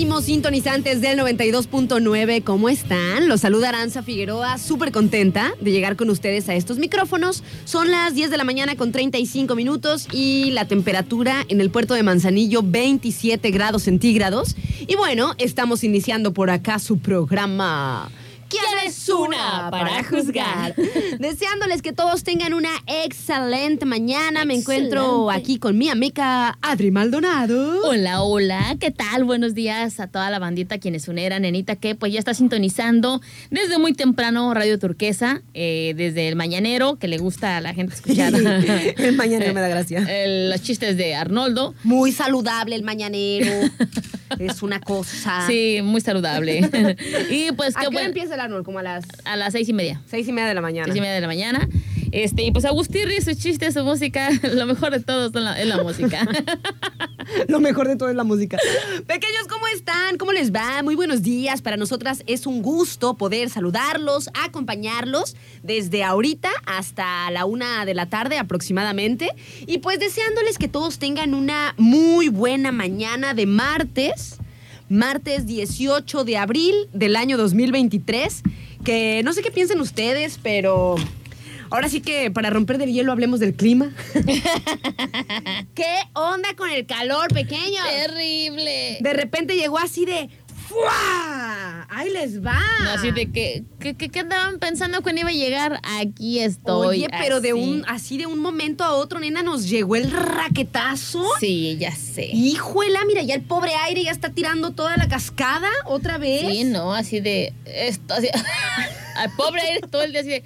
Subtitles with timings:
[0.00, 2.42] Sintonizantes del 92.9.
[2.42, 3.28] ¿Cómo están?
[3.28, 7.44] Los saluda Aranza Figueroa, súper contenta de llegar con ustedes a estos micrófonos.
[7.66, 11.92] Son las 10 de la mañana con 35 minutos y la temperatura en el puerto
[11.92, 14.56] de Manzanillo 27 grados centígrados.
[14.88, 18.10] Y bueno, estamos iniciando por acá su programa.
[18.50, 20.74] ¿Quién es una para juzgar?
[21.20, 24.44] Deseándoles que todos tengan una excelente mañana.
[24.44, 27.86] Me encuentro aquí con mi amiga Adri Maldonado.
[27.86, 29.22] Hola, hola, ¿qué tal?
[29.22, 33.20] Buenos días a toda la bandita quienes unera, nenita, que pues ya está sintonizando
[33.52, 37.94] desde muy temprano Radio Turquesa, eh, desde el mañanero, que le gusta a la gente
[37.94, 38.34] escuchar.
[38.96, 40.04] El mañanero me da gracia.
[40.08, 41.72] Eh, los chistes de Arnoldo.
[41.84, 43.70] Muy saludable el mañanero.
[44.38, 45.46] es una cosa.
[45.46, 46.60] Sí, muy saludable.
[47.30, 48.08] y pues ¿A qué qué hora bueno.
[48.08, 48.64] empieza el Arnold?
[48.64, 50.00] Como a las A las seis y media.
[50.06, 50.86] seis y media de la mañana.
[50.86, 51.68] Seis y media de la mañana.
[52.12, 55.66] Este, y pues Agustirri, sus chistes, su música, lo mejor de todo son la- es
[55.66, 56.26] la música.
[57.46, 58.58] Lo mejor de todo es la música.
[59.06, 60.18] Pequeños, ¿cómo están?
[60.18, 60.82] ¿Cómo les va?
[60.82, 61.62] Muy buenos días.
[61.62, 68.06] Para nosotras es un gusto poder saludarlos, acompañarlos desde ahorita hasta la una de la
[68.06, 69.30] tarde aproximadamente.
[69.66, 74.36] Y pues deseándoles que todos tengan una muy buena mañana de martes.
[74.88, 78.42] Martes 18 de abril del año 2023.
[78.84, 80.96] Que no sé qué piensen ustedes, pero
[81.70, 83.90] ahora sí que para romper del hielo hablemos del clima.
[85.74, 87.82] ¿Qué onda con el calor, pequeño?
[87.88, 88.98] Terrible.
[89.00, 90.28] De repente llegó así de
[90.68, 91.84] ¡Fua!
[91.90, 92.60] ¡Ahí les va!
[92.84, 96.86] No, así de que, que, que- que andaban pensando cuando iba a llegar, aquí estoy.
[96.86, 97.58] Oye, pero de así.
[97.60, 101.24] un así de un momento a otro, nena, nos llegó el raquetazo.
[101.40, 102.26] Sí, ya sé.
[102.32, 106.48] Híjuela, mira, ya el pobre aire ya está tirando toda la cascada otra vez.
[106.48, 108.28] Sí, no, así de esto, así,
[109.36, 110.42] pobre aire todo el día así de,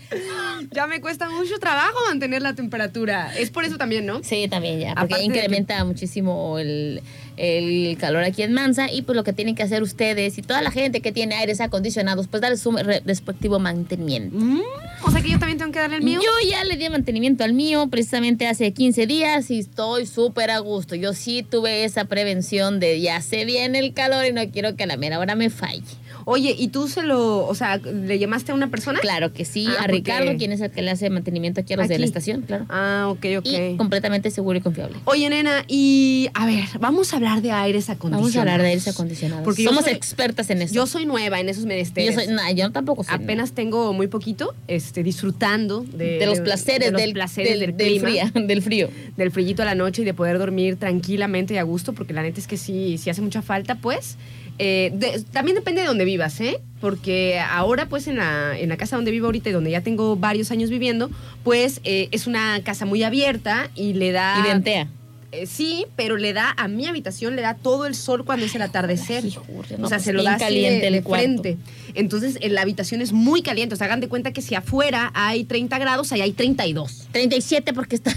[0.72, 3.32] Ya me cuesta mucho trabajo mantener la temperatura.
[3.38, 4.22] Es por eso también, ¿no?
[4.22, 7.02] sí, también ya, Aparte porque que- incrementa muchísimo el,
[7.36, 10.62] el calor aquí en Mansa y pues lo que tienen que hacer ustedes y toda
[10.62, 14.36] la gente que tiene aires acondicionados, pues darle su re- respectivo mantenimiento.
[14.36, 14.60] Mm,
[15.02, 16.20] o sea que yo también tengo que darle el mío.
[16.22, 20.58] Yo ya le di mantenimiento al mío precisamente hace 15 días y estoy súper a
[20.58, 20.94] gusto.
[20.94, 24.84] Yo sí tuve esa prevención de ya se viene el calor y no quiero que
[24.84, 25.82] a la mera hora me falle.
[26.26, 28.98] Oye, ¿y tú se lo, o sea, le llamaste a una persona?
[29.00, 31.74] Claro que sí, Ah, a porque- Ricardo, quien es el que le hace mantenimiento aquí
[31.74, 32.66] a los de la estación, claro.
[32.68, 33.46] Ah, ok, ok.
[33.46, 34.96] Y completamente seguro y confiable.
[35.04, 38.22] Oye, nena, y a ver, vamos a hablar de aires acondicionados.
[38.32, 39.44] Vamos a hablar de aires acondicionados.
[39.44, 40.74] Porque yo Somos soy- expertas en eso.
[40.74, 42.14] Yo soy nueva en esos yo menesteres.
[42.14, 43.14] soy, no, yo tampoco soy.
[43.14, 47.60] Apenas tengo muy poquito este, disfrutando de, de los placeres, de los del, placeres del,
[47.60, 48.88] del, del clima, frío, del frío.
[49.16, 52.22] del frillito a la noche y de poder dormir tranquilamente y a gusto, porque la
[52.22, 54.16] neta es que sí, sí hace mucha falta, pues.
[54.58, 56.58] Eh, de- también depende de dónde vivas, ¿eh?
[56.80, 60.16] Porque ahora, pues, en la, en la casa donde vivo ahorita y donde ya tengo
[60.16, 61.10] varios años viviendo,
[61.42, 64.36] pues, eh, es una casa muy abierta y le da...
[64.40, 64.88] Y ventea.
[65.32, 68.54] Eh, sí, pero le da a mi habitación, le da todo el sol cuando es
[68.54, 69.24] el atardecer.
[69.24, 71.24] Hijo, no, o sea, pues se lo da así caliente de, el de cuarto.
[71.24, 71.56] frente.
[71.94, 73.74] Entonces, en la habitación es muy caliente.
[73.74, 77.08] O sea, hagan de cuenta que si afuera hay 30 grados, ahí hay 32.
[77.10, 78.12] 37 porque está...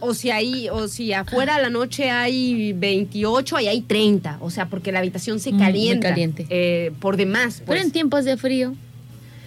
[0.00, 4.38] O si ahí, o si afuera a la noche hay 28, ahí hay 30.
[4.40, 6.08] O sea, porque la habitación se Mm, muy calienta.
[6.10, 6.46] caliente.
[6.50, 7.56] eh, por demás.
[7.58, 7.84] Pero Pues.
[7.84, 8.74] en tiempos de frío.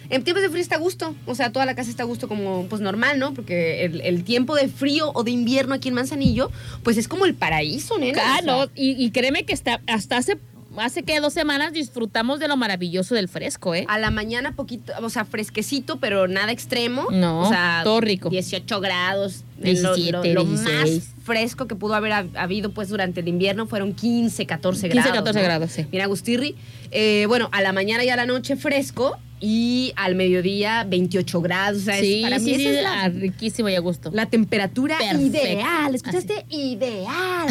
[0.09, 1.15] En tiempos de frío está a gusto.
[1.25, 3.33] O sea, toda la casa está a gusto como pues normal, ¿no?
[3.33, 6.51] Porque el, el tiempo de frío o de invierno aquí en Manzanillo,
[6.83, 8.17] pues es como el paraíso, nena.
[8.21, 10.37] O sea, no, y, y créeme que está, hasta hace
[10.77, 13.85] hace que dos semanas disfrutamos de lo maravilloso del fresco, ¿eh?
[13.87, 17.07] A la mañana poquito, o sea, fresquecito, pero nada extremo.
[17.11, 18.29] No, o sea, todo rico.
[18.29, 19.43] 18 grados.
[19.57, 20.95] 17, lo, lo- lo 16.
[21.05, 24.95] más fresco que pudo haber hab- habido pues durante el invierno fueron 15, 14 15,
[24.95, 25.13] grados.
[25.19, 25.45] 14 ¿no?
[25.45, 25.83] grados, sí.
[25.91, 26.55] Bien Agustirri.
[26.89, 31.81] Eh, bueno, a la mañana y a la noche fresco y al mediodía 28 grados.
[31.81, 34.11] O sea, es- sí, para mí sí, esa es la, ah, riquísimo y a gusto.
[34.13, 35.25] la temperatura Perfecto.
[35.25, 35.95] ideal.
[35.95, 36.45] ¿Escuchaste?
[36.49, 37.47] Ideal.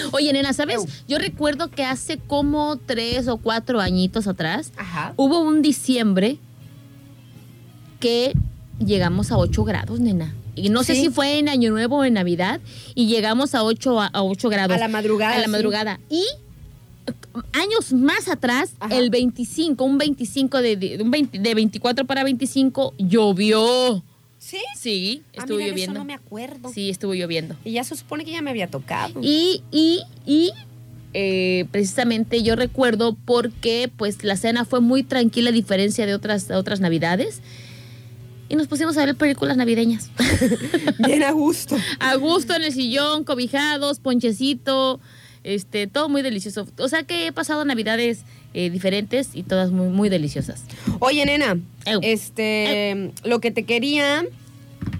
[0.12, 0.78] Oye, nena, ¿sabes?
[1.06, 5.12] Yo recuerdo que hace como tres o cuatro añitos atrás Ajá.
[5.16, 6.38] hubo un diciembre
[8.00, 8.32] que
[8.84, 10.34] llegamos a 8 grados, nena.
[10.56, 12.60] Y no sé si fue en Año Nuevo o en Navidad,
[12.94, 14.76] y llegamos a 8, a, a 8 grados.
[14.76, 15.50] A la madrugada, A la sí.
[15.50, 16.00] madrugada.
[16.08, 16.22] Y
[17.52, 18.96] años más atrás, Ajá.
[18.96, 24.02] el 25, un 25 de, de, un 20 de 24 para 25, llovió.
[24.38, 24.58] ¿Sí?
[24.76, 25.92] Sí, Ah, estuvo mira, lloviendo.
[25.92, 26.70] Eso no me acuerdo.
[26.72, 27.56] Sí, estuvo lloviendo.
[27.64, 29.20] Y ya se supone que ya me había tocado.
[29.22, 30.52] Y, y, y
[31.14, 36.50] eh, precisamente yo recuerdo porque pues la cena fue muy tranquila a diferencia de otras,
[36.50, 37.40] otras navidades.
[38.50, 40.10] Y nos pusimos a ver películas navideñas.
[40.98, 41.76] Bien a gusto.
[41.98, 45.00] a gusto en el sillón, cobijados, ponchecito,
[45.44, 46.66] este, todo muy delicioso.
[46.78, 48.24] O sea que he pasado navidades
[48.54, 50.64] eh, diferentes y todas muy, muy deliciosas.
[50.98, 51.58] Oye, nena,
[52.02, 54.24] este, lo que te quería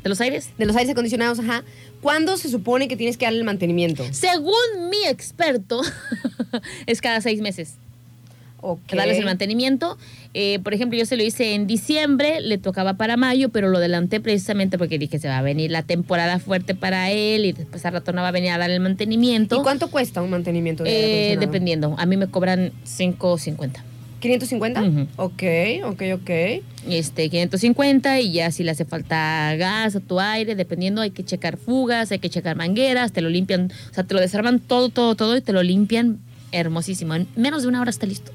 [0.02, 0.50] ¿De los aires?
[0.58, 1.64] de los aires acondicionados, ajá,
[2.00, 4.05] ¿cuándo se supone que tienes que darle el mantenimiento?
[4.12, 4.55] Según
[4.91, 5.82] mi experto,
[6.87, 7.76] es cada seis meses.
[8.96, 9.99] Darles el mantenimiento.
[10.32, 13.78] Eh, por ejemplo, yo se lo hice en diciembre, le tocaba para mayo, pero lo
[13.78, 17.84] adelanté precisamente porque dije se va a venir la temporada fuerte para él y después
[17.87, 19.61] al rato no va a venir a dar el mantenimiento.
[19.61, 23.82] ¿Y cuánto cuesta un mantenimiento de Eh, dependiendo, a mí me cobran 5.50.
[24.20, 24.88] ¿550?
[24.88, 25.08] Ujú.
[25.17, 25.43] Ok,
[25.84, 26.31] ok, ok.
[26.88, 31.25] Este, 550 y ya si le hace falta gas a tu aire, dependiendo, hay que
[31.25, 34.88] checar fugas, hay que checar mangueras, te lo limpian, o sea, te lo desarman todo,
[34.88, 36.20] todo, todo y te lo limpian
[36.52, 37.14] hermosísimo.
[37.14, 38.32] En menos de una hora está listo.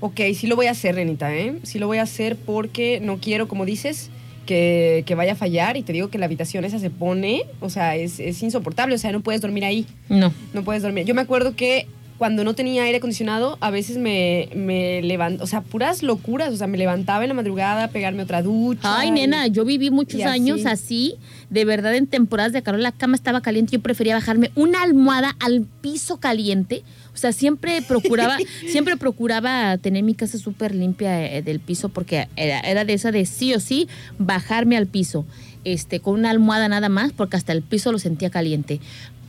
[0.00, 1.58] Ok, sí lo voy a hacer, Renita, ¿eh?
[1.64, 4.10] Sí lo voy a hacer porque no quiero, como dices,
[4.46, 7.68] que, que vaya a fallar y te digo que la habitación esa se pone, o
[7.68, 9.86] sea, es, es insoportable, o sea, no puedes dormir ahí.
[10.08, 10.32] No.
[10.54, 11.04] No puedes dormir.
[11.04, 11.86] Yo me acuerdo que
[12.16, 16.56] cuando no tenía aire acondicionado, a veces me, me levantaba, o sea, puras locuras, o
[16.56, 18.80] sea, me levantaba en la madrugada a pegarme otra ducha.
[18.98, 20.28] Ay, y- nena, yo viví muchos así.
[20.28, 21.14] años así.
[21.50, 23.72] De verdad, en temporadas de calor la cama estaba caliente.
[23.72, 26.82] Yo prefería bajarme una almohada al piso caliente.
[27.18, 28.36] O sea, siempre procuraba,
[28.68, 33.10] siempre procuraba tener mi casa súper limpia eh, del piso porque era, era de esa
[33.10, 33.88] de sí o sí
[34.18, 35.26] bajarme al piso.
[35.64, 38.80] Este, con una almohada nada más, porque hasta el piso lo sentía caliente.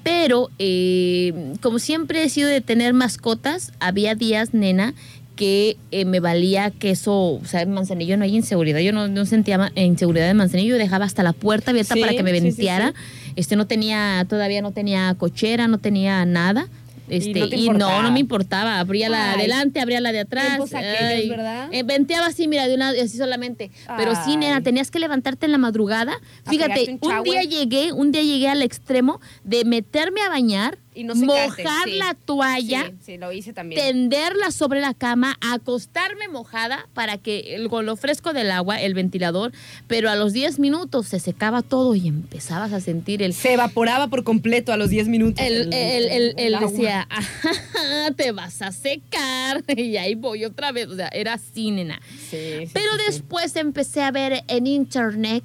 [0.03, 4.93] Pero, eh, como siempre he sido de tener mascotas, había días, nena,
[5.35, 9.25] que eh, me valía queso, o sea, en Manzanillo no hay inseguridad, yo no, no
[9.25, 12.41] sentía inseguridad de Manzanillo, yo dejaba hasta la puerta abierta Sí, para que me sí,
[12.41, 13.31] venteara, sí.
[13.37, 16.67] este no tenía, todavía no tenía cochera, no tenía nada,
[17.09, 20.47] este, no y no, no me importaba, abría la de adelante, abría la de atrás,
[20.47, 21.69] Tiempos aquellos, ¿verdad?
[21.71, 25.51] eh, venteaba así, mira, de una, así solamente, pero sí, nena, tenías que levantarte en
[25.51, 26.13] la madrugada,
[26.45, 31.03] fíjate, un un día llegué, un día llegué al extremo de meterme a bañar, Y
[31.03, 31.97] no mojar sí.
[31.97, 33.79] la toalla, Sí, sí, lo hice también.
[33.79, 38.95] tenderla sobre la cama, acostarme mojada para que el, con lo fresco del agua, el
[38.95, 39.51] ventilador,
[39.87, 43.33] pero a los 10 minutos se secaba todo y empezabas a sentir el...
[43.33, 45.45] Se evaporaba por completo a los 10 minutos.
[45.45, 50.87] El, el, el, decía, "Ajá, te vas a secar y ahí voy otra vez.
[50.87, 52.01] O sea, era así, nena.
[52.29, 53.05] Sí, sí, Pero sí, sí.
[53.11, 55.43] después empecé a ver en internet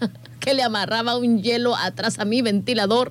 [0.46, 3.10] que le amarraba un hielo atrás a mi ventilador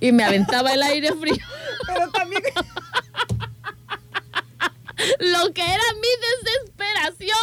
[0.00, 1.36] y me aventaba el aire frío.
[1.86, 2.42] Pero también.
[5.20, 6.08] lo que era mi
[6.42, 7.38] desesperación.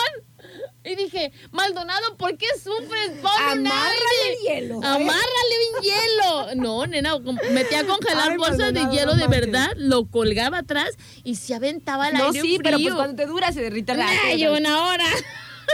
[0.83, 3.11] Y dije, Maldonado, ¿por qué sufres?
[3.21, 3.93] Ponle un Amárrale
[4.29, 4.75] el hielo.
[4.83, 6.55] Amárrale un hielo.
[6.55, 7.17] No, nena,
[7.51, 10.89] metía a congelar Ay, bolsas de hielo no de verdad, lo colgaba atrás
[11.23, 12.59] y se aventaba el No, aire sí, frío.
[12.63, 14.19] pero pues cuando te dura se derrite rápido.
[14.25, 15.05] Ay, una hora.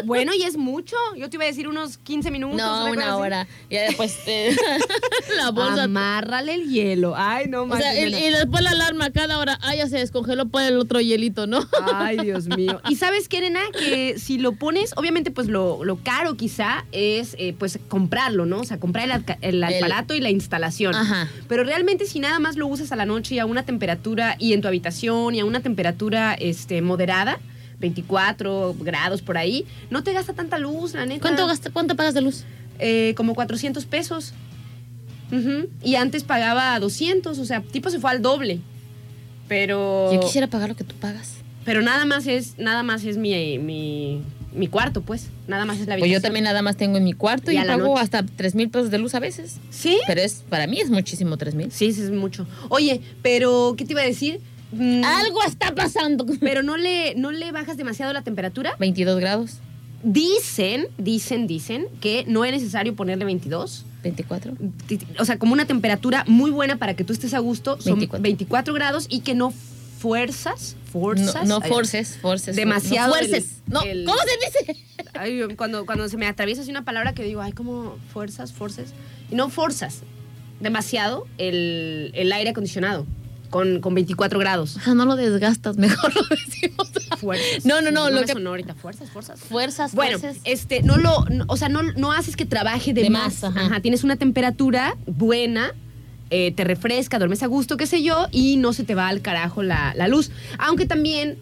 [0.04, 0.96] Bueno, y es mucho.
[1.16, 2.58] Yo te iba a decir unos 15 minutos.
[2.58, 3.48] No, una hora.
[3.70, 4.56] Ya después eh,
[5.38, 5.84] la bolsa.
[5.84, 7.14] Amárrale el hielo.
[7.16, 7.92] Ay, no O manches.
[7.92, 9.58] sea, y, después la alarma cada hora.
[9.62, 11.66] Ah, ya se descongeló por el otro hielito, ¿no?
[11.94, 12.82] Ay, Dios mío.
[12.90, 17.36] Y sabes qué, nena, que si lo pones, obviamente, pues lo, lo caro quizá es
[17.40, 18.60] eh, pues comprarlo, ¿no?
[18.60, 20.96] O sea, comprar el, el aparato y la instalación.
[20.96, 21.30] Ajá.
[21.48, 24.54] Pero realmente si nada más lo usas a la noche y a una temperatura y
[24.54, 27.40] en tu habitación y a una temperatura este, moderada,
[27.79, 31.22] 24 grados por ahí, no te gasta tanta luz, la neta.
[31.22, 32.44] ¿Cuánto, gasta, ¿Cuánto pagas de luz?
[32.79, 34.34] Eh, como 400 pesos.
[35.84, 38.60] Y antes pagaba 200, o sea, tipo se fue al doble.
[39.48, 40.12] Pero...
[40.13, 41.34] Yo quisiera pagar lo que tú pagas.
[41.65, 44.22] Pero nada más es, nada más es mi, mi,
[44.53, 45.27] mi cuarto, pues.
[45.48, 46.13] Nada más es la Pues habitación.
[46.13, 48.01] yo también nada más tengo en mi cuarto Y pago noche.
[48.01, 49.58] hasta 3 mil pesos de luz a veces.
[49.72, 49.98] ¿Sí?
[50.08, 51.72] Pero es para mí es muchísimo 3 mil.
[51.72, 52.48] Sí, sí, es mucho.
[52.70, 54.39] Oye, pero ¿qué te iba a decir?
[54.75, 56.25] Mm, Algo está pasando.
[56.39, 58.75] pero no le, no le bajas demasiado la temperatura.
[58.79, 59.60] 22 grados,
[60.03, 63.86] Dicen, dicen, dicen que no es necesario ponerle 22.
[64.03, 64.53] 24.
[64.86, 67.82] Ti- ti- O sea, como una temperatura muy buena para que tú estés a gusto,
[67.82, 68.74] son 24, 24.
[68.75, 69.51] grados y que no
[69.98, 71.48] fuerzas, No, fuerzas.
[71.48, 72.55] no ay, forces, forces.
[72.55, 73.62] Demasiado No fuerces.
[73.65, 74.84] el- no, el- ¿cómo se dice?
[75.15, 78.94] ay, cuando, cuando se me atraviesa así una palabra que digo, ay, como fuerzas, fuerzas.
[79.32, 80.01] Y no forzas.
[80.60, 83.08] Demasiado el, el aire acondicionado
[83.55, 84.77] con, con 24 grados.
[84.85, 86.91] Ah, no lo desgastas, mejor lo decimos.
[87.21, 87.65] Fuerzas.
[87.65, 88.74] No, no, no, lo me que- sonó ahorita.
[88.75, 89.39] Fuerzas, fuerzas.
[89.39, 90.41] Fuerzas, Bueno, fuerzas.
[90.43, 93.43] este, no lo, no- o sea, no, no haces que trabaje de, De más.
[93.43, 93.79] más, ajá.
[93.79, 95.71] Tienes una temperatura buena,
[96.31, 99.21] eh, te refresca, duermes a gusto, qué sé yo, y no se te va al
[99.21, 100.31] carajo la, la luz.
[100.57, 101.38] Aunque también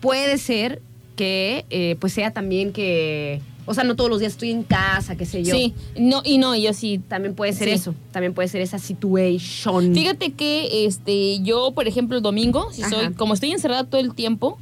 [0.00, 0.82] puede ser
[1.14, 5.16] que, eh, pues sea también que, o sea, no todos los días estoy en casa,
[5.16, 5.54] qué sé yo.
[5.54, 7.00] Sí, no, y no, yo sí.
[7.08, 7.74] También puede ser Sí.
[7.74, 9.94] eso, también puede ser esa situation.
[9.94, 13.12] Fíjate que este, yo, por ejemplo, el domingo, si soy, Ajá.
[13.16, 14.58] como estoy encerrada todo el tiempo,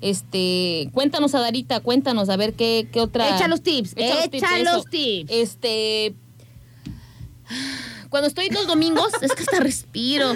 [0.00, 3.36] este, cuéntanos a Darita, cuéntanos a ver qué, qué otra.
[3.36, 4.72] Echa los tips, Echa echa eso.
[4.76, 5.30] los tips.
[5.30, 6.14] Este.
[8.08, 10.32] Cuando estoy los domingos, es que hasta respiro.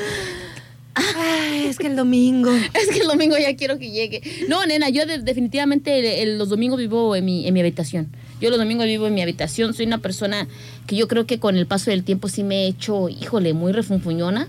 [0.95, 2.51] Ay, es que el domingo.
[2.75, 4.23] Es que el domingo ya quiero que llegue.
[4.49, 8.09] No, nena, yo de- definitivamente los domingos vivo en mi, en mi habitación.
[8.41, 9.75] Yo los domingos vivo en mi habitación.
[9.75, 10.47] Soy una persona
[10.87, 13.73] que yo creo que con el paso del tiempo sí me he hecho, híjole, muy
[13.73, 14.49] refunfuñona.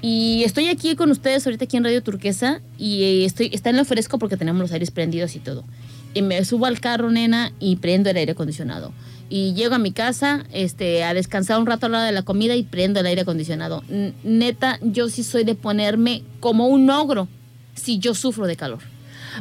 [0.00, 3.76] Y estoy aquí con ustedes ahorita aquí en Radio Turquesa y eh, estoy, está en
[3.78, 5.64] lo fresco porque tenemos los aires prendidos y todo.
[6.14, 8.92] Y me subo al carro, nena, y prendo el aire acondicionado.
[9.30, 12.22] Y llego a mi casa este, a descansar un rato a la hora de la
[12.22, 13.82] comida y prendo el aire acondicionado.
[14.24, 17.28] Neta, yo sí soy de ponerme como un ogro
[17.74, 18.80] si yo sufro de calor.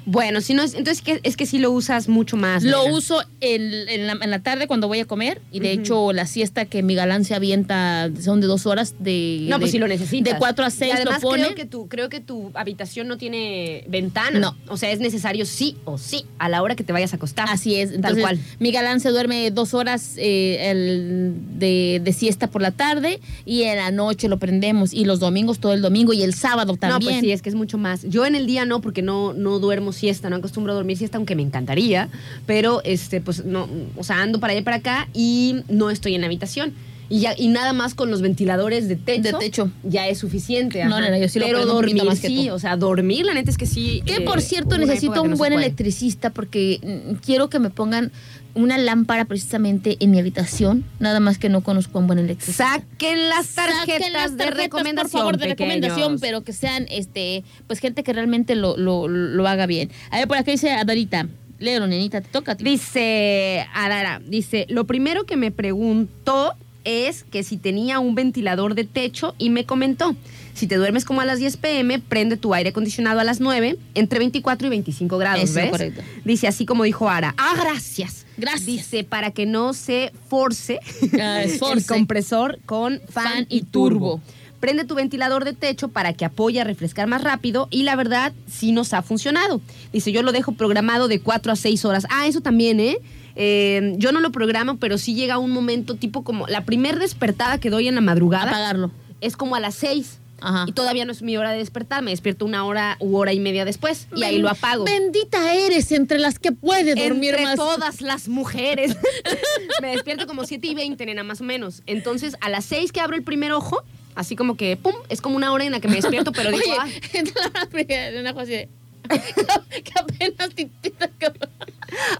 [0.05, 2.63] Bueno, si no es, entonces que- es que sí lo usas mucho más.
[2.63, 6.13] Lo uso en, en la, en la tarde cuando voy a comer y de hecho
[6.13, 9.45] la siesta que mi galán se avienta son de dos horas de...
[9.49, 10.33] No, pues sí lo necesitas.
[10.33, 11.43] De cuatro a seis y además lo pone.
[11.43, 14.39] creo que tu creo que tu habitación no tiene ventana.
[14.39, 14.57] No.
[14.67, 17.47] O sea, es necesario sí o sí a la hora que te vayas a acostar.
[17.49, 17.99] Así es.
[18.01, 18.39] Tal cual.
[18.59, 23.63] mi galán se duerme dos horas eh, el de, de siesta por la tarde y
[23.63, 24.93] en la noche lo prendemos.
[24.93, 27.11] Y los domingos, todo el domingo y el sábado No, también.
[27.13, 28.03] pues sí, es que es mucho más.
[28.03, 31.17] Yo en el día no, porque no, no duermo siesta, no acostumbro a dormir siesta,
[31.17, 32.09] aunque me encantaría,
[32.45, 36.15] pero este, pues no, o sea, ando para allá y para acá y no estoy
[36.15, 36.73] en la habitación.
[37.09, 39.37] Y ya, y nada más con los ventiladores de techo.
[39.37, 39.71] De techo.
[39.83, 40.83] Ya es suficiente.
[40.83, 41.05] No, ajá.
[41.05, 42.55] nena, yo sí lo Pero dormir más que sí, tú.
[42.55, 44.03] o sea, dormir, la neta es que sí.
[44.05, 48.11] Que eh, por cierto necesito un no buen electricista porque mm, quiero que me pongan
[48.57, 50.83] una lámpara precisamente en mi habitación.
[50.99, 52.81] Nada más que no conozco a un buen electricista.
[52.81, 55.11] Saquen las tarjetas, Saquen las de tarjetas, recomendación.
[55.11, 55.75] por favor, de pequeños.
[55.75, 59.89] recomendación, pero que sean este, pues gente que realmente lo, lo, lo haga bien.
[60.11, 61.27] A ver, por acá dice Adarita.
[61.59, 62.63] Léelo, nenita, te toca a ti.
[62.63, 68.83] Dice Adara, dice, lo primero que me preguntó es que si tenía un ventilador de
[68.83, 70.15] techo y me comentó,
[70.57, 73.77] si te duermes como a las 10 pm, prende tu aire acondicionado a las 9,
[73.95, 75.69] entre 24 y 25 grados, Eso, ¿ves?
[75.71, 76.01] correcto.
[76.25, 77.33] Dice así como dijo Ara.
[77.37, 78.25] Ah, gracias.
[78.37, 78.65] Gracias.
[78.65, 80.79] Dice, para que no se force,
[81.21, 84.19] Ah, el compresor con fan, Fan y y turbo.
[84.19, 84.21] turbo.
[84.59, 88.33] Prende tu ventilador de techo para que apoye a refrescar más rápido y la verdad
[88.47, 89.61] sí nos ha funcionado.
[89.93, 92.07] Dice, yo lo dejo programado de 4 a 6 horas.
[92.09, 92.97] Ah, eso también, ¿eh?
[93.35, 97.59] Eh, yo no lo programo, pero sí llega un momento tipo como la primer despertada
[97.59, 98.89] que doy en la madrugada Apagarlo.
[99.21, 100.17] es como a las 6.
[100.39, 100.65] Ajá.
[100.67, 103.39] Y todavía no es mi hora de despertar, me despierto una hora u hora y
[103.39, 104.85] media después y ahí lo apago.
[104.85, 107.55] Bendita eres entre las que puede dormir Entre más.
[107.55, 108.95] todas las mujeres.
[109.81, 111.81] me despierto como 7 y 20, nena, más o menos.
[111.87, 113.83] Entonces, a las 6 que abro el primer ojo,
[114.15, 116.63] así como que, pum, es como una hora en la que me despierto, pero digo,
[116.63, 117.01] Oye, "Ay".
[117.13, 118.69] entra la primera una cosa así de-
[119.83, 121.09] que apenas titita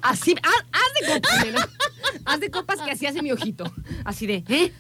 [0.02, 1.70] así, haz, haz de copas, nena.
[2.26, 3.72] Haz de copas que así hace mi ojito.
[4.04, 4.72] Así de, ¿eh?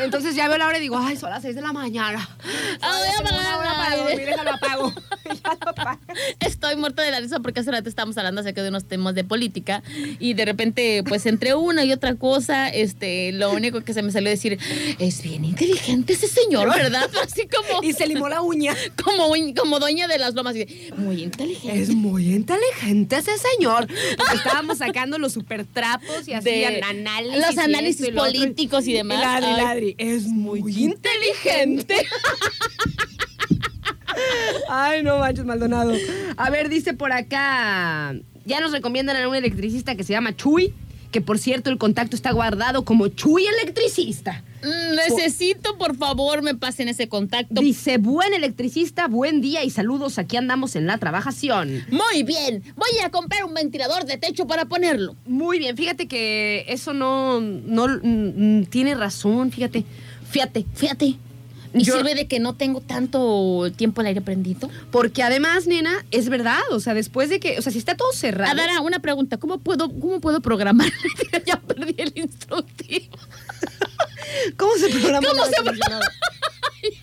[0.00, 2.28] Entonces ya veo la hora y digo, ay, son las 6 de la mañana.
[2.80, 4.92] Ah, voy a apagar una hora para dormir, déjalo apago.
[5.24, 6.00] ya lo apago.
[6.40, 9.24] Estoy muerta de la risa porque hace rato estábamos hablando acerca de unos temas de
[9.24, 9.82] política
[10.18, 14.12] y de repente, pues entre una y otra cosa, este, lo único que se me
[14.12, 14.58] salió decir,
[14.98, 17.08] es bien inteligente ese señor, ¿verdad?
[17.22, 18.74] Así como, Y se limó la uña.
[19.02, 21.80] como, como doña de las lomas, y muy inteligente.
[21.80, 23.86] Es muy inteligente ese señor.
[24.34, 27.46] Estábamos sacando los super trapos y hacían análisis.
[27.46, 28.24] los análisis y otro.
[28.24, 29.20] políticos y demás.
[29.20, 29.56] Ladri, Ay.
[29.56, 29.94] ladri.
[29.98, 32.06] Es muy, inteligente.
[34.68, 35.94] Ay, no manches, Maldonado.
[36.36, 38.14] A ver, dice por acá.
[38.44, 40.72] Ya nos recomiendan a un electricista que se llama Chuy.
[41.10, 44.42] Que por cierto, el contacto está guardado como Chuy Electricista.
[44.62, 47.60] Mm, Necesito, por favor, me pasen ese contacto.
[47.60, 50.18] Dice, buen electricista, buen día y saludos.
[50.18, 51.84] Aquí andamos en la trabajación.
[51.90, 55.14] Muy bien, voy a comprar un ventilador de techo para ponerlo.
[55.26, 59.84] Muy bien, fíjate que eso no, no mm, mm, tiene razón, fíjate.
[60.28, 61.16] Fíjate, Fíjate.
[61.76, 64.70] ¿Y Yo- sirve de que no tengo tanto tiempo al aire prendido?
[64.90, 66.60] Porque además, nena, es verdad.
[66.70, 67.58] O sea, después de que.
[67.58, 68.50] O sea, si está todo cerrado.
[68.52, 69.36] Adara, una pregunta.
[69.36, 70.90] ¿Cómo puedo, cómo puedo programar?
[71.46, 73.16] ya perdí el instructivo.
[74.56, 75.26] ¿Cómo se programa?
[75.28, 76.02] ¿Cómo se acondicionado?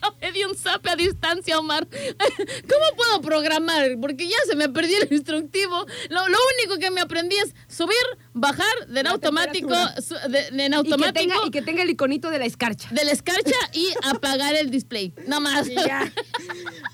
[0.00, 1.86] ya me di un zape a distancia, Omar.
[1.88, 3.96] ¿Cómo puedo programar?
[4.00, 5.84] Porque ya se me perdió el instructivo.
[6.08, 7.94] Lo, lo único que me aprendí es subir,
[8.32, 10.00] bajar de en La automático, temperatura.
[10.02, 12.46] su- de- de en Y que, automático tenga, y que tenga el iconito de la
[12.46, 12.88] escarcha.
[12.92, 15.12] de la escarcha y apagar el display.
[15.26, 15.66] Nada más.
[15.68, 16.10] Ya.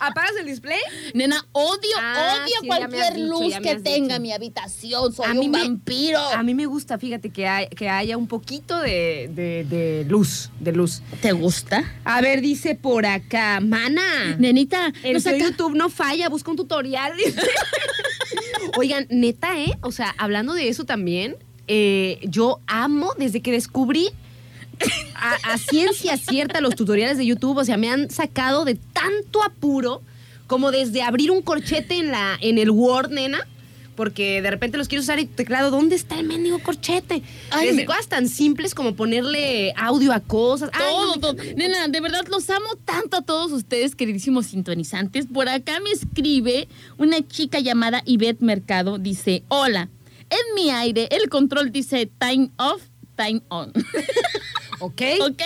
[0.00, 0.80] ¿Apagas el display?
[1.14, 4.20] Nena, odio, Ah, odio sí, cualquier dicho, luz que tenga dicho.
[4.20, 5.12] mi habitación.
[5.12, 6.18] Soy A mí un me- vampiro.
[6.20, 10.19] A mí me gusta, fíjate, que, hay- que haya un poquito de, de- de luz,
[10.60, 11.02] de luz.
[11.20, 11.84] ¿Te gusta?
[12.04, 14.36] A ver, dice por acá, mana.
[14.38, 17.12] Nenita, El saca- YouTube no falla, busca un tutorial.
[18.78, 19.72] Oigan, neta, ¿eh?
[19.82, 21.36] O sea, hablando de eso también,
[21.68, 24.08] eh, yo amo desde que descubrí
[25.14, 27.58] a, a ciencia cierta los tutoriales de YouTube.
[27.58, 30.02] O sea, me han sacado de tanto apuro
[30.46, 33.46] como desde abrir un corchete en, la, en el Word, nena.
[34.00, 37.22] Porque de repente los quiero usar y teclado, ¿dónde está el mendigo corchete?
[37.50, 40.70] Ay, Desde me- cosas tan simples como ponerle audio a cosas.
[40.72, 41.34] Ay, Todo, no, todo.
[41.54, 45.26] Nena, de verdad los amo tanto a todos ustedes, queridísimos sintonizantes.
[45.26, 46.66] Por acá me escribe
[46.96, 48.96] una chica llamada Ivette Mercado.
[48.96, 49.90] Dice, hola,
[50.30, 52.80] en mi aire el control dice time off,
[53.18, 53.70] time on.
[54.80, 55.02] ¿Ok?
[55.20, 55.42] ¿Ok?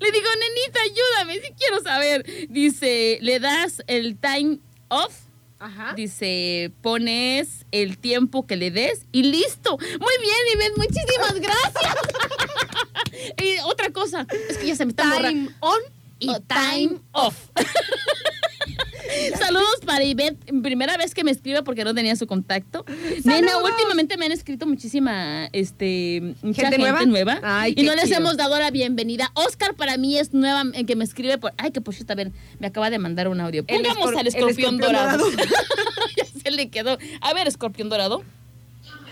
[0.00, 2.24] Le digo, nenita, ayúdame, si quiero saber.
[2.48, 5.12] Dice, le das el time off.
[5.62, 5.94] Ajá.
[5.94, 9.78] Dice, pones el tiempo que le des y listo.
[9.78, 11.96] Muy bien, Ivette, muchísimas gracias.
[13.42, 15.50] y otra cosa, es que ya se me está borrando.
[15.50, 15.80] Time on
[16.18, 17.36] y time off.
[19.38, 22.84] Saludos para Ivette, primera vez que me escribe porque no tenía su contacto.
[22.86, 23.24] ¡Saludos!
[23.24, 27.06] Nena, últimamente me han escrito muchísima, este, mucha ¿Gente gente, nueva?
[27.06, 27.40] nueva.
[27.42, 28.18] Ay, y no les chido.
[28.18, 29.30] hemos dado la bienvenida.
[29.34, 32.16] Oscar para mí es nueva, en que me escribe por, ay, que por cierto, a
[32.16, 33.64] ver, me acaba de mandar un audio.
[33.66, 35.30] Pongamos escor- al escorpión, escorpión dorado.
[35.30, 35.48] dorado.
[36.16, 36.98] ya se le quedó.
[37.20, 38.22] A ver, escorpión dorado.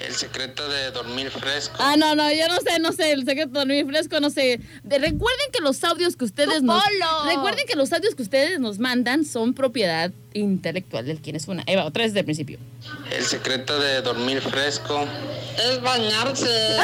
[0.07, 1.77] El secreto de dormir fresco.
[1.79, 4.59] Ah, no, no, yo no sé, no sé, el secreto de dormir fresco, no sé.
[4.83, 6.83] De- recuerden que los audios que ustedes ¡Tu nos...
[6.83, 7.25] polo!
[7.27, 11.65] Recuerden que los audios que ustedes nos mandan son propiedad intelectual del quien es una.
[11.67, 12.59] Eva, otra vez desde el principio.
[13.13, 15.07] El secreto de dormir fresco
[15.71, 16.77] es bañarse.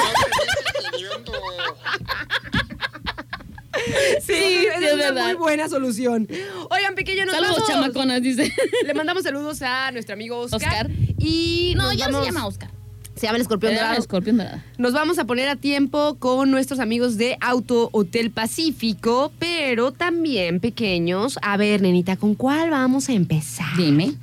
[4.22, 4.32] Sí,
[4.66, 5.24] es es una verdad.
[5.26, 6.28] muy buena solución.
[6.70, 8.52] Oigan, pequeño, nos Saludos, chamaconas, dice.
[8.84, 10.60] Le mandamos saludos a nuestro amigo Oscar.
[10.60, 10.90] Oscar.
[11.18, 12.70] Y No, ya no vamos- se llama Oscar.
[13.16, 13.98] Se llama el escorpión dorado.
[13.98, 14.60] escorpión dorado.
[14.76, 20.60] Nos vamos a poner a tiempo con nuestros amigos de Auto Hotel Pacífico, pero también
[20.60, 21.38] pequeños.
[21.40, 23.74] A ver, nenita, ¿con cuál vamos a empezar?
[23.78, 24.14] Dime.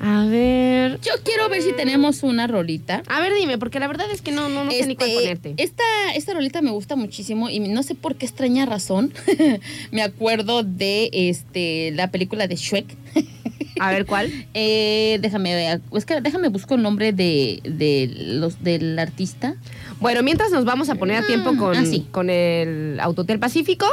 [0.00, 0.98] A ver.
[1.02, 3.02] Yo quiero ver si tenemos una rolita.
[3.06, 5.20] A ver, dime, porque la verdad es que no, no, no sé ni cuál Este,
[5.20, 5.54] ponerte.
[5.58, 9.12] Esta, esta rolita me gusta muchísimo y no sé por qué extraña razón.
[9.90, 12.96] me acuerdo de este la película de Shrek.
[13.80, 14.30] A ver, ¿cuál?
[14.54, 19.54] Eh, déjame ver, es que déjame busco el nombre de, de los del artista.
[20.00, 22.06] Bueno, mientras nos vamos a poner a tiempo con, ah, sí.
[22.10, 23.86] con el Autotel Pacífico,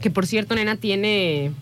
[0.00, 1.52] que por cierto, nena, tiene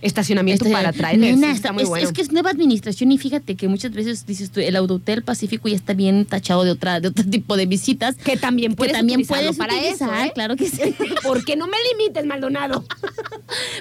[0.00, 1.38] estacionamiento Este, para trailers.
[1.38, 2.04] nena, está- muy es, bueno.
[2.06, 5.68] es que es nueva administración y fíjate que muchas veces dices tú, el Autotel Pacífico
[5.68, 8.16] ya está bien tachado de otra de otro tipo de visitas.
[8.16, 10.32] que también que puedes también utilizarlo puedes para utilizar, eso, ¿eh?
[10.34, 10.94] claro que sí.
[11.22, 12.84] Porque no me limites, Maldonado.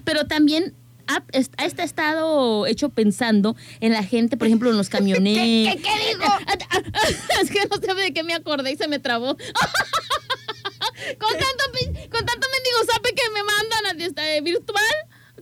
[0.04, 0.74] Pero también
[1.08, 5.74] ha, est- ha está- estado hecho pensando en la gente, por ejemplo, en los camioneros.
[5.76, 6.32] ¿Qué, qué, qué dijo?
[7.42, 9.36] es que no sé de qué me acordé y se me trabó.
[11.20, 11.64] con tanto
[12.12, 14.96] con tanto mendigo sape que me mandan a este, virtual,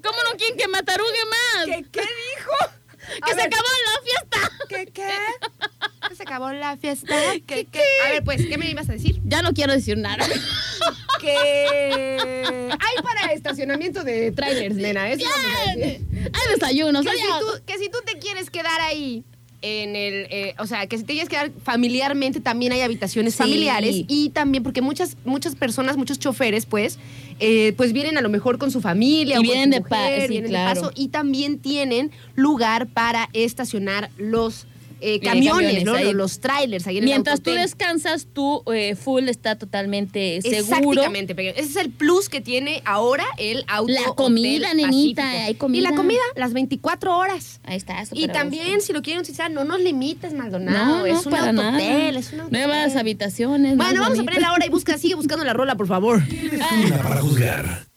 [0.04, 1.66] ¿cómo no quieren que me atarugue más?
[1.66, 2.52] ¿Qué, qué dijo?
[3.26, 4.52] que A se ver, acabó la fiesta.
[4.70, 5.10] ¿Qué, qué?
[6.30, 7.16] ¿Que ¿Se acabó la fiesta?
[7.48, 7.82] ¿Qué, qué?
[8.08, 9.20] A ver, pues, ¿qué me ibas a decir?
[9.26, 10.26] Ya no quiero decir nada.
[11.20, 15.10] Que hay para estacionamiento de trailers, nena.
[15.10, 15.26] Eso.
[15.76, 16.00] Hay
[16.54, 17.04] desayunos.
[17.04, 19.26] que, hay- si tú, que si tú te quieres quedar ahí
[19.62, 23.40] en el, eh, o sea, que si te quieres quedar familiarmente, también hay habitaciones Sí.
[23.40, 27.00] familiares y también porque muchas muchas personas, muchos choferes, pues,
[27.42, 29.90] eh, pues vienen a lo mejor con su familia Y o con vienen su de
[29.90, 30.70] pa- mujer, sí, vienen claro.
[30.70, 34.68] de paso y también tienen lugar para estacionar los
[35.02, 36.14] eh, Eh, camiones, camiones, ¿no?
[36.14, 40.92] los trailers ahí en Mientras el tú descansas, tú eh, full está totalmente seguro.
[41.02, 41.54] Exactamente, pequeño.
[41.56, 43.92] Ese es el plus que tiene ahora el auto.
[43.92, 45.46] La comida, Hotel nenita, Pacífico.
[45.48, 45.80] hay comida.
[45.80, 47.60] Y la comida, las 24 horas.
[47.64, 48.04] Ahí está.
[48.12, 48.88] Y también, gusto.
[48.88, 51.00] si lo quieren utilizar, no nos limites, Maldonado.
[51.00, 51.80] No, es un para nada.
[51.80, 52.52] es un autohotel.
[52.52, 53.78] Nuevas habitaciones.
[53.78, 56.22] Bueno, vamos a poner la hora y busca, sigue buscando la rola, por favor.
[56.86, 57.89] Una para juzgar.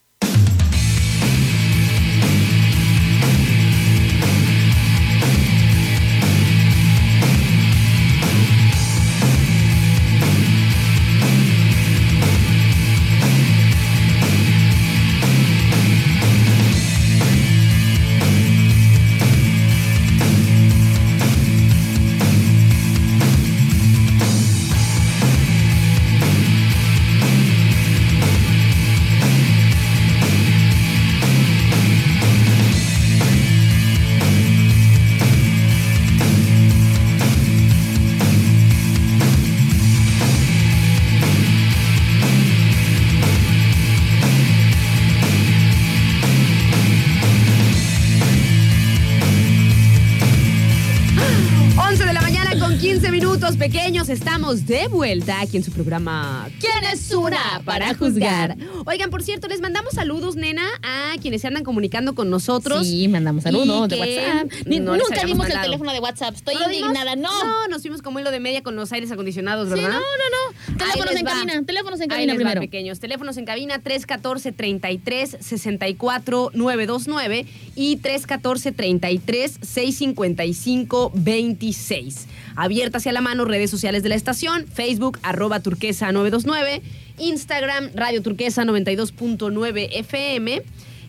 [53.56, 58.56] Pequeños, estamos de vuelta aquí en su programa ¿Quién es una para juzgar?
[58.86, 62.86] Oigan, por cierto, les mandamos saludos, nena, a quienes se andan comunicando con nosotros.
[62.86, 64.52] Sí, mandamos saludos de WhatsApp.
[64.66, 66.34] Ni- no les nunca dimos el teléfono de WhatsApp.
[66.34, 67.16] Estoy ¿No indignada.
[67.16, 67.28] No.
[67.44, 69.90] No, nos fuimos como hilo de media con los aires acondicionados, Sí, ¿verdad?
[69.90, 70.78] no, no, no.
[70.78, 71.30] Teléfonos en va.
[71.30, 71.62] cabina.
[71.64, 72.60] Teléfonos en cabina les va, primero.
[72.60, 73.00] pequeños.
[73.00, 82.26] Teléfonos en cabina 314 33 64 929 y 314 33 655 26.
[82.56, 86.82] Abierta hacia la mano redes sociales de la estación, Facebook arroba turquesa 929,
[87.18, 90.62] Instagram Radio Turquesa 92.9 FM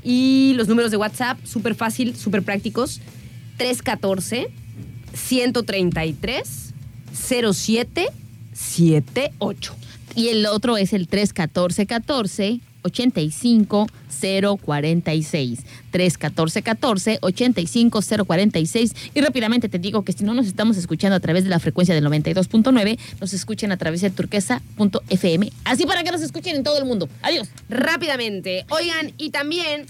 [0.04, 3.02] y los números de WhatsApp súper fácil, súper prácticos
[3.58, 4.50] 314
[5.14, 6.74] 133
[7.14, 8.08] 07
[8.54, 9.76] 78.
[10.16, 13.88] Y el otro es el 314 14 85
[14.66, 15.60] 046.
[15.92, 18.96] 314 14 85 046.
[19.14, 21.94] Y rápidamente te digo que si no nos estamos escuchando a través de la frecuencia
[21.96, 25.52] del 92.9, nos escuchen a través de turquesa.fm.
[25.66, 27.10] Así para que nos escuchen en todo el mundo.
[27.22, 27.50] Adiós.
[27.70, 28.66] Rápidamente.
[28.70, 29.86] Oigan, y también.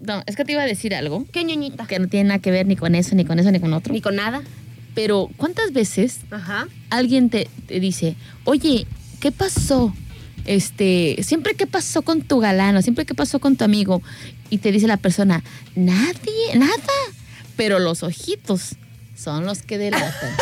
[0.00, 1.86] No, es que te iba a decir algo ¿Qué ñoñita?
[1.86, 3.92] que no tiene nada que ver ni con eso, ni con eso, ni con otro.
[3.92, 4.42] Ni con nada.
[4.94, 6.68] Pero, ¿cuántas veces Ajá.
[6.90, 8.86] alguien te, te dice, oye,
[9.20, 9.94] ¿qué pasó?
[10.44, 14.02] Este, siempre qué pasó con tu galano, siempre qué pasó con tu amigo.
[14.50, 15.42] Y te dice la persona,
[15.74, 16.74] nadie, nada.
[17.56, 18.76] Pero los ojitos
[19.16, 20.34] son los que delatan.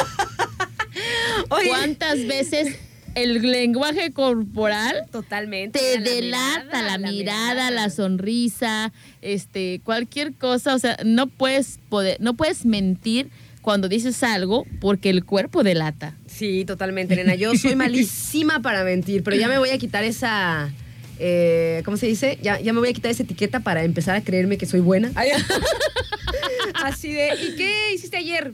[1.51, 1.69] Oye.
[1.69, 2.77] ¿Cuántas veces
[3.15, 5.79] el lenguaje corporal Totalmente.
[5.79, 11.79] te La delata mirada, la mirada, la sonrisa, este, cualquier cosa, o sea, no puedes
[11.89, 13.31] poder, no puedes mentir
[13.63, 16.15] cuando dices algo porque el cuerpo delata.
[16.27, 17.35] Sí, totalmente, nena.
[17.37, 20.71] Yo soy malísima para mentir, pero ya me voy a quitar esa.
[21.19, 22.39] eh, ¿Cómo se dice?
[22.43, 25.11] Ya, ya me voy a quitar esa etiqueta para empezar a creerme que soy buena.
[26.85, 28.53] Así de, ¿y qué hiciste ayer?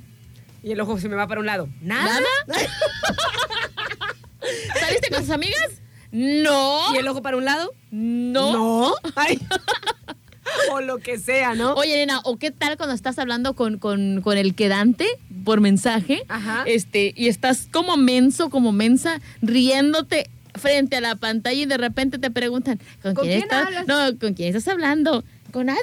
[0.63, 1.69] Y el ojo se me va para un lado.
[1.81, 2.21] ¿Nada?
[4.79, 5.81] ¿Saliste con tus amigas?
[6.11, 6.95] No.
[6.95, 7.73] ¿Y el ojo para un lado?
[7.91, 8.53] No.
[8.53, 8.95] No.
[9.15, 9.39] Ay.
[10.73, 11.75] o lo que sea, ¿no?
[11.75, 15.07] Oye, nena, ¿o qué tal cuando estás hablando con, con- con el quedante
[15.45, 16.23] por mensaje?
[16.29, 16.65] Ajá.
[16.67, 22.19] Este, y estás como menso, como mensa, riéndote frente a la pantalla y de repente
[22.19, 23.67] te preguntan, ¿con, ¿Con quién, quién estás?
[23.67, 23.87] hablas?
[23.87, 25.25] No, ¿con quién estás hablando?
[25.53, 25.81] ¿Con nadie?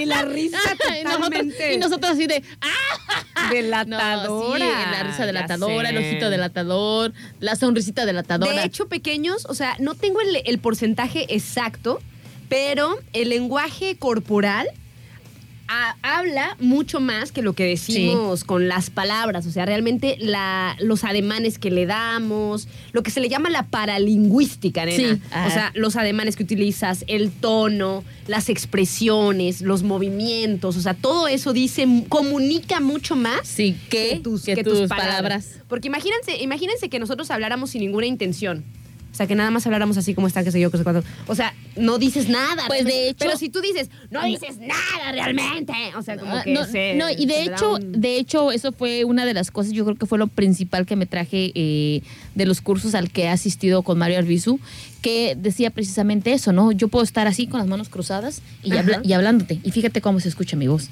[0.00, 0.58] y la risa
[1.00, 3.48] y, nosotros, totalmente y nosotros así de, ¡ah!
[3.50, 4.58] delatadora.
[4.58, 8.52] No, sí, la risa delatadora, el ojito delatador, la sonrisita delatadora.
[8.52, 12.00] De hecho, pequeños, o sea, no tengo el, el porcentaje exacto,
[12.48, 14.68] pero el lenguaje corporal
[15.70, 19.44] a- habla mucho más que lo que decimos con las palabras.
[19.46, 23.64] O sea, realmente la, los ademanes que le damos, lo que se le llama la
[23.64, 25.16] paralingüística, nena.
[25.16, 25.20] Sí.
[25.30, 25.44] Ah.
[25.46, 31.28] O sea, los ademanes que utilizas, el tono, las expresiones, los movimientos, o sea, todo
[31.28, 35.16] eso dice, comunica mucho más sí, que, tus, que que tus tus palabras.
[35.16, 35.48] palabras.
[35.68, 38.64] Porque imagínense, imagínense que nosotros habláramos sin ninguna intención.
[39.18, 41.02] O sea, que nada más habláramos así como está, que sé yo, que sé cuánto.
[41.26, 42.62] O sea, no dices nada.
[42.68, 45.72] Pues, de hecho- Pero si tú dices, no dices nada realmente.
[45.96, 48.70] O sea, como Ah, que no, se- no, y de hecho, un- de hecho, eso
[48.70, 52.02] fue una de las cosas, yo creo que fue lo principal que me traje eh,
[52.36, 54.60] de los cursos al que he asistido con Mario Arbizu,
[55.02, 56.70] que decía precisamente eso, ¿no?
[56.70, 60.20] Yo puedo estar así con las manos cruzadas y, habla- y hablándote, y fíjate cómo
[60.20, 60.90] se escucha mi voz.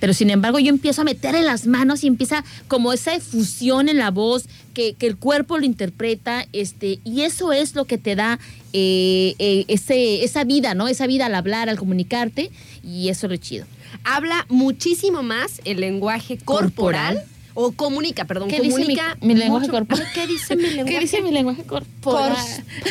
[0.00, 3.88] Pero sin embargo, yo empiezo a meter en las manos y empieza como esa efusión
[3.88, 7.98] en la voz, que, que el cuerpo lo interpreta, este, y eso es lo que
[7.98, 8.38] te da
[8.72, 10.88] eh, eh, ese, esa vida, ¿no?
[10.88, 12.50] Esa vida al hablar, al comunicarte,
[12.84, 13.66] y eso es lo chido.
[14.04, 17.16] Habla muchísimo más el lenguaje corporal.
[17.16, 17.37] Corporal.
[17.60, 18.78] O comunica, perdón, ¿Qué dice
[19.20, 20.06] mi, lenguaje corporal?
[20.14, 20.90] ¿Qué dice mi lenguaje?
[20.94, 22.36] ¿Qué dice mi lenguaje corporal?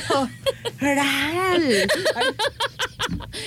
[0.09, 1.63] corporal?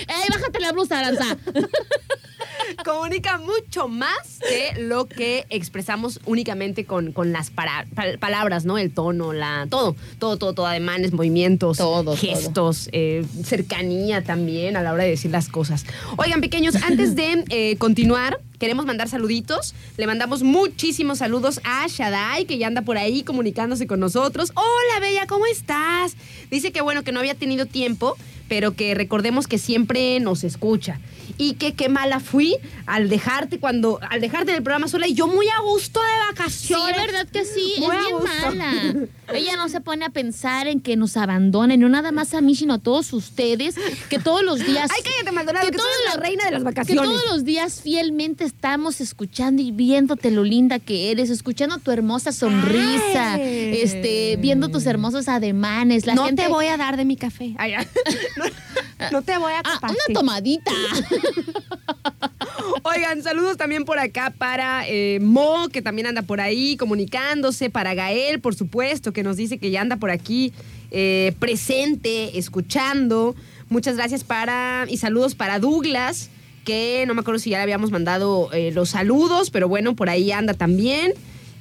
[0.07, 1.37] ¡Ey, bájate la blusa, Aranza!
[2.83, 7.85] comunica mucho más que lo que expresamos únicamente con, con las para-
[8.19, 8.79] palabras, ¿no?
[8.79, 14.81] El tono, la todo, todo, todo, todo, ademanes, movimientos, Todo, gestos, eh, cercanía también a
[14.81, 15.85] la hora de decir las cosas.
[16.17, 19.73] Oigan, pequeños, antes de eh, continuar, queremos mandar saluditos.
[19.97, 24.51] Le mandamos muchísimos saludos a Shaddai, que ya anda por ahí comunicándose con nosotros.
[24.53, 26.15] Hola, Bella, ¿cómo estás?
[26.51, 28.15] Dice que bueno, que no había tenido tiempo,
[28.47, 30.99] pero que recordemos que siempre nos escucha.
[31.37, 35.27] Y que qué mala fui al dejarte cuando, al dejarte del programa sola y yo
[35.27, 36.97] muy a gusto de Sí, vacaciones.
[36.97, 38.45] verdad que sí, Muy es bien gusto.
[38.45, 39.07] mala.
[39.33, 42.53] Ella no se pone a pensar en que nos abandonen, no nada más a mí,
[42.55, 43.75] sino a todos ustedes,
[44.09, 44.89] que todos los días...
[44.93, 47.03] Ay, cállate, Maldonado, que, que tú todos eres la los- reina de las Que vacaciones.
[47.05, 52.31] todos los días fielmente estamos escuchando y viéndote lo linda que eres, escuchando tu hermosa
[52.33, 53.79] sonrisa, Ay.
[53.81, 56.05] este, viendo tus hermosos ademanes.
[56.05, 57.55] La no gente, te voy a dar de mi café.
[57.57, 57.87] Ay, ay.
[58.37, 58.43] no,
[59.11, 59.97] no te voy a Ah, compartir.
[60.09, 60.71] una tomadita.
[62.83, 67.93] Oigan, saludos también por acá para eh, Mo, que también anda por ahí comunicándose, para
[67.93, 70.51] Gael, por supuesto, que nos dice que ya anda por aquí
[70.91, 73.35] eh, presente, escuchando.
[73.69, 76.29] Muchas gracias para y saludos para Douglas,
[76.65, 80.09] que no me acuerdo si ya le habíamos mandado eh, los saludos, pero bueno, por
[80.09, 81.13] ahí anda también.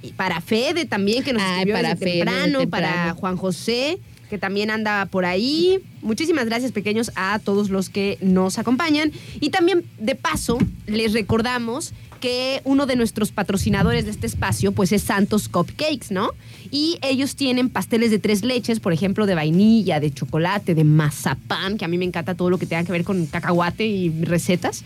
[0.03, 2.71] Y para Fede también, que nos Ay, escribió para desde Fede, temprano, temprano.
[2.71, 3.99] para Juan José,
[4.31, 5.81] que también anda por ahí.
[6.01, 9.13] Muchísimas gracias, pequeños, a todos los que nos acompañan.
[9.41, 14.93] Y también, de paso, les recordamos que uno de nuestros patrocinadores de este espacio, pues
[14.93, 16.31] es Santos Cupcakes, ¿no?
[16.71, 21.79] Y ellos tienen pasteles de tres leches, por ejemplo, de vainilla, de chocolate, de mazapán,
[21.79, 24.85] que a mí me encanta todo lo que tenga que ver con cacahuate y recetas.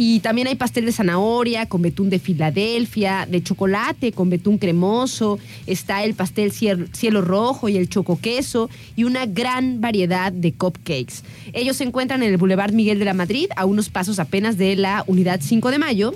[0.00, 5.40] Y también hay pastel de zanahoria con betún de Filadelfia, de chocolate con betún cremoso,
[5.66, 10.52] está el pastel ciel- cielo rojo y el choco queso y una gran variedad de
[10.52, 11.24] cupcakes.
[11.52, 14.76] Ellos se encuentran en el Boulevard Miguel de la Madrid, a unos pasos apenas de
[14.76, 16.14] la Unidad 5 de Mayo.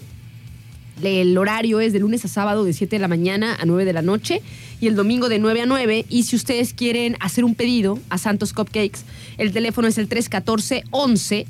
[1.03, 3.93] El horario es de lunes a sábado de 7 de la mañana a 9 de
[3.93, 4.43] la noche
[4.81, 6.07] y el domingo de 9 a 9.
[6.09, 9.01] Y si ustedes quieren hacer un pedido a Santos Cupcakes,
[9.39, 11.47] el teléfono es el 314 11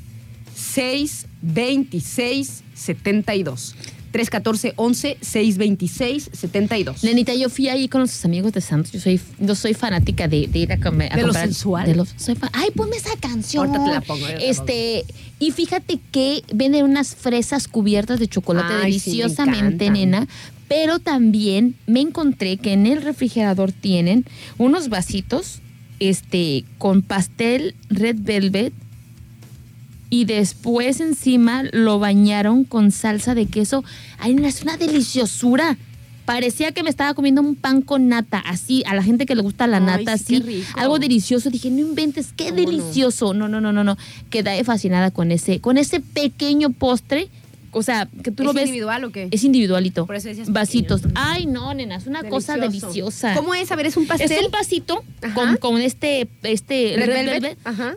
[1.43, 3.75] 626 72.
[4.11, 7.03] 314 11 626 72.
[7.03, 8.91] Nenita, yo fui ahí con los amigos de Santos.
[8.91, 11.11] Yo soy, yo soy fanática de, de ir a comer.
[11.11, 11.87] a ¿De lo comprar- sensual?
[11.87, 13.65] de lo- soy fa- Ay, ponme esa canción.
[13.67, 15.03] Ahorita te la pongo, la Este,
[15.39, 20.27] y fíjate que venden unas fresas cubiertas de chocolate Ay, deliciosamente, nena.
[20.67, 24.25] Pero también me encontré que en el refrigerador tienen
[24.59, 25.59] unos vasitos
[25.99, 28.73] este, con pastel red velvet
[30.13, 33.83] y después encima lo bañaron con salsa de queso.
[34.19, 35.75] Ay, es una deliciosura.
[36.25, 39.41] Parecía que me estaba comiendo un pan con nata, así, a la gente que le
[39.41, 41.49] gusta la Ay, nata, sí, así, algo delicioso.
[41.49, 43.33] Dije, no inventes, qué delicioso.
[43.33, 43.47] No?
[43.47, 43.97] no, no, no, no.
[44.29, 47.29] Quedé fascinada con ese, con ese pequeño postre.
[47.71, 48.67] O sea, que tú ¿Es lo ves.
[48.67, 49.29] individual o qué?
[49.31, 50.05] Es individualito.
[50.05, 51.01] Por eso decías Vasitos.
[51.01, 51.19] pequeño.
[51.19, 53.33] Ay, no, nena, es una cosa deliciosa.
[53.33, 53.71] ¿Cómo es?
[53.71, 54.31] A ver, es un pastel.
[54.31, 57.41] Es un vasito con, con este, este Red red velvet.
[57.41, 57.95] velvet Ajá.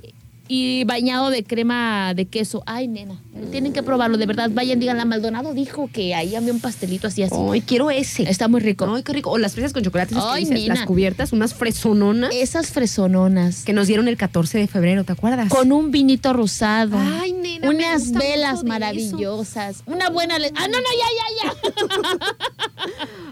[0.49, 2.63] Y bañado de crema de queso.
[2.67, 4.51] Ay, nena, tienen que probarlo, de verdad.
[4.53, 7.35] Vayan, digan, la Maldonado dijo que ahí había un pastelito así, así.
[7.51, 8.23] Ay, quiero ese.
[8.29, 8.87] Está muy rico.
[8.95, 9.31] Ay, qué rico.
[9.31, 10.75] O las fresas con chocolate, esas que Ay, dices, nena.
[10.77, 13.65] las cubiertas, unas fresononas Esas fresononas.
[13.65, 15.49] que nos dieron el 14 de febrero, ¿te acuerdas?
[15.49, 16.97] Con un vinito rosado.
[16.99, 19.83] Ay, nena, me Unas gusta velas maravillosas.
[19.87, 20.39] Una buena...
[20.39, 22.27] le- Ah, no, no, ya, ya, ya.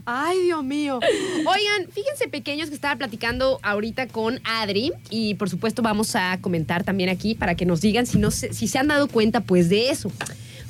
[0.06, 1.00] Ay, Dios mío.
[1.38, 6.84] Oigan, fíjense pequeños que estaba platicando ahorita con Adri y por supuesto vamos a comentar
[6.84, 9.68] también aquí para que nos digan si, no se, si se han dado cuenta pues
[9.68, 10.10] de eso.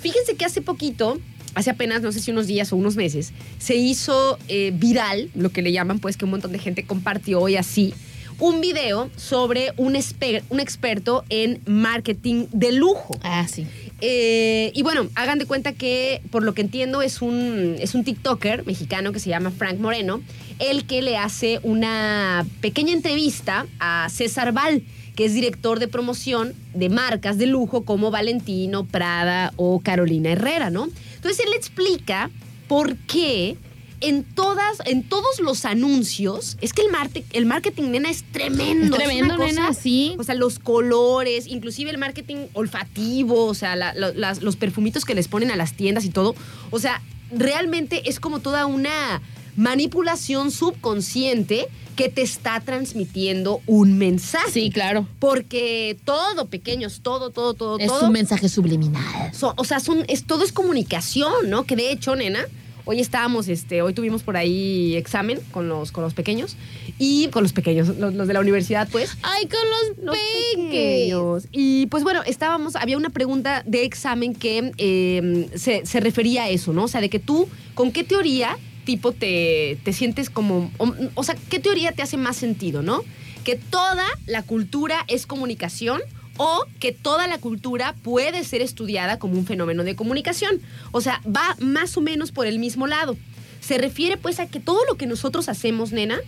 [0.01, 1.19] Fíjense que hace poquito,
[1.55, 5.51] hace apenas no sé si unos días o unos meses, se hizo eh, viral, lo
[5.51, 7.95] que le llaman pues que un montón de gente compartió y así,
[8.41, 13.19] un video sobre un, esper- un experto en marketing de lujo.
[13.23, 13.65] Ah, sí.
[14.01, 18.03] Eh, y bueno, hagan de cuenta que, por lo que entiendo, es un, es un
[18.03, 20.21] TikToker mexicano que se llama Frank Moreno,
[20.59, 24.83] el que le hace una pequeña entrevista a César Val,
[25.15, 30.71] que es director de promoción de marcas de lujo como Valentino, Prada o Carolina Herrera,
[30.71, 30.89] ¿no?
[31.17, 32.31] Entonces él explica
[32.69, 33.57] por qué
[34.01, 38.97] en todas, en todos los anuncios, es que el, marte- el marketing, nena, es tremendo.
[38.97, 40.15] Es tremendo, una nena, sí.
[40.19, 45.15] o sea, los colores, inclusive el marketing olfativo, o sea, la- las- los perfumitos que
[45.15, 46.35] les ponen a las tiendas y todo.
[46.71, 47.01] O sea,
[47.31, 49.23] realmente es como toda una
[49.57, 54.51] manipulación subconsciente que te está transmitiendo un mensaje.
[54.51, 55.07] Sí, claro.
[55.19, 58.07] Porque todo, pequeños, todo, todo, todo, Es todo.
[58.07, 59.33] un mensaje subliminal.
[59.57, 61.65] o sea, son, es, todo es comunicación, ¿no?
[61.65, 62.47] Que de hecho, nena,
[62.85, 66.57] hoy estábamos, este, hoy tuvimos por ahí examen con los, con los pequeños
[66.99, 69.17] y con los pequeños, los, los de la universidad, pues.
[69.23, 70.17] Ay, con los,
[70.57, 71.47] pequeños.
[71.53, 76.49] Y pues bueno, estábamos, había una pregunta de examen que eh, se, se refería a
[76.49, 76.85] eso, ¿no?
[76.85, 80.71] O sea, de que tú, ¿con qué teoría tipo te, te sientes como,
[81.15, 83.03] o, sea, qué teoría te hace más sentido, ¿no?
[83.45, 86.01] Que toda la cultura es comunicación
[86.37, 90.61] o que toda la cultura puede ser estudiada como un fenómeno de comunicación.
[90.93, 93.17] O sea, va más o menos por el mismo lado.
[93.61, 96.19] Se refiere pues a que todo lo que nosotros hacemos, nena,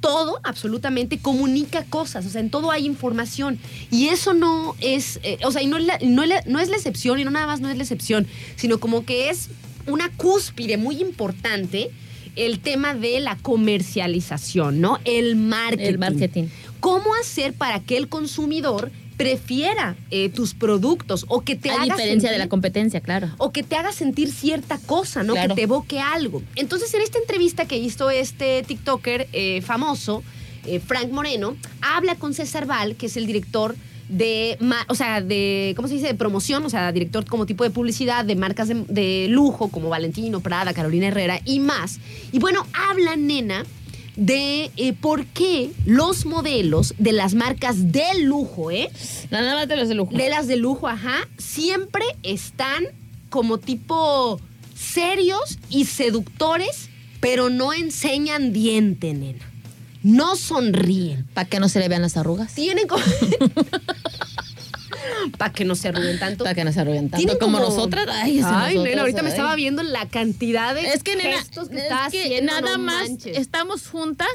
[0.00, 3.58] todo absolutamente comunica cosas, o sea, en todo hay información.
[3.90, 6.68] Y eso no es, eh, o sea, y no, es la, no, es no es
[6.68, 8.26] la excepción, y no nada más no es la excepción,
[8.56, 9.48] sino como que es
[9.86, 11.90] una cúspide muy importante
[12.36, 14.98] el tema de la comercialización, ¿no?
[15.04, 15.84] El marketing.
[15.84, 16.44] El marketing.
[16.80, 21.84] ¿Cómo hacer para que el consumidor prefiera eh, tus productos o que te A haga
[21.84, 23.30] diferencia de la sentir- competencia, claro.
[23.38, 25.32] o que te haga sentir cierta cosa, ¿no?
[25.32, 25.54] Claro.
[25.54, 26.42] Que te evoque algo.
[26.54, 30.22] Entonces, en esta entrevista que hizo este TikToker eh, famoso,
[30.66, 33.74] eh, Frank Moreno, habla con César Val, que es el director
[34.08, 36.06] de, o sea, de, ¿cómo se dice?
[36.08, 39.88] De promoción, o sea, director como tipo de publicidad de marcas de, de lujo como
[39.88, 41.98] Valentino, Prada, Carolina Herrera y más.
[42.32, 43.64] Y bueno, habla, nena,
[44.16, 48.90] de eh, por qué los modelos de las marcas de lujo, ¿eh?
[49.30, 50.16] Nada más de los de lujo.
[50.16, 52.84] De las de lujo, ajá, siempre están
[53.28, 54.40] como tipo
[54.74, 56.88] serios y seductores,
[57.20, 59.44] pero no enseñan diente, nena.
[60.02, 61.26] No sonríen.
[61.34, 62.54] Para que no se le vean las arrugas.
[62.54, 63.02] Tienen como...
[65.38, 66.44] Para que no se arruguen tanto.
[66.44, 68.06] Para que no se arruguen tanto Tienen como, nosotras.
[68.10, 69.32] Ay, Ay, nosotras, nena, ahorita me ay.
[69.34, 72.52] estaba viendo la cantidad de Es que, nena, gestos que es que haciendo.
[72.52, 73.36] nada no más manches.
[73.36, 74.28] estamos juntas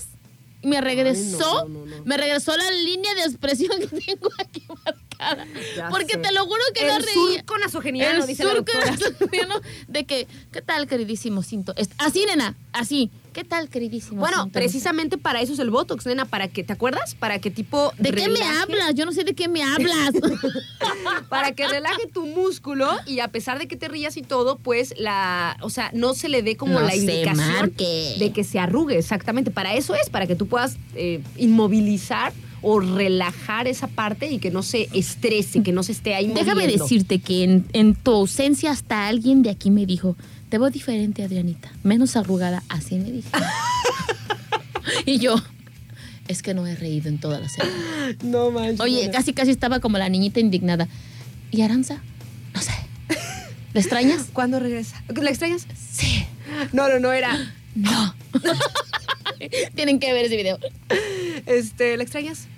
[0.61, 2.05] y me regresó, no, no, no.
[2.05, 5.47] me regresó la línea de expresión que tengo aquí marcada.
[5.75, 6.19] Ya Porque sé.
[6.19, 7.13] te lo juro que no El reía.
[7.39, 11.73] surco nasogeniano, El dice la surco nasogeniano de que, ¿qué tal, queridísimo cinto?
[11.97, 13.09] Así, nena, así.
[13.33, 17.15] ¿Qué tal, queridísimo Bueno, precisamente para eso es el Botox, nena, para que, ¿te acuerdas?
[17.15, 18.93] Para que tipo ¿De qué me hablas?
[18.93, 20.11] Yo no sé de qué me hablas.
[21.29, 24.93] Para que relaje tu músculo y a pesar de que te rías y todo, pues
[24.97, 28.15] la, o sea, no se le dé como No la indicación marque.
[28.19, 29.49] de que se arrugue, exactamente.
[29.51, 34.51] Para eso es, para que tú puedas eh, inmovilizar o relajar esa parte y que
[34.51, 36.83] no se estrese, que no se esté ahí Déjame moviendo.
[36.83, 40.15] decirte que en, en tu ausencia hasta alguien de aquí me dijo,
[40.51, 43.29] te veo diferente, Adrianita, menos arrugada, así me dijo.
[45.05, 45.41] y yo,
[46.27, 47.71] es que no he reído en toda la serie.
[48.21, 48.81] No manches.
[48.81, 50.89] Oye, casi casi estaba como la niñita indignada.
[51.51, 52.01] ¿Y Aranza?
[52.53, 52.73] No sé.
[53.73, 54.27] ¿Le extrañas?
[54.33, 55.01] ¿Cuándo regresa?
[55.15, 55.65] ¿La extrañas?
[55.89, 56.25] Sí.
[56.73, 57.53] No, no, no era.
[57.73, 58.13] No.
[59.75, 60.59] Tienen que ver ese video.
[61.45, 62.49] Este, ¿la extrañas?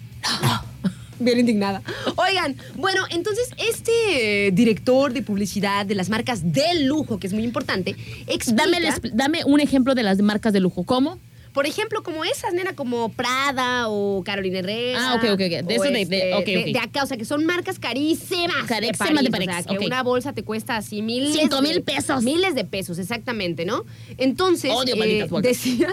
[1.24, 1.82] Bien indignada.
[2.16, 7.34] Oigan, bueno, entonces este eh, director de publicidad de las marcas de lujo, que es
[7.34, 7.96] muy importante,
[8.28, 8.80] explica, Dame,
[9.14, 10.84] dame un ejemplo de las marcas de lujo.
[10.84, 11.18] ¿Cómo?
[11.54, 15.00] Por ejemplo, como esas, nena, como Prada o Carolina Herrera.
[15.12, 15.68] Ah, ok, ok, ok.
[15.68, 16.74] De eso de- de- este, ok, ok.
[16.74, 18.66] de acá, o sea, que son marcas carísimas.
[18.68, 21.32] Carísimas de París, París, O sea, que una bolsa te cuesta así mil...
[21.34, 22.24] Cinco mil pesos.
[22.24, 23.86] Miles de pesos, exactamente, ¿no?
[24.18, 25.90] Entonces, Odio eh, decía,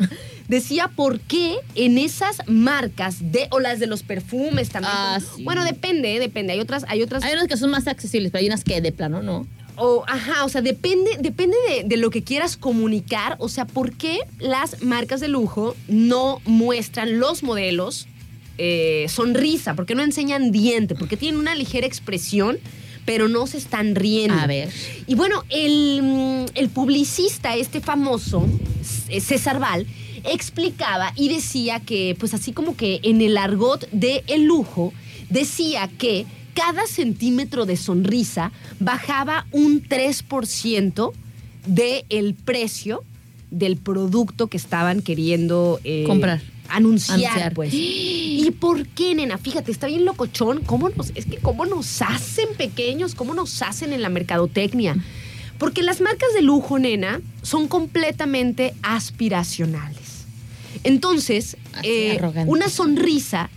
[0.49, 4.93] decía por qué en esas marcas de, o las de los perfumes también.
[4.95, 5.45] Ah, como- sí.
[5.45, 6.53] Bueno, depende, eh, depende.
[6.55, 8.93] Hay otras, hay otras Hay unas que son más accesibles, pero hay unas que de
[8.93, 9.47] plano no.
[9.81, 13.37] O, ajá, o sea, depende, depende de, de lo que quieras comunicar.
[13.39, 18.07] O sea, ¿por qué las marcas de lujo no muestran los modelos
[18.59, 19.75] eh, sonrisa?
[19.75, 20.95] ¿Por qué no enseñan diente?
[20.95, 22.59] Porque tienen una ligera expresión,
[23.07, 24.35] pero no se están riendo.
[24.35, 24.69] A ver.
[25.07, 28.47] Y bueno, el, mm, el publicista, este famoso,
[28.83, 29.87] César Val,
[30.25, 34.93] explicaba y decía que, pues así como que en el argot de el lujo,
[35.31, 41.13] decía que cada centímetro de sonrisa bajaba un 3%
[41.67, 43.05] del precio
[43.51, 46.41] del producto que estaban queriendo eh, Comprar.
[46.69, 47.55] Anunciar, Anunciar.
[47.55, 47.71] pues.
[47.73, 49.39] ¿Y por qué, nena?
[49.39, 50.63] Fíjate, está bien locochón.
[50.65, 54.97] ¿Cómo nos, es que cómo nos hacen pequeños, cómo nos hacen en la mercadotecnia.
[55.59, 60.25] Porque las marcas de lujo, nena, son completamente aspiracionales.
[60.85, 63.51] Entonces, eh, una sonrisa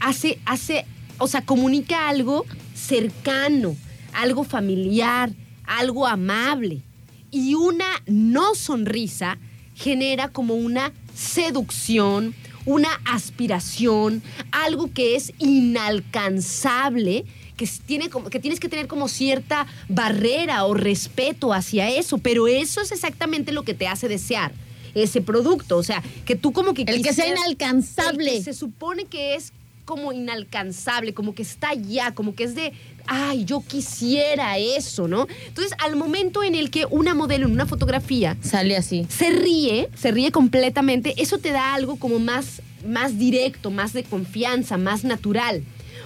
[0.00, 0.86] hace, hace,
[1.18, 3.76] o sea, comunica algo cercano,
[4.12, 5.30] algo familiar,
[5.64, 6.82] algo amable.
[7.30, 9.38] Y una no sonrisa
[9.74, 14.22] genera como una seducción, una aspiración,
[14.52, 17.24] algo que es inalcanzable,
[17.56, 22.48] que, tiene como, que tienes que tener como cierta barrera o respeto hacia eso, pero
[22.48, 24.52] eso es exactamente lo que te hace desear
[24.94, 28.30] ese producto, o sea, que tú como que El que sea inalcanzable.
[28.30, 29.52] el que se supone que es
[29.84, 32.72] como inalcanzable, como que está allá, como que es de,
[33.06, 35.26] ay, yo quisiera eso, ¿no?
[35.46, 39.06] Entonces, al momento en el que una modelo en una fotografía Sale así.
[39.08, 44.04] se ríe, se ríe completamente, eso te da algo como más, más directo, más de
[44.04, 45.62] confianza, más natural.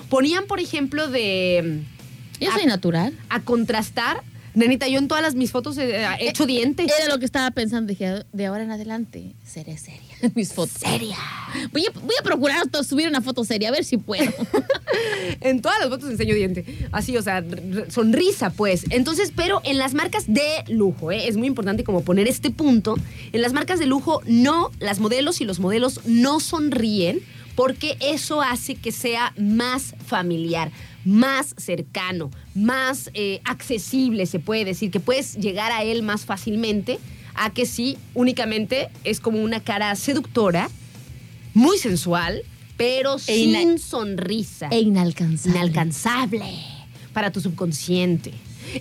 [0.08, 1.82] Ponían, por ejemplo, de
[2.40, 3.16] Yo soy a- natural.
[3.28, 4.22] a contrastar,
[4.58, 6.84] nenita, yo en todas las, mis fotos he he hecho diente.
[6.84, 7.88] Era lo que estaba pensando.
[7.88, 10.78] Dije, de ahora en adelante seré seria en mis fotos.
[10.78, 11.16] Seria.
[11.72, 14.30] Voy a, voy a procurar subir una foto seria, a ver si puedo.
[15.40, 16.88] En todas las fotos enseño diente.
[16.90, 17.44] Así, o sea,
[17.88, 18.84] sonrisa, pues.
[18.90, 21.28] Entonces, pero en las marcas de lujo, ¿eh?
[21.28, 22.96] es muy importante como poner este punto.
[23.32, 27.20] En las marcas de lujo, no, las modelos y los modelos no sonríen
[27.54, 30.70] porque eso hace que sea más familiar,
[31.08, 36.98] más cercano, más eh, accesible, se puede decir, que puedes llegar a él más fácilmente,
[37.34, 40.68] a que sí, únicamente es como una cara seductora,
[41.54, 42.42] muy sensual,
[42.76, 44.68] pero E sin sonrisa.
[44.70, 45.58] e inalcanzable.
[45.58, 46.52] Inalcanzable
[47.12, 48.32] para tu subconsciente.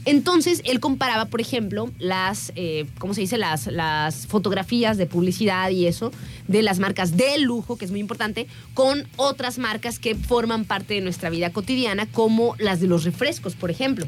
[0.05, 3.37] Entonces, él comparaba, por ejemplo, las, eh, ¿cómo se dice?
[3.37, 6.11] Las, las fotografías de publicidad y eso,
[6.47, 10.95] de las marcas de lujo, que es muy importante, con otras marcas que forman parte
[10.95, 14.05] de nuestra vida cotidiana, como las de los refrescos, por ejemplo.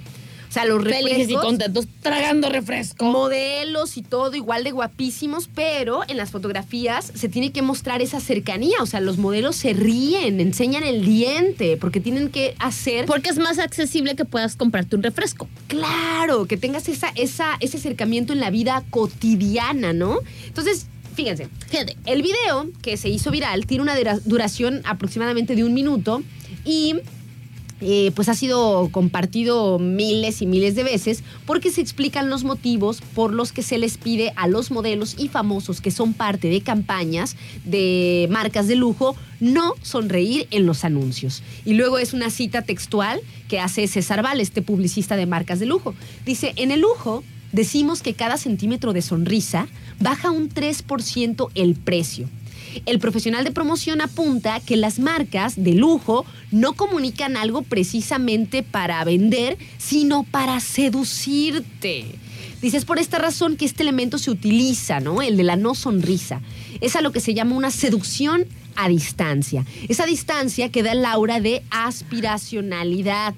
[0.50, 3.06] O sea, los refrescos Felices y contentos tragando refresco.
[3.06, 8.20] modelos y todo igual de guapísimos, pero en las fotografías se tiene que mostrar esa
[8.20, 13.30] cercanía, o sea, los modelos se ríen, enseñan el diente, porque tienen que hacer, Porque
[13.30, 15.48] es más accesible que puedas comprarte un refresco.
[15.68, 20.18] claro, que tengas esa, esa, ese acercamiento en la vida cotidiana, ¿no?
[20.48, 21.96] Entonces, fíjense, Fíjate.
[22.08, 26.24] el video que se hizo viral tiene una dura- duración aproximadamente de un minuto
[26.66, 26.96] y
[27.82, 33.02] eh, pues ha sido compartido miles y miles de veces porque se explican los motivos
[33.16, 36.62] por los que se les pide a los modelos y famosos que son parte de
[36.62, 41.42] campañas de marcas de lujo no sonreír en los anuncios.
[41.66, 45.66] Y luego es una cita textual que hace César Val, este publicista de marcas de
[45.66, 45.96] lujo.
[46.26, 49.68] Dice, en el lujo decimos que cada centímetro de sonrisa
[50.00, 52.28] baja un 3% el precio.
[52.86, 59.04] El profesional de promoción apunta que las marcas de lujo no comunican algo precisamente para
[59.04, 62.06] vender, sino para seducirte.
[62.62, 65.22] Dices, por esta razón que este elemento se utiliza, ¿no?
[65.22, 66.42] El de la no sonrisa.
[66.82, 68.46] Es a lo que se llama una seducción
[68.76, 69.66] a distancia.
[69.88, 73.34] Esa distancia que da el aura de aspiracionalidad.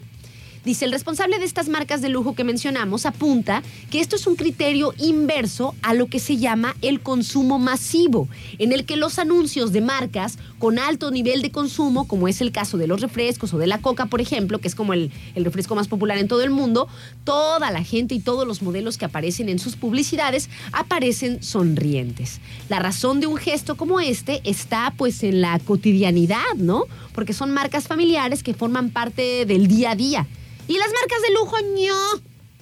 [0.64, 4.36] Dice, el responsable de estas marcas de lujo que mencionamos apunta que esto es un
[4.36, 8.28] criterio inverso a lo que se llama el consumo masivo,
[8.60, 12.52] en el que los anuncios de marcas con alto nivel de consumo, como es el
[12.52, 15.74] caso de los refrescos o de la coca, por ejemplo, que es como el, refresco
[15.74, 16.88] más popular en todo el mundo,
[17.24, 22.40] toda la gente y todos los modelos que aparecen en sus publicidades aparecen sonrientes.
[22.70, 26.86] La razón de un gesto como este está pues en la cotidianidad, ¿no?
[27.16, 30.28] Porque son marcas familiares que forman parte del día a día.
[30.72, 31.96] Y las marcas de lujo, ño.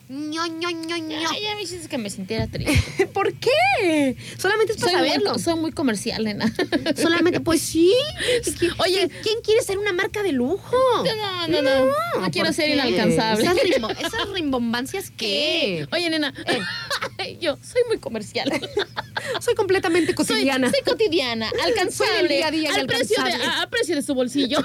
[0.10, 1.30] ño, ño, ño, ño.
[1.40, 3.06] Ya me hiciste que me sintiera triste.
[3.08, 4.16] ¿Por qué?
[4.40, 5.34] Solamente es para Soy saberlo.
[5.34, 6.52] muy, soy muy comercial, nena.
[6.98, 7.94] Solamente, pues sí.
[8.44, 9.10] ¿Qui- Oye.
[9.22, 10.76] ¿quién quiere ser una marca de lujo?
[11.04, 11.86] No, no, no.
[11.86, 12.74] No, quiero ¿por ser qué?
[12.74, 13.44] inalcanzable.
[13.44, 15.88] Esas, rimbo- esas rimbombancias, ¿qué?
[15.92, 16.34] Oye, nena.
[17.40, 18.52] Yo soy muy comercial.
[19.42, 20.72] Soy completamente Soy, cotidiana.
[20.72, 22.20] soy cotidiana, alcanzable.
[22.20, 23.46] Soy día a día al, precio de, alcanzable.
[23.58, 24.58] a- al precio de su bolsillo.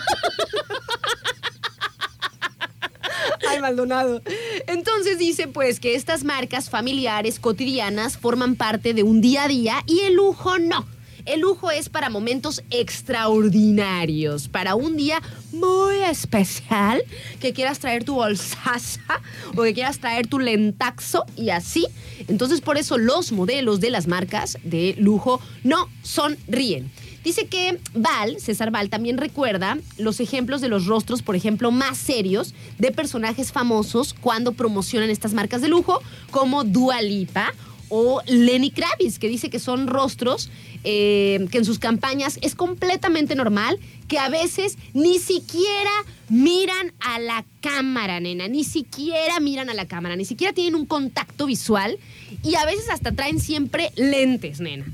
[3.49, 4.23] Ay, Maldonado.
[4.67, 9.83] Entonces dice pues que estas marcas familiares cotidianas forman parte de un día a día
[9.87, 10.87] y el lujo no.
[11.25, 15.23] El lujo es para momentos extraordinarios, para un día
[15.53, 17.03] muy especial,
[17.41, 19.23] que quieras traer tu bolsaza
[19.57, 21.87] o que quieras traer tu lentaxo y así.
[22.29, 26.91] Entonces por eso los modelos de las marcas de lujo no sonríen.
[27.25, 31.97] Dice que Val, César Val, también recuerda los ejemplos de los rostros, por ejemplo, más
[31.97, 37.55] serios de personajes famosos cuando promocionan estas marcas de lujo, como Dua Lipa
[37.89, 40.51] o Lenny Kravitz, que dice que son rostros
[40.87, 45.91] eh, que en sus campañas es completamente normal, que a veces ni siquiera
[46.29, 50.85] miran a la cámara, nena, ni siquiera miran a la cámara, ni siquiera tienen un
[50.85, 51.99] contacto visual
[52.43, 54.85] y a veces hasta traen siempre lentes, nena.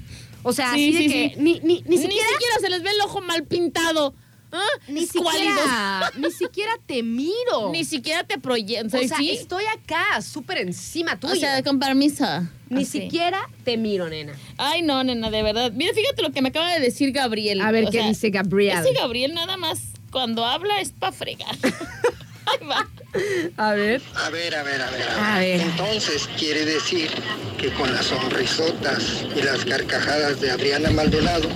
[0.42, 1.40] O sea, Sí, así de sí, que sí.
[1.40, 4.14] ni, ni, ni Ni siquiera siquiera se les ve el ojo mal pintado.
[4.52, 4.66] ¿Ah?
[4.88, 7.70] ni siquiera, ni siquiera te miro.
[7.70, 8.86] Ni siquiera te proyectan.
[9.04, 11.32] o sea, estoy acá, súper encima tuya.
[11.34, 12.24] O sea, con permiso.
[12.68, 13.02] ni Así.
[13.02, 14.32] siquiera te miro, nena.
[14.56, 15.70] Ay, no, nena, de verdad.
[15.72, 17.60] Mira, fíjate lo que me acaba de decir Gabriel.
[17.60, 18.78] A ver O qué sea, dice Gabriel.
[18.80, 19.78] Ese Gabriel nada más
[20.10, 21.56] cuando habla es pa' fregar.
[22.46, 22.88] Ahí va.
[23.56, 24.00] A ver.
[24.14, 25.08] A ver, a ver, a ver.
[25.08, 25.60] A ver.
[25.60, 27.10] Entonces quiere decir
[27.58, 31.48] que con las sonrisotas y las carcajadas de Adriana Maldonado,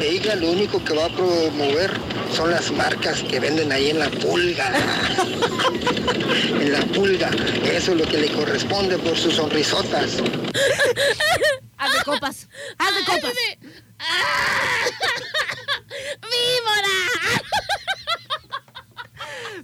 [0.00, 1.92] ella lo único que va a promover
[2.34, 4.72] son las marcas que venden ahí en la pulga.
[6.60, 7.30] en la pulga.
[7.64, 10.16] Eso es lo que le corresponde por sus sonrisotas.
[11.78, 12.48] Haz de copas.
[12.78, 13.32] Haz de copas.
[16.22, 16.96] ¡Víbora!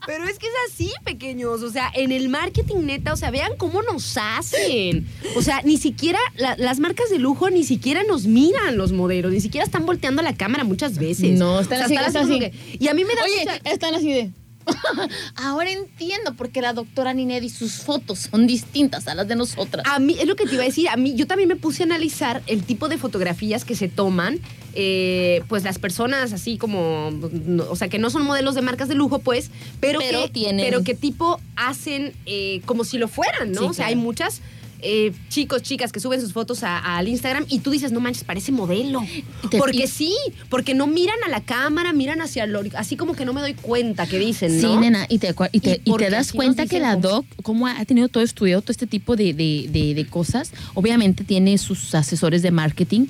[0.07, 1.63] Pero es que es así, pequeños.
[1.63, 5.07] O sea, en el marketing neta, o sea, vean cómo nos hacen.
[5.37, 9.33] O sea, ni siquiera la- las marcas de lujo ni siquiera nos miran los modelos,
[9.33, 11.39] ni siquiera están volteando la cámara muchas veces.
[11.39, 12.41] No, están O sea, así, están como así.
[12.41, 14.31] que- y a mí me da Oye, mucha- están así de.
[15.35, 19.85] Ahora entiendo por qué la doctora Ninedi sus fotos son distintas a las de nosotras.
[19.89, 21.83] A mí, es lo que te iba a decir, a mí, yo también me puse
[21.83, 24.39] a analizar el tipo de fotografías que se toman,
[24.75, 27.11] eh, pues las personas así como,
[27.47, 29.51] no- o sea, que no son modelos de marcas de lujo, pues,
[29.81, 33.61] pero, Pero que, tienen- pero que tipo hacen eh, como si lo fueran, ¿no?
[33.61, 33.89] Sí, o sea, claro.
[33.91, 34.41] hay muchas
[34.85, 38.25] eh, chicos, chicas que suben sus fotos a- al Instagram y tú dices, no manches,
[38.25, 39.01] parece modelo.
[39.57, 40.13] porque sí,
[40.49, 43.55] porque no miran a la cámara, miran hacia el así como que no me doy
[43.55, 44.81] cuenta que dicen, Sí, ¿no?
[44.81, 47.69] nena, y te, y te, Y y te porque das cuenta que la doc, como
[47.69, 51.95] ha tenido todo estudiado, todo este tipo de, de- de- de cosas, obviamente tiene sus
[51.95, 53.07] asesores de marketing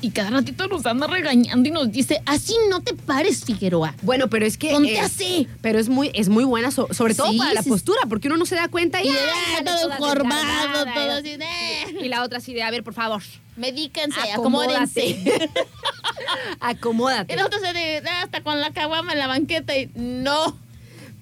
[0.00, 3.94] y cada ratito nos anda regañando y nos dice, así no te pares, Figueroa.
[4.02, 4.70] Bueno, pero es que.
[4.70, 5.48] Ponte eh, así.
[5.60, 8.36] Pero es muy, es muy buena, so- sobre todo Sí, para la postura, porque uno
[8.36, 9.06] no se da cuenta y.
[9.06, 12.04] Y ¡ay, ah, sale todo encorvado, todo así de...
[12.04, 13.22] Y la otra así de, a ver, por favor.
[13.56, 14.72] Medíquense, Acomódate.
[14.72, 15.50] acomódense.
[16.60, 17.32] Acomódate.
[17.32, 20.58] Y la otra se de, "Ah, hasta con la caguama en la banqueta y no.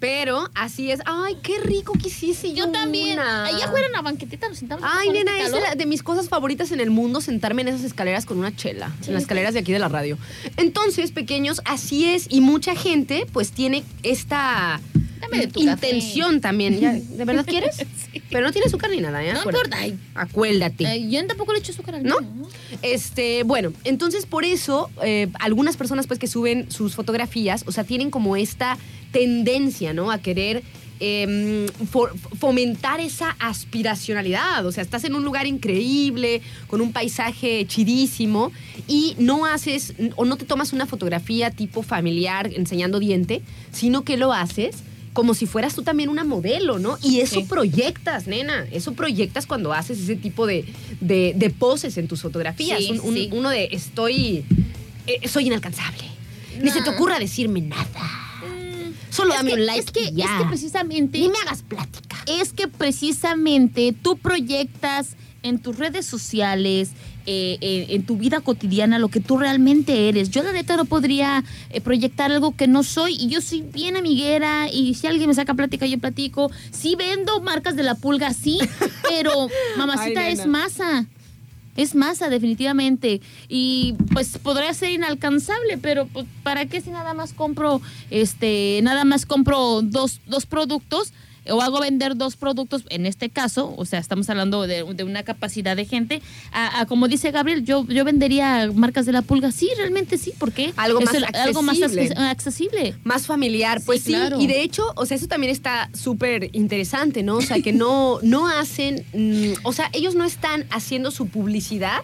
[0.03, 0.99] Pero así es.
[1.05, 2.65] Ay, qué rico que hiciese yo.
[2.65, 3.13] Yo también.
[3.19, 3.45] una.
[3.45, 4.83] Allá afuera en la banquetita nos sentamos.
[4.85, 5.69] Ay, nena, este es de, calor.
[5.69, 8.91] la- de mis cosas favoritas en el mundo sentarme en esas escaleras con una chela,
[9.07, 10.17] en las escaleras de aquí de la radio.
[10.57, 12.27] Entonces, pequeños, así es.
[12.29, 14.81] Y mucha gente, pues, tiene esta
[15.55, 16.79] intención también.
[16.81, 17.77] Ya, ¿De verdad quieres?
[18.29, 19.31] Pero no tiene azúcar ni nada, ¿eh?
[19.33, 19.77] No importa.
[20.15, 21.09] Acuérdate.
[21.09, 22.19] yo tampoco le echo azúcar al ¿No?
[22.19, 22.47] mío,
[22.81, 27.83] Este, bueno, entonces por eso eh, algunas personas pues que suben sus fotografías, o sea,
[27.83, 28.77] tienen como esta
[29.13, 30.11] tendencia, ¿no?
[30.11, 30.61] A querer
[30.99, 34.65] em, fo- fomentar esa aspiracionalidad.
[34.65, 38.51] O sea, estás en un lugar increíble, con un paisaje chidísimo,
[38.87, 43.41] y no haces o no te tomas una fotografía tipo familiar enseñando diente,
[43.71, 44.77] sino que lo haces
[45.13, 46.97] como si fueras tú también una modelo, ¿no?
[47.03, 47.45] Y eso Sí.
[47.47, 48.65] proyectas, nena.
[48.71, 50.65] Eso proyectas cuando haces ese tipo de,
[51.01, 52.79] de- de poses en tus fotografías.
[52.79, 53.29] Sí, Un- un- sí.
[53.31, 54.43] Uno de estoy.
[55.05, 56.03] eh, soy inalcanzable.
[56.61, 58.22] Ni se te ocurra decirme nada.
[59.13, 59.79] Solo Es dame que- un like.
[59.79, 60.25] es que, ya.
[60.25, 61.19] es que precisamente.
[61.19, 62.17] Ni me hagas plática.
[62.25, 66.91] es que precisamente tú proyectas en tus redes sociales,
[67.25, 70.29] eh, eh, en tu vida cotidiana, lo que tú realmente eres.
[70.29, 73.97] Yo la neta no podría eh, proyectar algo que no soy y yo soy bien
[73.97, 76.49] amiguera y si alguien me saca plática yo platico.
[76.71, 78.57] Sí vendo marcas de la pulga, sí,
[79.09, 81.05] pero mamacita Ay, es masa.
[81.75, 83.21] Es masa, definitivamente.
[83.47, 89.03] Y pues podría ser inalcanzable, pero pues, ¿para qué si nada más compro, este, nada
[89.05, 91.13] más compro dos, dos productos?
[91.49, 95.23] O hago vender dos productos, en este caso, o sea, estamos hablando de, de una
[95.23, 96.21] capacidad de gente,
[96.51, 100.31] a, a como dice Gabriel, yo, yo vendería marcas de la pulga, sí, realmente sí,
[100.37, 100.73] ¿por qué?
[100.77, 102.09] Algo más el- algo más accesible.
[102.15, 102.95] acces- accesible.
[103.03, 104.39] Más familiar, Sí, pues sí, claro.
[104.39, 107.35] y de hecho, o sea, eso también está súper interesante, ¿no?
[107.37, 112.01] O sea, que no, no hacen, mm, o sea, ellos no están haciendo su publicidad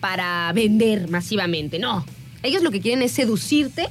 [0.00, 2.04] para vender masivamente, no.
[2.42, 3.86] Ellos lo que quieren es seducirte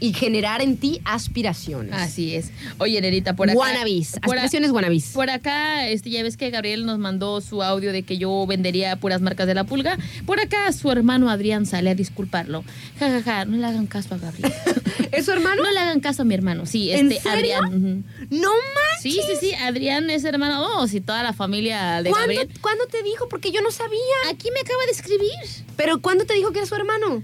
[0.00, 1.92] y generar en ti aspiraciones.
[1.94, 2.50] Así es.
[2.78, 3.58] Oye, Nerita, por acá.
[3.62, 3.82] A-
[4.22, 5.08] aspiraciones wannabes.
[5.12, 8.96] Por acá, este, ya ves que Gabriel nos mandó su audio de que yo vendería
[8.96, 9.98] puras marcas de la pulga.
[10.26, 12.64] Por acá su hermano Adrián sale a disculparlo.
[12.98, 14.52] Ja, ja, ja, no le hagan caso a Gabriel.
[15.12, 15.62] ¿Es su hermano?
[15.62, 17.56] no le hagan caso a mi hermano, sí, ¿En este serio?
[17.58, 18.04] Adrián.
[18.30, 19.02] No manches.
[19.02, 20.62] Sí, sí, sí, Adrián es hermano.
[20.78, 22.58] Oh, sí, toda la familia de ¿Cuándo, Gabriel.
[22.60, 23.28] ¿Cuándo te dijo?
[23.28, 23.98] Porque yo no sabía.
[24.30, 25.30] Aquí me acaba de escribir.
[25.76, 27.22] Pero ¿cuándo te dijo que era su hermano?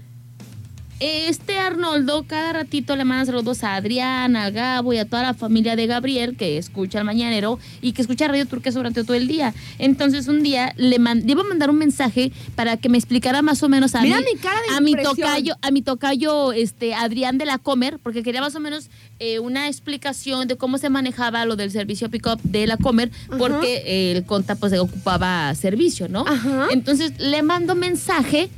[0.99, 5.33] Este Arnoldo cada ratito le manda saludos a Adrián, a Gabo y a toda la
[5.35, 9.27] familia de Gabriel que escucha el mañanero y que escucha Radio Turquesa durante todo el
[9.27, 9.53] día.
[9.77, 13.43] Entonces un día le, man- le iba a mandar un mensaje para que me explicara
[13.43, 16.95] más o menos a Mira mi cara de a mi tocayo, a mi tocayo este
[16.95, 18.89] Adrián de la Comer, porque quería más o menos
[19.19, 23.37] eh, una explicación de cómo se manejaba lo del servicio pick-up de la Comer, Ajá.
[23.37, 26.25] porque eh, el conta pues ocupaba servicio, ¿no?
[26.27, 26.69] Ajá.
[26.71, 28.49] Entonces le mando mensaje.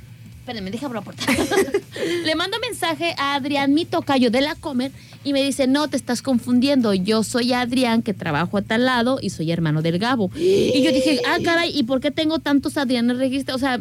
[0.49, 1.23] Espérenme, la puerta.
[2.25, 4.91] le mando mensaje a Adrián, mi tocayo de la Comer,
[5.23, 6.91] y me dice: No, te estás confundiendo.
[6.95, 10.31] Yo soy Adrián, que trabajo a tal lado, y soy hermano del Gabo.
[10.35, 13.61] Y yo dije: Ah, caray, ¿y por qué tengo tantos Adrianes registrados?
[13.61, 13.79] O sea,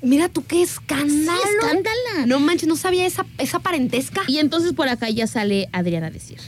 [0.00, 1.40] Mira tú qué escándalo.
[1.42, 2.26] sí, escándala.
[2.26, 4.22] No manches, no sabía esa, esa parentesca.
[4.28, 6.38] Y entonces por acá ya sale Adrián a decir: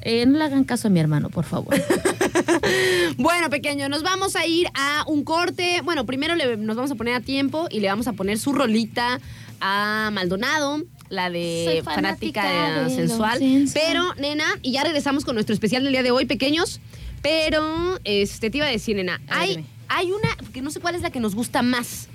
[0.00, 1.74] eh, No le hagan caso a mi hermano, por favor.
[3.16, 5.80] Bueno, pequeño, nos vamos a ir a un corte.
[5.82, 8.52] Bueno, primero le- nos vamos a poner a tiempo y le vamos a poner su
[8.52, 9.20] rolita
[9.60, 13.38] a Maldonado, la de fanática, fanática de de lo sensual.
[13.38, 13.84] sensual.
[13.86, 16.80] Pero, nena, y ya regresamos con nuestro especial del día de hoy, pequeños.
[17.22, 20.94] Pero, este, te iba a decir, nena, A hay, hay una, que no sé cuál
[20.94, 22.08] es la que nos gusta más.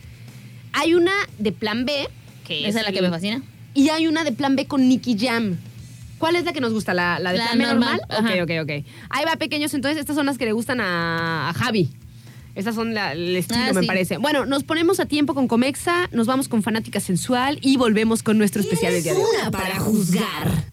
[0.73, 2.07] Hay una de plan B,
[2.45, 3.41] que Esa es la que me fascina.
[3.73, 5.57] y hay una de plan B con Nicky Jam.
[6.19, 6.93] ¿Cuál es la que nos gusta?
[6.93, 8.01] ¿La, la de La plan B normal?
[8.09, 8.85] normal, Ok, ok, ok.
[9.09, 9.73] Ahí va, pequeños.
[9.73, 11.89] Entonces, estas son las que le gustan a, a Javi.
[12.55, 13.87] Estas son la- el estilo, Ah, me sí.
[13.87, 14.17] parece.
[14.17, 18.37] Bueno, nos ponemos a tiempo con Comexa, nos vamos con Fanática Sensual y volvemos con
[18.37, 19.25] nuestro especial del día de hoy.
[19.41, 20.65] Una para juzgar.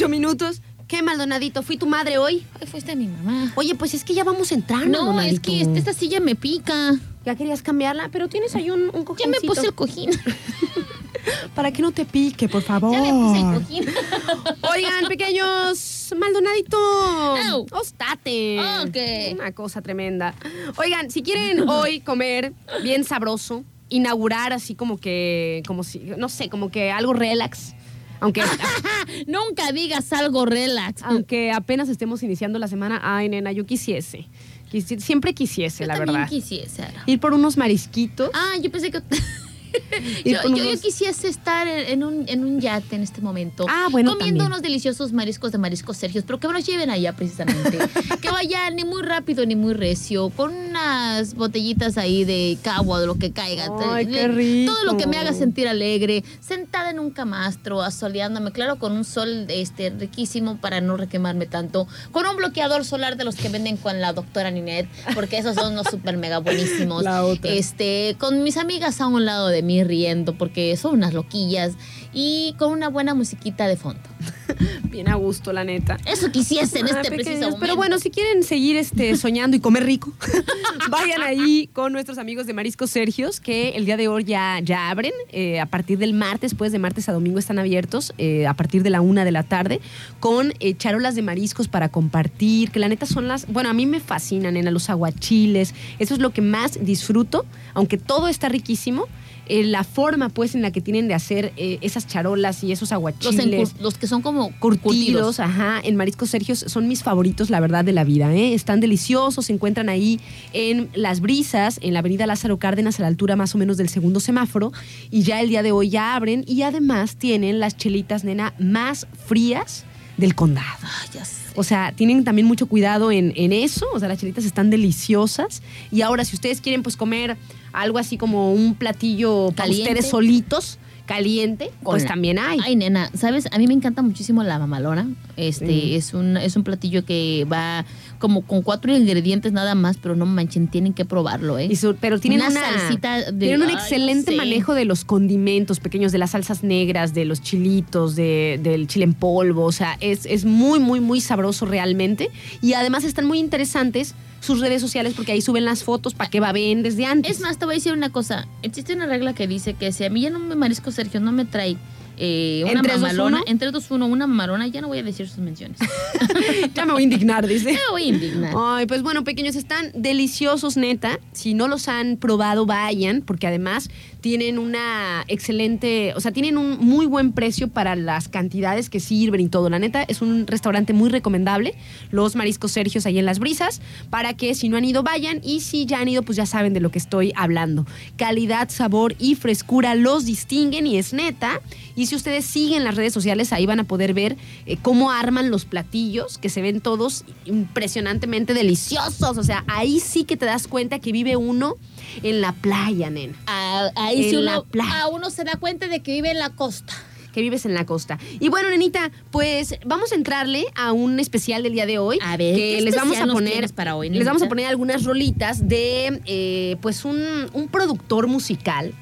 [0.00, 0.62] 48 minutos.
[0.88, 1.62] ¿Qué, Maldonadito?
[1.62, 2.44] ¿Fui tu madre hoy?
[2.60, 3.52] Ay, fuiste mi mamá.
[3.54, 5.50] Oye, pues es que ya vamos a entrar, No, Maldonadito.
[5.52, 6.94] es que esta silla me pica.
[7.24, 9.40] Ya querías cambiarla, pero tienes ahí un, un Ya cojincito.
[9.42, 10.10] me puse el cojín.
[11.54, 12.92] Para que no te pique, por favor.
[12.92, 13.84] Ya me puse el cojín.
[14.72, 16.78] Oigan, pequeños, Maldonadito.
[16.78, 17.66] Au.
[17.72, 18.58] Ostate.
[18.86, 18.96] Ok.
[19.38, 20.34] Una cosa tremenda.
[20.76, 26.48] Oigan, si quieren hoy comer bien sabroso, inaugurar así como que, como si, no sé,
[26.48, 27.74] como que algo relax.
[28.20, 28.42] Aunque,
[29.26, 31.02] Nunca digas algo relax.
[31.02, 34.26] aunque apenas estemos iniciando la semana, ay, nena, yo quisiese.
[34.70, 36.28] Quisi- siempre quisiese, Yo la también verdad.
[36.28, 36.84] quisiese.
[37.06, 38.30] Ir por unos marisquitos.
[38.34, 39.00] Ah, yo pensé que...
[40.24, 43.66] Yo, yo- yo unos- quisiese estar en un, en un yate en este momento.
[43.68, 44.46] Ah, bueno, Comiendo también.
[44.46, 47.78] unos deliciosos mariscos de mariscos Sergios, pero que me los lleven allá precisamente.
[48.22, 53.06] que vayan ni muy rápido ni muy recio, con unas botellitas ahí de cagua de
[53.06, 53.68] lo que caiga.
[53.92, 54.72] Ay, qué Eh, rico.
[54.72, 59.04] Todo lo que me haga sentir alegre, sentada en un camastro, asoleándome, claro, con un
[59.04, 63.76] sol este riquísimo para no requemarme tanto, con un bloqueador solar de los que venden
[63.76, 67.02] con la doctora Ninette, porque esos son los super mega buenísimos.
[67.02, 67.50] La otra.
[67.50, 71.74] Este, con mis amigas a un lado de mí riendo, porque son unas loquillas,
[72.12, 74.00] y con una buena musiquita de fondo.
[74.90, 75.96] Bien a gusto, la neta.
[76.06, 77.60] Eso quisiese en Ah, este pequeños, preciso momento.
[77.60, 80.12] Pero bueno, si quieren seguir este, soñando y comer rico,
[80.90, 84.90] vayan ahí con nuestros amigos de Mariscos Sergios, que el día de hoy ya, ya
[84.90, 85.12] abren.
[85.30, 88.82] eh, a partir del martes, pues de martes a domingo están abiertos, eh, a partir
[88.82, 89.80] de la una de la tarde,
[90.18, 93.86] con eh, charolas de mariscos para compartir, que la neta son las, bueno, a mí
[93.86, 95.74] me fascinan, en los aguachiles.
[95.98, 97.44] Eso es lo que más disfruto,
[97.74, 99.06] aunque todo está riquísimo.
[99.50, 102.92] Eh, la forma, pues, en la que tienen de hacer eh, esas charolas y esos
[102.92, 105.40] aguachiles los que son como curtidos, curtidos.
[105.40, 108.32] ajá, en Mariscos Sergios son mis favoritos, la verdad, de la vida.
[108.32, 108.54] ¿eh?
[108.54, 110.20] Están deliciosos, se encuentran ahí
[110.52, 113.88] en Las Brisas, en la avenida Lázaro Cárdenas, a la altura más o menos del
[113.88, 114.72] segundo semáforo,
[115.10, 119.08] y ya el día de hoy ya abren, y además tienen las chelitas, nena, más
[119.26, 119.84] frías
[120.16, 120.68] del condado.
[120.82, 121.40] Ay, ya sé.
[121.56, 123.86] O sea, tienen también mucho cuidado en, en eso.
[123.92, 125.62] O sea, las chelitas están deliciosas.
[125.90, 127.36] Y ahora, si ustedes quieren, pues, comer
[127.72, 129.90] algo así como un platillo para Caliente.
[129.92, 132.60] ustedes solitos, caliente, pues la- también hay.
[132.62, 133.48] Ay, nena, ¿sabes?
[133.50, 135.08] A mí me encanta muchísimo la mamalona.
[135.36, 135.94] Este Sí.
[135.96, 137.84] es un es un platillo que va
[138.20, 141.66] como con cuatro ingredientes nada más, pero no manchen, tienen que probarlo, ¿eh?
[141.68, 144.36] Y su- pero tienen Una una, salsita de- tienen un ay, excelente sí.
[144.36, 149.04] manejo de los condimentos pequeños, de las salsas negras, de los chilitos, de- del chile
[149.06, 149.64] en polvo.
[149.64, 152.30] O sea, es, es muy, muy, muy sabroso realmente.
[152.62, 156.40] Y además están muy interesantes sus redes sociales porque ahí suben las fotos para que
[156.40, 157.32] baben desde antes.
[157.32, 158.46] Es más, te voy a decir una cosa.
[158.62, 161.32] Existe una regla que dice que si a mí ya no me marisco Sergio no
[161.32, 161.76] me trae
[162.22, 163.46] eh, una ¿En tres, dos, mamalona, uno?
[163.46, 165.78] entre dos uno, una mamalona, ya no voy a decir sus menciones.
[166.74, 167.72] ya me voy a indignar, dice.
[167.72, 168.54] Ya me voy a indignar.
[168.58, 171.18] Ay, pues bueno, pequeños, están deliciosos, neta.
[171.32, 173.88] Si no los han probado, vayan, porque además
[174.20, 179.40] tienen una excelente, o sea, tienen un muy buen precio para las cantidades que sirven
[179.40, 179.70] y todo.
[179.70, 181.74] La neta, es un restaurante muy recomendable,
[182.10, 185.60] los Mariscos Sergios ahí en Las Brisas, para que si no han ido, vayan, y
[185.60, 187.86] si ya han ido, pues ya saben de lo que estoy hablando.
[188.16, 191.60] Calidad, sabor y frescura los distinguen y es neta.
[191.96, 195.50] Y si ustedes siguen las redes sociales, ahí van a poder ver eh, cómo arman
[195.50, 199.38] los platillos, que se ven todos impresionantemente deliciosos.
[199.38, 201.76] O sea, ahí sí que te das cuenta que vive uno
[202.22, 203.34] en la playa, nena.
[203.46, 205.02] Ah, ahí sí En uno, la playa.
[205.02, 206.92] a uno se da cuenta de que vive en la costa.
[207.32, 208.18] Que vives en la costa.
[208.40, 212.18] Y bueno, nenita, pues vamos a entrarle a un especial del día de hoy.
[212.24, 213.72] A ver, que ¿qué les vamos a poner.
[213.72, 214.48] para hoy, les vamos a nenita?
[214.48, 217.22] poner algunas rolitas de eh, pues un,
[217.52, 218.92] un productor musical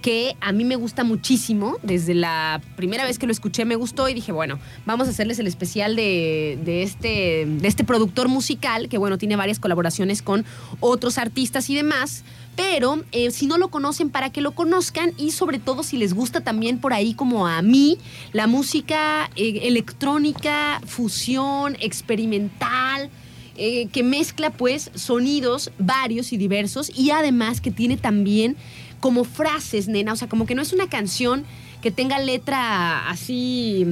[0.00, 1.78] que a mí me gusta muchísimo.
[1.82, 5.38] Desde la primera vez que lo escuché me gustó y dije, bueno, vamos a hacerles
[5.38, 10.44] el especial de, de este, de este productor musical, que bueno, tiene varias colaboraciones con
[10.80, 12.24] otros artistas y demás.
[12.54, 16.12] Pero eh, si no lo conocen, para que lo conozcan y sobre todo si les
[16.12, 17.98] gusta también por ahí como a mí,
[18.32, 23.10] la música eh, electrónica, fusión, experimental,
[23.56, 28.56] eh, que mezcla pues sonidos varios y diversos y además que tiene también
[29.00, 31.44] como frases, nena, o sea, como que no es una canción
[31.80, 33.86] que tenga letra así...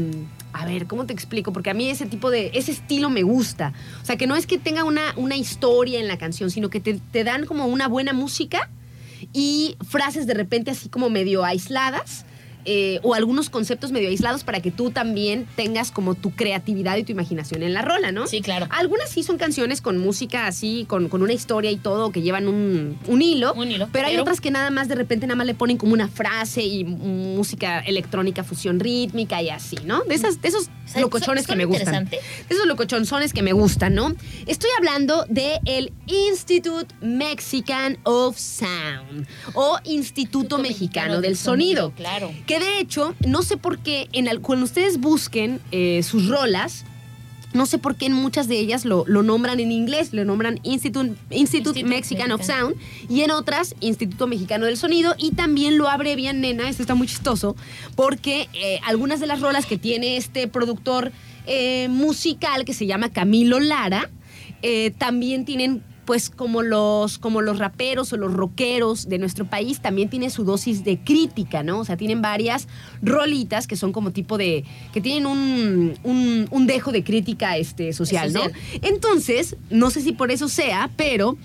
[0.53, 1.53] A ver, ¿cómo te explico?
[1.53, 3.73] Porque a mí ese tipo de, ese estilo me gusta.
[4.03, 6.81] O sea, que no es que tenga una, una historia en la canción, sino que
[6.81, 8.69] te, te dan como una buena música
[9.33, 12.25] y frases de repente así como medio aisladas.
[12.65, 17.05] Eh, o algunos conceptos medio aislados para que tú también tengas como tu creatividad y
[17.05, 18.27] tu imaginación en la rola, ¿no?
[18.27, 18.67] Sí, claro.
[18.71, 22.49] Algunas sí son canciones con música así, con, con una historia y todo, que llevan
[22.49, 23.55] un, un hilo.
[23.55, 25.77] Un hilo, Pero hay pero- otras que nada más de repente nada más le ponen
[25.77, 30.03] como una frase y música electrónica, fusión rítmica y así, ¿no?
[30.05, 32.05] De, esas, de esos Son- locochones son que me gustan.
[32.11, 34.15] De esos locochonzones que me gustan, ¿no?
[34.47, 41.93] Estoy hablando de el Institute Mexican of Sound o Instituto, Mexicano, del Sonido.
[41.97, 42.31] Claro.
[42.51, 46.85] Que de hecho, no sé por qué, en al- cuando ustedes busquen eh, sus rolas,
[47.53, 50.59] no sé por qué en muchas de ellas lo, lo nombran en inglés, lo nombran
[50.63, 51.37] Institute, Institute
[51.81, 52.45] Institute Mexican of.
[52.45, 52.77] Sound
[53.09, 57.07] y en otras Instituto Mexicano del Sonido y también lo abrevian, nena, esto está muy
[57.09, 57.57] chistoso,
[57.97, 61.11] porque eh, algunas de las rolas que tiene este productor
[61.47, 64.11] eh, musical que se llama Camilo Lara,
[64.63, 69.79] eh, también tienen pues como los, como los raperos o los rockeros de nuestro país,
[69.79, 71.79] también tiene su dosis de crítica, ¿no?
[71.79, 72.67] O sea, tienen varias
[73.01, 77.93] rolitas que son como tipo de, que tienen un, un, un dejo de crítica este,
[77.93, 78.43] social, ¿no?
[78.83, 81.39] Entonces, no sé si por eso sea, pero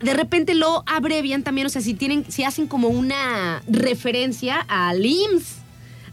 [0.00, 5.06] de repente lo abrevian también, o sea, si tienen, si hacen como una referencia al
[5.06, 5.63] IMSS,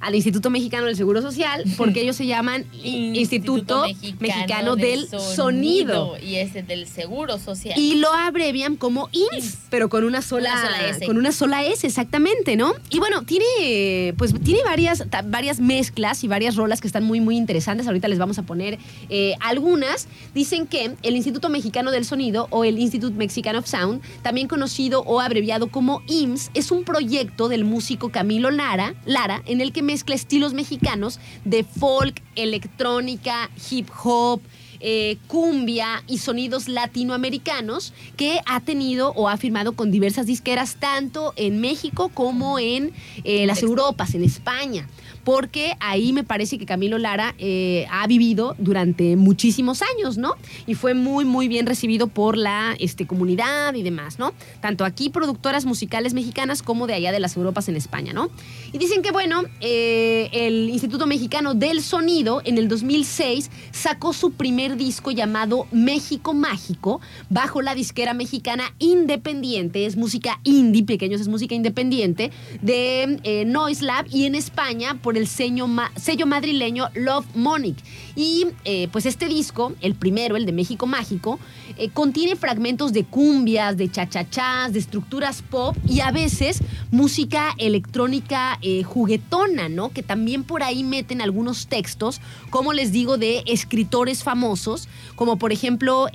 [0.01, 3.85] al Instituto Mexicano del Seguro Social, porque ellos se llaman Instituto,
[4.19, 6.17] Mexicano, del Sonido.
[6.21, 7.77] Y ese del Seguro Social.
[7.79, 9.57] Y lo abrevian como IMSS, IMSS.
[9.69, 11.05] pero con una sola, Una sola S.
[11.05, 12.73] con una sola S, exactamente, ¿no?
[12.89, 17.37] Y bueno, tiene, pues, tiene varias, varias mezclas y varias rolas que están muy, muy
[17.37, 17.87] interesantes.
[17.87, 18.79] Ahorita les vamos a poner
[19.09, 20.07] eh, algunas.
[20.33, 25.01] Dicen que el Instituto Mexicano del Sonido o el Institute Mexican of Sound, también conocido
[25.01, 29.81] o abreviado como IMSS, es un proyecto del músico Camilo Lara, Lara en el que
[29.91, 34.41] mezcla estilos mexicanos de folk, electrónica, hip hop,
[34.79, 41.33] eh, cumbia y sonidos latinoamericanos que ha tenido o ha firmado con diversas disqueras tanto
[41.35, 42.93] en México como en
[43.25, 44.87] eh, las Europas, en España.
[45.23, 50.35] Porque ahí me parece que Camilo Lara eh, ha vivido durante muchísimos años, ¿no?
[50.65, 54.33] Y fue muy, muy bien recibido por la este, comunidad y demás, ¿no?
[54.61, 58.29] Tanto aquí productoras musicales mexicanas como de allá de las Europas en España, ¿no?
[58.73, 64.31] Y dicen que, bueno, eh, el Instituto Mexicano del Sonido en el 2006 sacó su
[64.31, 71.27] primer disco llamado México Mágico bajo la disquera mexicana independiente, es música indie, pequeños, es
[71.27, 76.89] música independiente de eh, Noise Lab y en España por el sello, ma- sello madrileño
[76.93, 77.77] Love Monic.
[78.15, 81.39] Y eh, pues este disco, el primero, el de México Mágico,
[81.77, 86.59] eh, contiene fragmentos de cumbias, de chachachás, de estructuras pop y a veces
[86.91, 89.89] música electrónica eh, juguetona, ¿no?
[89.89, 95.51] Que también por ahí meten algunos textos, como les digo, de escritores famosos, como por
[95.51, 96.07] ejemplo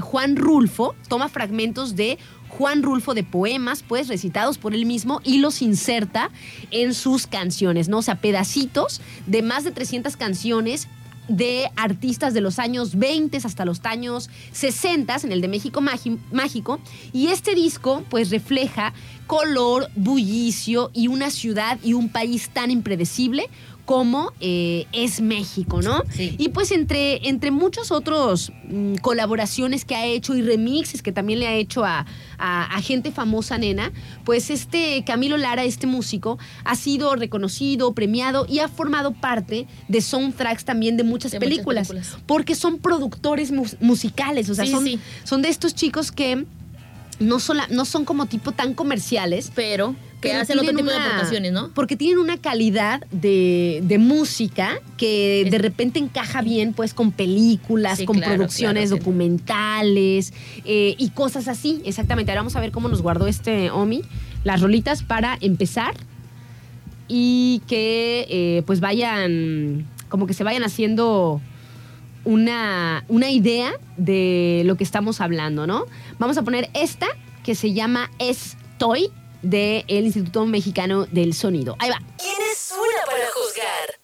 [0.00, 2.18] Juan Rulfo, toma fragmentos de
[2.58, 6.30] Juan Rulfo de poemas, pues recitados por él mismo y los inserta
[6.70, 7.98] en sus canciones, ¿no?
[7.98, 10.88] O sea, pedacitos de más de 300 canciones
[11.28, 15.82] de artistas de los años 20 hasta los años 60 en el de México
[16.30, 16.80] Mágico.
[17.12, 18.92] Y este disco, pues, refleja
[19.26, 23.48] color, bullicio y una ciudad y un país tan impredecible
[23.84, 26.02] como eh, es México, ¿no?
[26.10, 26.34] Sí.
[26.38, 31.38] Y pues entre, entre muchos otros mm, colaboraciones que ha hecho y remixes que también
[31.40, 32.06] le ha hecho a,
[32.38, 33.92] a- a gente famosa, nena,
[34.24, 40.00] pues este Camilo Lara, este músico, ha sido reconocido, premiado y ha formado parte de
[40.00, 42.16] soundtracks también de muchas, De muchas películas, películas.
[42.26, 44.98] Porque son productores mus- musicales, o sea, Sí, son, sí.
[45.24, 46.46] son de estos chicos que
[47.20, 49.94] no, sola- no son como tipo tan comerciales, Pero
[50.24, 51.70] que pero hacen otro tipo de una- aportaciones, ¿no?
[51.74, 57.12] Porque tienen una calidad de, de música que Es- de repente encaja bien pues con
[57.12, 60.32] películas, Sí, con claro, producciones claro, documentales
[60.64, 61.80] eh, y cosas así.
[61.84, 62.32] Exactamente.
[62.32, 64.02] Ahora vamos a ver cómo nos guardó este Omi
[64.42, 65.94] las rolitas para empezar
[67.08, 71.40] y que eh, pues vayan, como que se vayan haciendo
[72.24, 75.84] una, una idea de lo que estamos hablando, ¿no?
[76.18, 77.06] Vamos a poner esta
[77.42, 79.08] que se llama Estoy
[79.44, 81.76] del Instituto Mexicano del Sonido.
[81.78, 81.98] Ahí va.
[82.18, 84.03] ¿Quién es una para juzgar?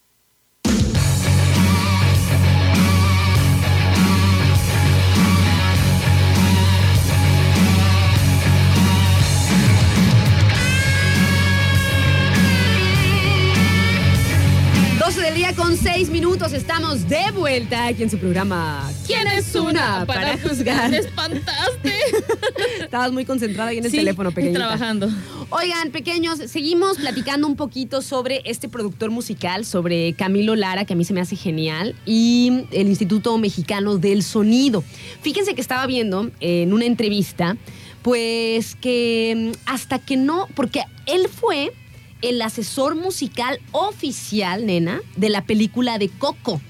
[15.70, 16.52] Con seis minutos.
[16.52, 18.90] Estamos de vuelta aquí en su programa.
[19.06, 20.90] ¿Quién es una para juzgar?
[20.90, 21.94] Me espantaste.
[22.80, 24.58] Estabas muy concentrada ahí en el Sí, teléfono, pequeñita.
[24.58, 25.08] trabajando.
[25.50, 30.96] Oigan, pequeños, seguimos platicando un poquito sobre este productor musical, sobre Camilo Lara, que a
[30.96, 34.82] mí se me hace genial, y el Instituto Mexicano del Sonido.
[35.22, 37.56] Fíjense que estaba viendo en una entrevista,
[38.02, 41.72] pues que mm, hasta que no, porque él fue
[42.22, 46.60] el asesor musical oficial, nena, de la película de Coco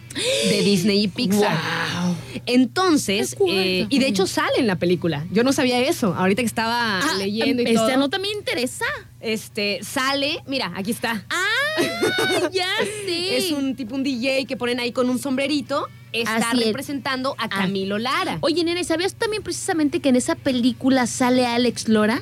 [0.49, 1.57] de Disney y Pixar.
[2.03, 2.17] Wow.
[2.47, 5.27] Entonces, eh, y de hecho sale en la película.
[5.31, 6.15] Yo no sabía eso.
[6.15, 7.97] Ahorita que estaba Ah, leyendo y esta todo.
[7.99, 8.85] nota me interesa.
[9.21, 11.25] Este, sale, mira, aquí está.
[11.31, 11.83] Ah,
[12.53, 12.67] ya
[13.05, 13.37] sé.
[13.37, 15.87] Es un tipo un DJ que ponen ahí con un sombrerito.
[16.13, 16.67] Está Así es.
[16.67, 17.49] representando a Ah.
[17.49, 18.39] Camilo Lara.
[18.41, 22.21] Oye, nene, ¿sabías también precisamente que en esa película sale Alex Lora?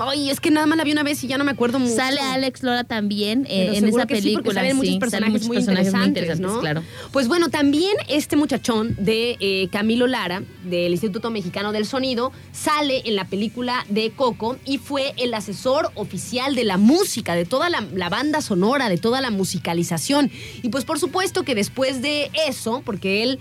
[0.00, 1.94] Ay, es que nada más la vi una vez y ya no me acuerdo mucho.
[1.94, 4.54] Sale Alex Lora también eh, en esa que sí, porque película.
[4.54, 4.98] salen muchos sí,
[5.30, 6.60] muchos muy, personajes interesantes, muy interesantes, ¿no?
[6.60, 6.82] claro.
[7.12, 13.02] Pues bueno, también este muchachón de eh, Camilo Lara, del Instituto Mexicano del Sonido, sale
[13.04, 17.70] en la película de Coco y fue el asesor oficial de la música, de toda
[17.70, 20.30] la, la banda sonora, de toda la musicalización.
[20.62, 23.38] Y pues por supuesto que después de eso, porque él...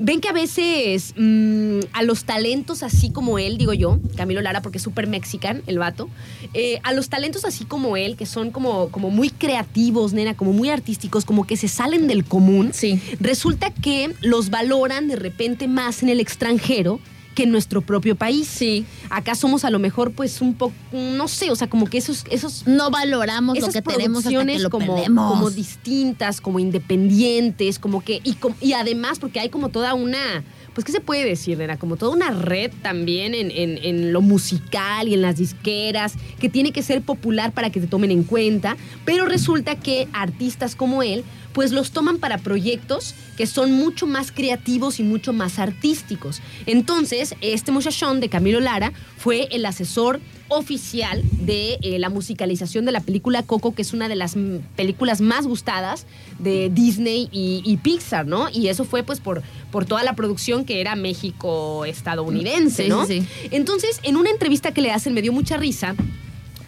[0.00, 4.62] Ven que a veces mm, a los talentos así como él, digo yo, Camilo Lara,
[4.62, 6.08] porque es súper mexican el vato,
[6.54, 10.52] eh, a los talentos así como él, que son como, como muy creativos, nena, como
[10.52, 13.00] muy artísticos, como que se salen del común, Sí.
[13.18, 17.00] resulta que los valoran de repente más en el extranjero
[17.38, 18.48] que en nuestro propio país.
[18.48, 18.84] Sí.
[19.10, 22.24] Acá somos a lo mejor pues un poco, no sé, o sea, como que esos,
[22.32, 25.30] esos No valoramos lo esas que tenemos hasta que lo como, perdemos.
[25.32, 30.42] como distintas, como independientes, como que y, y además porque hay como toda una
[30.74, 34.20] pues qué se puede decir, Nena, como toda una red también en, en- en lo
[34.20, 38.22] musical y en las disqueras que tiene que ser popular para que te tomen en
[38.22, 44.06] cuenta, pero resulta que artistas como él pues los toman para proyectos que son mucho
[44.08, 46.42] más creativos y mucho más artísticos.
[46.66, 52.90] Entonces, este muchachón de Camilo Lara fue el asesor oficial de eh, la musicalización de
[52.92, 56.06] la película Coco, que es una de las mm, películas más gustadas
[56.40, 58.48] de Disney y, y Pixar, ¿no?
[58.52, 63.06] Y eso fue pues por, por toda la producción que era México-estadounidense, Sí, ¿no?
[63.06, 63.48] sí, sí.
[63.52, 65.94] Entonces, en una entrevista que le hacen me dio mucha risa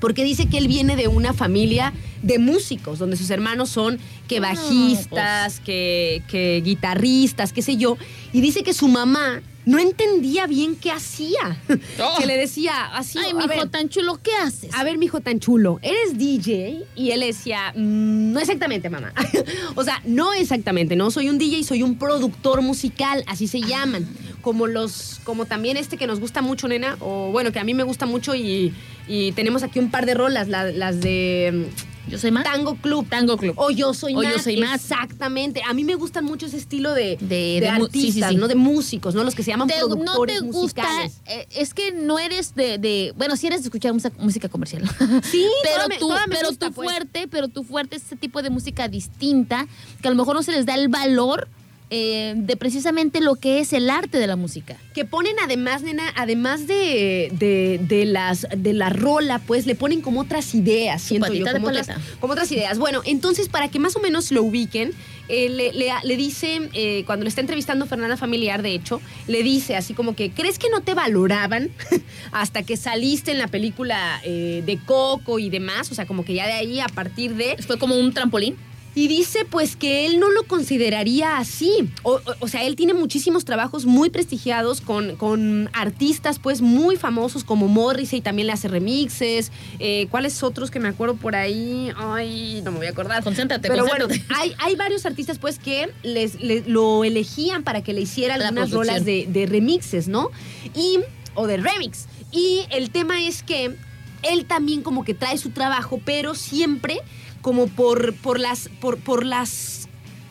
[0.01, 1.92] porque dice que él viene de una familia
[2.22, 3.98] de músicos, donde sus hermanos son
[4.28, 7.96] que bajistas, que, que guitarristas, qué sé yo,
[8.32, 11.59] y dice que su mamá no entendía bien qué hacía,
[11.98, 12.14] Oh.
[12.18, 14.74] que le decía así, Ay, mijo, ver, tan chulo, ¿qué haces?
[14.74, 16.84] a ver, mijo tan chulo, ¿eres DJ?
[16.96, 19.12] Y él decía, "Mm, no exactamente, mamá.
[19.76, 24.09] o sea, no exactamente, no soy un DJ, soy un productor musical, así se llaman.
[24.40, 27.74] Como los, como también este que nos gusta mucho, nena, o bueno, que a mí
[27.74, 28.72] me gusta mucho y,
[29.11, 31.66] y tenemos aquí un par de rolas, la- las de
[32.08, 32.42] Yo soy más.
[32.46, 33.06] mm, Tango Club.
[33.08, 33.54] Tango Club.
[33.56, 34.38] O yo soy O Yo.
[34.38, 34.80] Soy Más.
[34.80, 35.62] Exactamente.
[35.68, 38.30] A mí me gustan mucho ese estilo de, De- de, de mu- sí, sí, artistas,
[38.30, 38.36] sí.
[38.36, 38.48] ¿no?
[38.48, 39.22] De músicos, ¿no?
[39.24, 41.20] Los que se llaman Te- no productores te gusta, musicales.
[41.26, 44.82] eh, es que no eres de, de- bueno, sí eres de escuchar música, música comercial.
[45.30, 46.90] Sí, pero tú, pero gusta, tu pues.
[46.90, 49.66] fuerte, pero tu fuerte es ese tipo de música distinta
[50.02, 51.48] que a lo mejor no se les da el valor
[51.91, 54.76] eh, de precisamente lo que es el arte de la música.
[54.95, 60.01] Que ponen además, nena, además de, de, de las, de la rola, pues le ponen
[60.01, 61.45] como otras ideas, siento yo.
[61.53, 61.88] Como otras,
[62.20, 62.78] como otras ideas.
[62.78, 64.93] Bueno, entonces, para que más o menos lo ubiquen,
[65.28, 69.43] eh, le, le- le dice, eh, cuando le está entrevistando Fernanda Familiar, de hecho, le
[69.43, 71.70] dice así como que, ¿crees que no te valoraban
[72.32, 75.91] hasta que saliste en la película de Coco y demás?
[75.91, 77.57] O sea, como que ya de ahí, a partir de...
[77.66, 78.57] Fue como un trampolín.
[78.93, 81.88] Y dice pues que él no lo consideraría así.
[82.03, 87.45] O, o- sea, él tiene muchísimos trabajos muy prestigiados con, con artistas pues muy famosos
[87.45, 89.53] como Morrissey, también le hace remixes.
[89.78, 91.93] Eh, ¿Cuáles otros que me acuerdo por ahí?
[91.97, 93.22] Ay, no me voy a acordar.
[93.22, 94.41] Concéntrate, Pero bueno, concéntrate.
[94.43, 98.72] hay, hay varios artistas pues que les, les- lo elegían para que le hiciera algunas
[98.72, 100.30] rolas de, de remixes, ¿no?
[100.74, 100.99] Y,
[101.34, 102.07] o de remix.
[102.32, 103.76] Y el tema es que
[104.22, 107.01] él también como que trae su trabajo, pero siempre
[107.43, 109.88] como por, por las, por, por las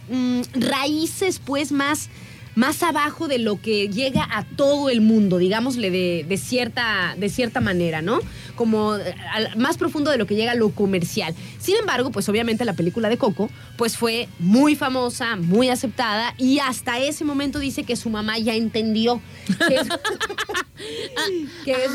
[0.10, 2.10] mm, raíces pues más,
[2.56, 7.30] más abajo de lo que llega a todo el mundo, digámosle de, de cierta, de
[7.30, 8.20] cierta manera, ¿no?
[8.56, 11.34] Como eh, al- más profundo de lo que llega a lo comercial.
[11.60, 16.60] Sin embargo, pues obviamente la película de Coco pues fue muy famosa, muy aceptada y
[16.60, 19.22] hasta ese momento dice que su mamá ya entendió
[19.68, 19.88] qué es,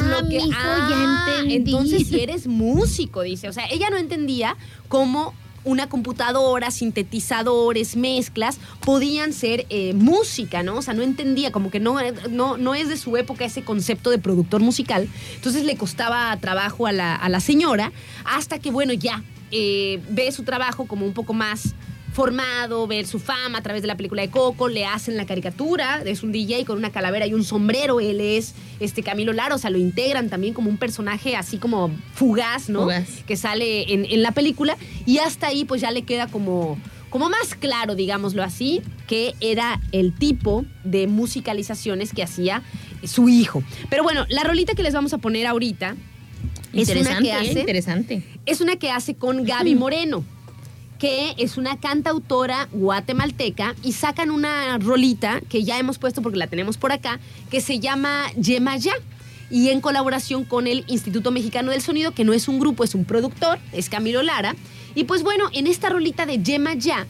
[0.01, 0.37] Ah, lo que...
[0.37, 1.55] mijo, ya Ah, entendí.
[1.57, 3.49] entonces si eres músico, dice.
[3.49, 4.57] O sea, ella no entendía
[4.89, 5.35] cómo
[5.65, 10.77] una computadora, sintetizadores, mezclas, podían ser eh, música, ¿no?
[10.77, 11.97] O sea, no entendía, como que no,
[12.31, 15.09] no, no es de su época ese concepto de productor musical.
[15.35, 17.93] Entonces le costaba trabajo a la, a la señora,
[18.25, 21.75] hasta que, bueno, ya eh, ve su trabajo como un poco más
[22.15, 26.01] formado, ver su fama a través de la película de Coco, le hacen la caricatura,
[26.05, 29.59] es un DJ con una calavera y un sombrero, él es este Camilo Lara, o
[29.59, 32.83] sea, lo integran también como un personaje así como fugaz, ¿no?
[32.83, 33.25] Fugaz.
[33.27, 36.79] Que sale en, en la película y hasta ahí pues ya le queda como,
[37.11, 42.62] como más claro, digámoslo así, que era el tipo de musicalizaciones que hacía
[43.03, 43.65] su hijo.
[43.91, 45.97] Pero bueno, la rolita que les vamos a poner ahorita
[46.73, 48.23] es una que eh, hace interesante.
[48.47, 50.25] es una que hace con Gaby Moreno,
[50.99, 56.47] que es una cantautora guatemalteca y sacan una rolita que ya hemos puesto porque la
[56.47, 57.20] tenemos por acá,
[57.51, 58.95] que se llama Yema Ya.
[59.51, 62.95] Y en colaboración con el Instituto Mexicano del Sonido, que no es un grupo, es
[62.95, 64.57] un productor, es Camilo Lara.
[64.95, 67.07] Y pues bueno, en esta rolita de Yema Ya,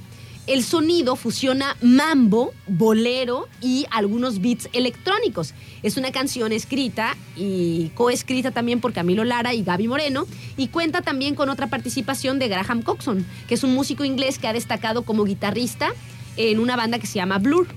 [0.47, 5.55] el sonido fusiona mambo, bolero y algunos beats electrónicos.
[5.83, 10.27] Es una canción escrita y coescrita también por Camilo Lara y Gaby Moreno
[10.57, 14.47] y cuenta también con otra participación de Graham Coxon, que es un músico inglés que
[14.47, 15.93] ha destacado como guitarrista
[16.37, 17.69] en una banda que se llama Blur.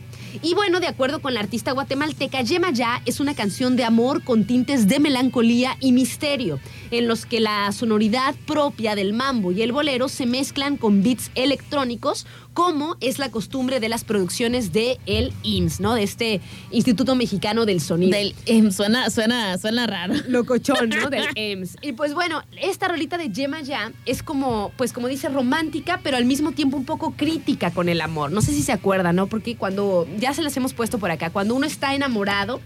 [0.42, 4.24] Y bueno, de acuerdo con la artista guatemalteca, Yema Ya es una canción de amor
[4.24, 6.60] con tintes de melancolía y misterio,
[6.92, 11.32] en los que la sonoridad propia del mambo y el bolero se mezclan con beats
[11.36, 15.94] electrónicos, como es la costumbre de las producciones de el IMSS, ¿no?
[15.94, 16.42] De este
[16.72, 18.18] Instituto Mexicano del Sonido.
[18.18, 20.16] Del, em, suena, suena, suena raro.
[20.28, 21.12] locochón, ¿no?
[21.12, 21.76] Del EMS.
[21.84, 26.18] Y pues bueno, esta rolita de Yema Ya es como, pues como dice, romántica, pero
[26.18, 28.32] al mismo tiempo un poco crítica con el amor.
[28.32, 29.28] No sé si se acuerdan, ¿no?
[29.28, 32.60] Porque cuando, ya se las hemos puesto por acá, cuando uno está enamorado,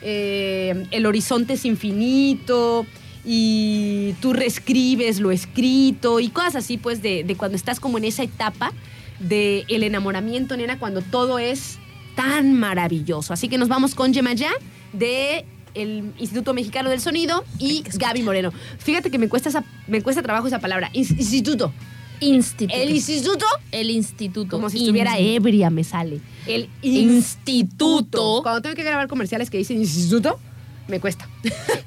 [0.00, 2.86] eh, el horizonte es infinito
[3.24, 8.04] y tú reescribes lo escrito y cosas así, pues, de, de cuando estás como en
[8.04, 8.72] esa etapa
[9.18, 11.78] del el enamoramiento, nena, cuando todo es
[12.16, 13.32] tan maravilloso.
[13.32, 14.50] Así que nos vamos con Yemayá
[14.92, 15.44] de
[15.74, 18.52] el Instituto Mexicano del Sonido y Gaby Moreno.
[18.78, 20.90] Fíjate que me cuesta, esa- me cuesta trabajo esa palabra.
[20.92, 21.72] Ins- Instituto.
[22.20, 22.72] Instituto.
[22.80, 24.48] El instituto, El instituto.
[24.56, 26.20] como si estuviera ebria, me sale.
[26.46, 28.40] El Instituto.
[28.42, 30.38] Cuando tengo que grabar comerciales que dicen instituto,
[30.86, 31.28] me cuesta.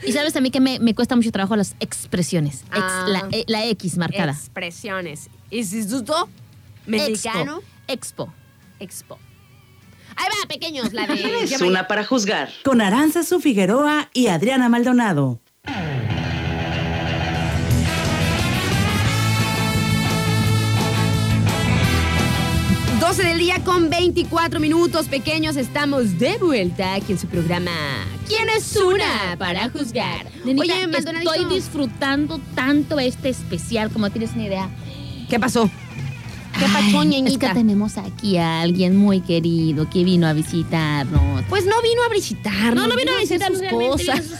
[0.05, 2.61] Y sabes a mí que me, me cuesta mucho trabajo las expresiones.
[2.71, 3.05] Ex- Ah.
[3.07, 4.34] la, eh, la X marcada.
[4.34, 5.30] Expresiones.
[5.49, 6.28] Instituto
[6.88, 8.33] Mexicano Expo.
[8.79, 9.19] Expo.
[10.15, 11.43] Ahí va, pequeños, la de...
[11.43, 12.49] Es una para juzgar.
[12.63, 15.39] con Aranzazu Figueroa y Adriana Maldonado.
[22.99, 25.55] 12 del día con 24 minutos pequeños.
[25.55, 27.71] Estamos de vuelta aquí en su programa.
[28.27, 30.25] ¿Quién es una para juzgar?
[30.43, 34.69] Nenita, Oye, estoy disfrutando tanto este especial, como tienes una idea.
[35.29, 35.69] ¿Qué pasó?
[36.60, 41.43] ¿Qué Ay, Es que tenemos aquí a alguien muy querido que vino a visitarnos.
[41.49, 42.74] Pues no vino a visitarnos.
[42.76, 44.26] No, no vino a visitarnos sus cosas.
[44.26, 44.39] sus.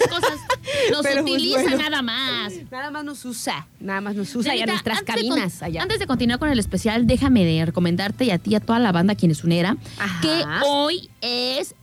[0.92, 1.78] Nos Pero, pues, utiliza bueno.
[1.78, 2.54] nada más.
[2.72, 3.68] Nada más nos usa.
[3.80, 5.84] Nada más nos usa y a nuestras cabinas con- allá.
[5.84, 8.80] Antes de continuar con el especial, déjame de recomendarte y a ti y a toda
[8.80, 10.22] la banda quienes unera Ajá.
[10.22, 11.76] que hoy es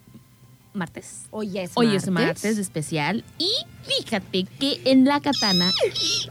[0.74, 1.26] martes.
[1.30, 3.50] Hoy es Hoy es martes especial y
[3.82, 5.72] fíjate que en la katana,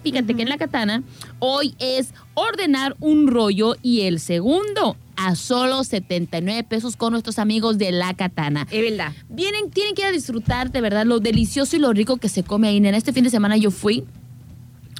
[0.03, 1.03] fíjate que en la katana
[1.39, 7.77] hoy es ordenar un rollo y el segundo a solo 79 pesos con nuestros amigos
[7.77, 8.67] de la katana.
[8.71, 9.13] Es verdad.
[9.29, 12.43] Vienen, tienen que ir a disfrutar de verdad lo delicioso y lo rico que se
[12.43, 12.77] come ahí.
[12.77, 14.05] En este fin de semana yo fui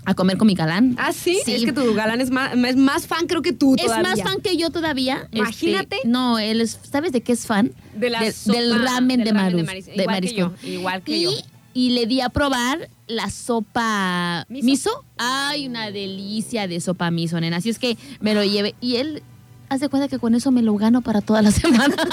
[0.05, 0.95] a comer con mi galán.
[0.97, 1.39] ¿Ah, sí?
[1.45, 1.53] Sí.
[1.53, 4.09] Es que tu galán es más, es más fan, creo que tú Es todavía.
[4.09, 5.27] más fan que yo todavía.
[5.31, 5.95] Imagínate.
[5.97, 7.71] Este, no, él es, ¿sabes de qué es fan?
[7.95, 10.53] De la Del- sopa, del ramen del de, ramen de maris- de igual que yo,
[10.63, 11.31] igual que y, yo.
[11.73, 14.65] y le di a probar la sopa ¿Miso?
[14.65, 15.05] miso.
[15.17, 17.57] Ay, una delicia de sopa miso, nena.
[17.57, 18.75] Así es que me lo llevé.
[18.81, 19.23] Y él
[19.73, 21.95] hace cuenta que con eso me lo gano para toda la semana.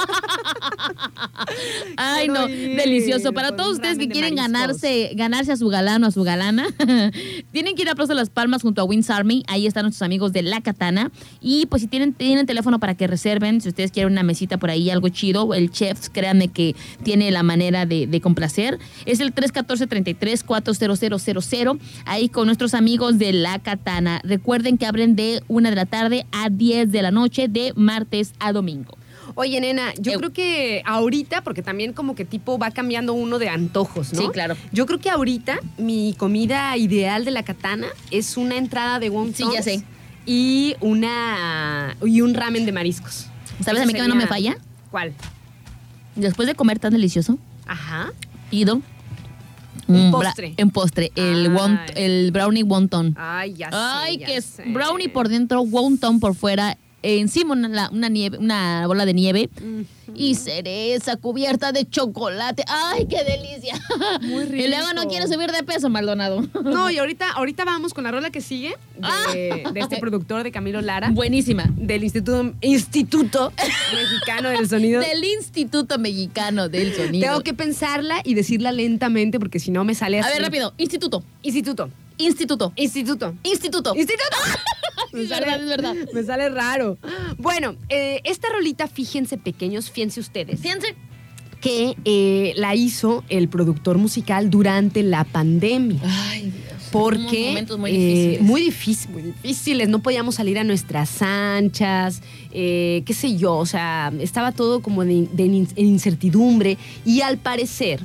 [1.96, 3.32] Ay, no, delicioso.
[3.32, 6.22] Para con todos ustedes que de quieren ganarse, ganarse a su galán o a su
[6.22, 6.66] galana,
[7.52, 9.44] tienen que ir a Plaza Las Palmas junto a Wins Army.
[9.48, 11.10] Ahí están nuestros amigos de La Katana.
[11.40, 14.70] Y pues si tienen, tienen teléfono para que reserven, si ustedes quieren una mesita por
[14.70, 18.78] ahí, algo chido, el chef, créanme que tiene la manera de, de complacer.
[19.06, 21.78] Es el 314-33-40000.
[22.04, 24.20] Ahí con nuestros amigos de La Katana.
[24.24, 28.32] Recuerden que abren de 1 de la tarde a 10 de la noche, de martes
[28.38, 28.96] a domingo.
[29.36, 33.48] Oye, nena, yo creo que ahorita, porque también como que tipo va cambiando uno de
[33.48, 34.22] antojos, ¿no?
[34.22, 34.56] Sí, claro.
[34.72, 39.36] Yo creo que ahorita mi comida ideal de la katana es una entrada de wontons
[39.36, 39.84] Sí, ya sé.
[40.26, 43.26] y una y un ramen de mariscos.
[43.60, 44.56] ¿Sabes Eso a mí que no sería- me falla?
[44.90, 45.12] ¿Cuál?
[46.16, 48.10] Después de comer tan delicioso, Ajá.
[48.50, 48.82] ido
[49.86, 50.54] Un postre.
[50.60, 53.14] un postre, el, wont- el brownie wonton.
[53.16, 53.76] Ay, ya sé.
[53.76, 54.64] Ay, ya que es sé.
[54.72, 59.50] brownie por dentro, wonton por fuera, encima una, una nieve, una bola de nieve
[60.14, 62.64] y cereza cubierta de chocolate.
[62.68, 63.74] Ay, qué delicia.
[64.22, 65.10] Muy Y luego no rico.
[65.10, 66.42] quiero subir de peso, Maldonado.
[66.64, 68.74] No, y ahorita, ahorita vamos con la rola que sigue
[69.32, 71.10] de, de este productor de Camilo Lara.
[71.10, 71.70] Buenísima.
[71.76, 73.52] Del Instituto, Instituto
[73.92, 75.00] Mexicano del Sonido.
[75.00, 77.26] Del Instituto Mexicano del Sonido.
[77.28, 80.32] Tengo que pensarla y decirla lentamente porque si no me sale A así.
[80.34, 80.74] ver, rápido.
[80.76, 81.22] Instituto.
[81.42, 81.88] Instituto.
[82.20, 82.72] Instituto.
[82.76, 83.34] Instituto.
[83.42, 83.94] Instituto.
[83.96, 84.36] Instituto.
[85.12, 85.94] Es verdad, es verdad.
[86.14, 86.96] Me sale raro.
[87.36, 90.94] Bueno, eh, esta rolita, fíjense pequeños, fíjense ustedes, Fíjense.
[91.60, 95.98] que eh, la hizo el productor musical durante la pandemia.
[96.04, 96.88] Ay, Dios.
[96.92, 98.42] Porque momentos muy eh, difíciles.
[98.42, 99.88] muy difícil, muy difíciles.
[99.88, 103.56] No podíamos salir a nuestras anchas, eh, qué sé yo.
[103.56, 106.78] O sea, estaba todo como de, de incertidumbre.
[107.04, 108.00] Y al parecer,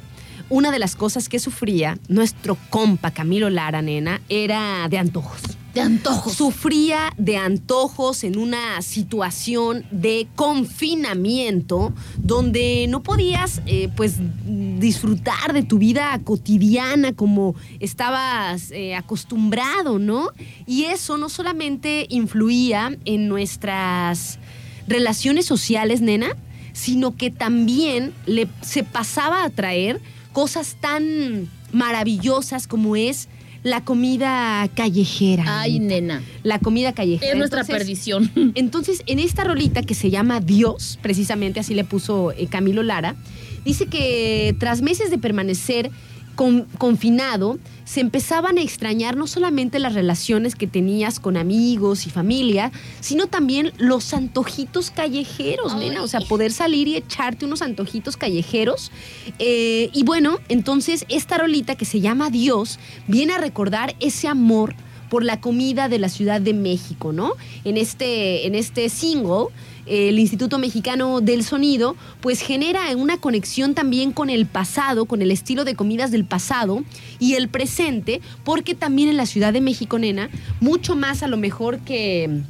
[0.50, 5.42] una de las cosas que sufría nuestro compa Camilo Lara, nena, era de antojos.
[5.74, 6.34] De antojos.
[6.34, 14.16] Sufría de antojos en una situación de confinamiento donde no podías eh, pues
[14.46, 20.30] disfrutar de tu vida cotidiana como estabas eh, acostumbrado, ¿no?
[20.66, 24.40] Y eso no solamente influía en nuestras
[24.88, 26.38] relaciones sociales, nena,
[26.72, 30.00] sino que también le, se pasaba a traer
[30.36, 33.30] cosas tan maravillosas como es
[33.64, 35.62] la comida callejera.
[35.62, 36.22] Ay, nena.
[36.44, 37.32] La comida callejera.
[37.32, 38.32] Es nuestra Entonces, perdición.
[38.56, 43.16] entonces, en esta rolita que se llama Dios, precisamente así le puso eh, Camilo Lara,
[43.64, 45.90] dice que tras meses de permanecer
[46.36, 52.10] con- confinado, se empezaban a extrañar no solamente las relaciones que tenías con amigos y
[52.10, 55.90] familia, sino también los antojitos callejeros, Ay.
[55.90, 56.04] nena.
[56.04, 58.92] O sea, poder salir y echarte unos antojitos callejeros.
[59.40, 64.76] Eh, y bueno, entonces esta rolita que se llama Dios viene a recordar ese amor
[65.16, 67.36] por la comida de la Ciudad de México, ¿no?
[67.64, 69.46] En este, en este single,
[69.86, 75.32] el Instituto Mexicano del Sonido, pues genera una conexión también con el pasado, con el
[75.32, 76.84] estilo de comidas del pasado
[77.18, 81.38] y el presente, porque también en la Ciudad de México, nena, mucho más a lo
[81.38, 82.42] mejor que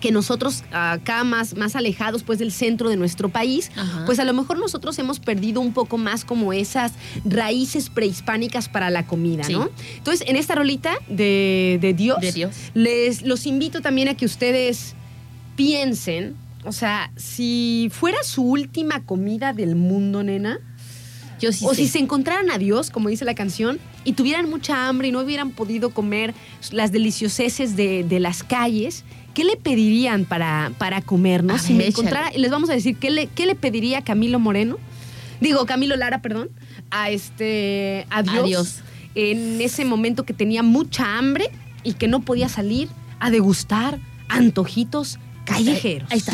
[0.00, 4.04] que nosotros acá más, más alejados pues del centro de nuestro país, Ajá.
[4.06, 6.92] pues a lo mejor nosotros hemos perdido un poco más como esas
[7.24, 9.52] raíces prehispánicas para la comida, Sí.
[9.52, 9.68] ¿no?
[9.98, 12.54] Entonces, en esta rolita de, de Dios, De Dios.
[12.74, 14.94] les los invito también a que ustedes
[15.56, 20.58] piensen, o sea, si fuera su última comida del mundo, nena,
[21.40, 21.82] Yo sí o sé.
[21.82, 25.20] si se encontraran a Dios, como dice la canción, y tuvieran mucha hambre y no
[25.20, 26.34] hubieran podido comer
[26.70, 29.04] las delicioseces de, de las calles,
[29.34, 31.54] ¿qué le pedirían para, para comer, no?
[31.54, 34.76] A Si me encontrara, les vamos a decir, ¿qué le, qué le pediría Camilo Moreno?
[35.40, 36.50] Digo, Camilo Lara, perdón,
[36.90, 38.80] a este, a Dios, A Dios.
[39.14, 41.50] en ese momento que tenía mucha hambre
[41.82, 42.88] y que no podía salir
[43.20, 46.10] a degustar antojitos callejeros.
[46.10, 46.32] Ahí está.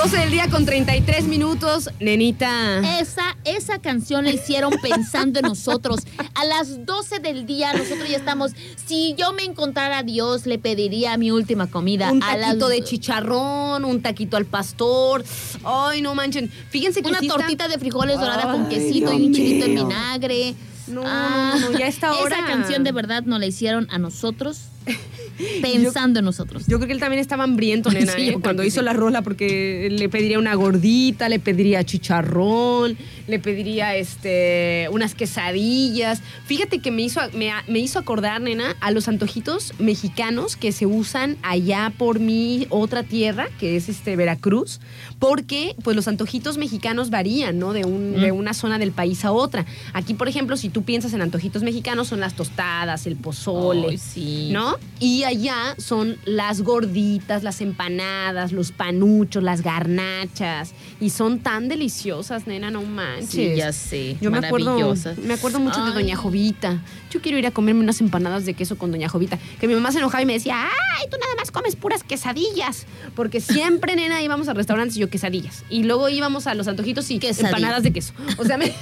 [0.00, 3.00] 12 del día con 33 minutos, nenita.
[3.00, 6.00] Esa, esa canción la hicieron pensando en nosotros.
[6.36, 8.52] A las 12 del día nosotros ya estamos.
[8.86, 12.12] Si yo me encontrara a Dios, le pediría mi última comida.
[12.12, 15.24] un a las- taquito de chicharrón, un taquito al pastor.
[15.64, 16.48] Ay, no manchen.
[16.70, 20.54] Fíjense que Una tortita de frijoles dorada con quesito y un chilito en vinagre.
[20.86, 22.36] No, Ah, no, no, ya está hora.
[22.36, 24.60] Esa canción de verdad nos la hicieron a nosotros,
[25.62, 26.64] pensando en nosotros.
[26.66, 28.36] Yo creo que él también estaba hambriento, nena, Sí, ¿eh?
[28.40, 28.84] cuando hizo sí.
[28.84, 32.96] la rola, porque le pediría una gordita, le pediría chicharrón,
[33.28, 36.20] le pediría este, unas quesadillas.
[36.46, 40.86] Fíjate que me hizo, me, me hizo acordar, nena, a los antojitos mexicanos que se
[40.86, 44.80] usan allá por mi otra tierra, que es este Veracruz,
[45.18, 47.72] porque pues los antojitos mexicanos varían, ¿no?
[47.72, 49.66] De, un, de una zona del país a otra.
[49.92, 53.98] Aquí, por ejemplo, si tú piensas en antojitos mexicanos, son las tostadas, el pozole.
[53.98, 54.48] Sí.
[54.50, 54.76] ¿no?
[55.00, 60.72] Y allá son las gorditas, las empanadas, los panuchos, las garnachas.
[61.00, 62.82] Y son tan deliciosas, nena, no
[63.20, 63.30] manches.
[63.30, 64.16] Sí, ya sé.
[64.20, 65.92] Yo me acuerdo, me acuerdo mucho de.
[65.92, 66.82] Doña Jovita.
[67.10, 69.38] Yo quiero ir a comerme unas empanadas de queso con Doña Jovita.
[69.60, 72.86] Que mi mamá se enojaba y me decía, ay, tú nada más comes puras quesadillas.
[73.14, 75.64] Porque siempre, nena, íbamos a restaurantes y yo quesadillas.
[75.70, 77.48] Y luego íbamos a los antojitos y Quesadilla.
[77.48, 78.12] empanadas de queso.
[78.36, 78.72] O sea, me,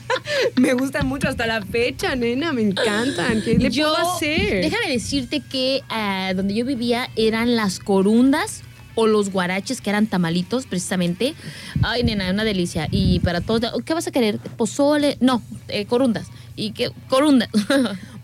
[0.56, 2.52] me gustan mucho hasta la fecha, nena.
[2.52, 3.42] Me encantan.
[3.42, 4.62] ¿Qué le yo, puedo hacer?
[4.62, 8.62] Déjame decirte que ah, donde yo vivía eran las corundas
[8.96, 11.34] o los guaraches, que eran tamalitos, precisamente.
[11.82, 12.88] Ay, nena, una delicia.
[12.90, 14.38] Y para todos, ¿qué vas a querer?
[14.56, 15.16] ¿Pozole?
[15.20, 16.26] No, eh, corundas.
[16.56, 16.90] ¿Y qué?
[17.08, 17.48] Corundas.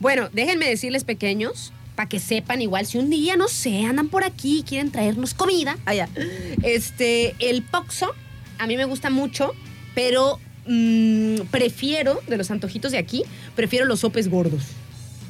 [0.00, 4.24] Bueno, déjenme decirles pequeños, para que sepan igual, si un día, no sé, andan por
[4.24, 6.08] aquí y quieren traernos comida, allá.
[6.64, 8.12] Este, el poxo,
[8.58, 9.52] a mí me gusta mucho,
[9.94, 13.22] pero mm, prefiero, de los antojitos de aquí,
[13.54, 14.64] prefiero los sopes gordos.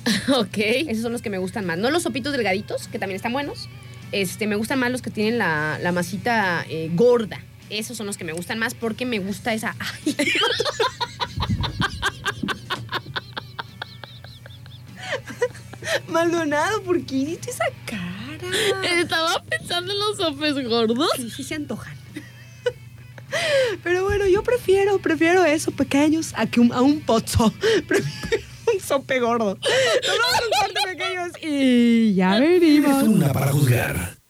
[0.28, 0.58] ok.
[0.88, 1.78] Esos son los que me gustan más.
[1.78, 3.68] No los sopitos delgaditos, que también están buenos.
[4.12, 7.40] Este, me gustan más los que tienen la, la masita eh, gorda.
[7.70, 9.74] Esos son los que me gustan más porque me gusta esa.
[9.80, 10.16] Ay.
[16.08, 19.00] Maldonado, ¿por qué hiciste esa cara?
[19.00, 21.08] Estaba pensando en los sopes gordos.
[21.16, 21.96] Sí, sí se antojan.
[23.82, 27.52] Pero bueno, yo prefiero, prefiero eso, pequeños, a que un, a un pozo.
[27.88, 29.56] Prefiero un sope gordo.
[29.56, 33.02] Nos vamos a un corte, pequeños, y ya venimos.
[33.02, 34.21] Una para juzgar.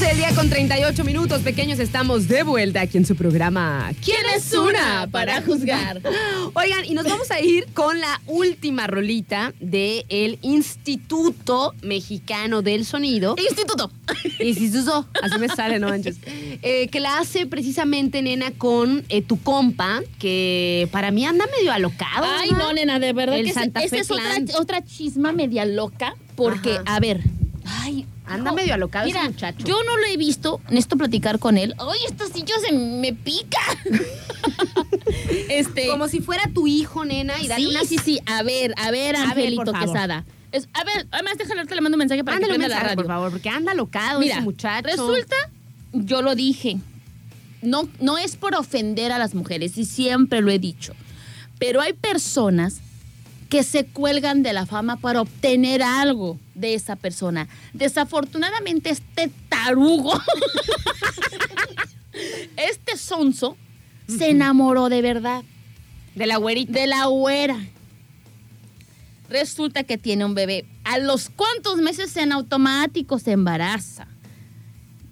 [0.00, 4.24] Del día con con 38 minutos, pequeños, estamos de vuelta aquí en su programa ¿Quién
[4.36, 6.00] es una para juzgar?
[6.54, 13.34] Oigan, y nos vamos a ir con la última rolita del Instituto Mexicano del Sonido.
[13.36, 13.90] Instituto.
[14.38, 16.18] Instituto, así me sale, no manches.
[16.62, 21.72] Eh, que la hace precisamente, nena, con eh, tu compa, que para mí anda medio
[21.72, 22.26] alocado.
[22.26, 24.10] Ay, no, nena, de verdad El que esa- Santa esa Fe es
[24.54, 26.96] otra, chisma media loca, porque, Ajá.
[26.96, 27.20] a ver,
[27.64, 29.66] ay, Anda medio alocado ese mira, muchacho.
[29.66, 31.74] Yo no lo he visto, necesito platicar con él.
[31.78, 33.58] Ay, esta silla se me pica.
[35.48, 38.74] este, Como si fuera tu hijo, nena, y darle sí, una sí, sí, a ver,
[38.76, 39.80] a ver, A ver, Angelito favor.
[39.92, 40.24] Quesada.
[40.52, 42.82] Es- a ver, además déjale, ahorita le mando un mensaje para Mándale que prenda la
[42.82, 42.96] radio.
[42.96, 44.86] por favor, porque anda alocado Mira, ese muchacho.
[44.86, 45.36] resulta,
[45.92, 46.78] yo lo dije,
[47.62, 50.94] no, no es por ofender a las mujeres, y siempre lo he dicho,
[51.58, 52.80] pero hay personas
[53.48, 57.48] que se cuelgan de la fama para obtener algo de esa persona.
[57.72, 60.12] Desafortunadamente, este tarugo,
[62.56, 63.56] este sonso,
[64.06, 65.42] se enamoró de verdad
[66.14, 66.72] De la güerita.
[66.72, 67.58] de la güera.
[69.28, 70.64] Resulta que tiene un bebé.
[70.84, 74.08] A los cuantos meses en automático se embaraza.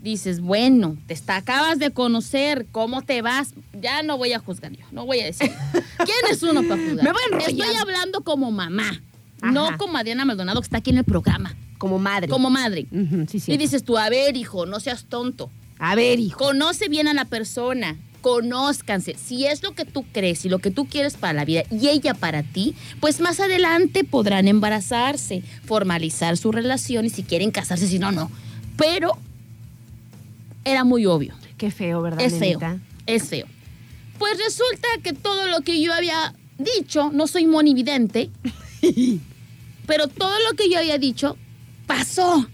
[0.07, 3.55] Dices, bueno, te está, acabas de conocer, ¿cómo te vas?
[3.73, 5.51] Ya no voy a juzgar yo, no voy a decir.
[5.73, 7.03] ¿Quién es uno para juzgar?
[7.05, 7.39] Me voy a.
[7.39, 9.03] Estoy hablando como mamá,
[9.41, 9.51] Ajá.
[9.51, 12.29] no como Adriana Maldonado que está aquí en el programa, Como madre.
[12.29, 12.87] como madre.
[13.27, 13.43] Sí.
[13.53, 15.51] Y dices tú, a ver, hijo, no seas tonto.
[15.81, 16.39] A ver, hijo.
[16.39, 19.17] Conoce bien a la persona, conózcanse.
[19.17, 21.89] Si es lo que tú crees y lo que tú quieres para la vida y
[21.89, 27.89] ella para ti, pues más adelante podrán embarazarse, formalizar su relación y si quieren casarse,
[27.89, 28.31] si no, no.
[28.77, 29.19] Pero
[30.67, 31.35] era muy obvio.
[31.57, 32.59] Qué feo, ¿verdad, Es feo.
[33.07, 33.47] Es feo.
[34.19, 38.31] Pues resulta que todo lo que yo había dicho, no soy monividente,
[39.87, 41.37] pero todo lo que yo había dicho
[41.87, 42.47] pasó.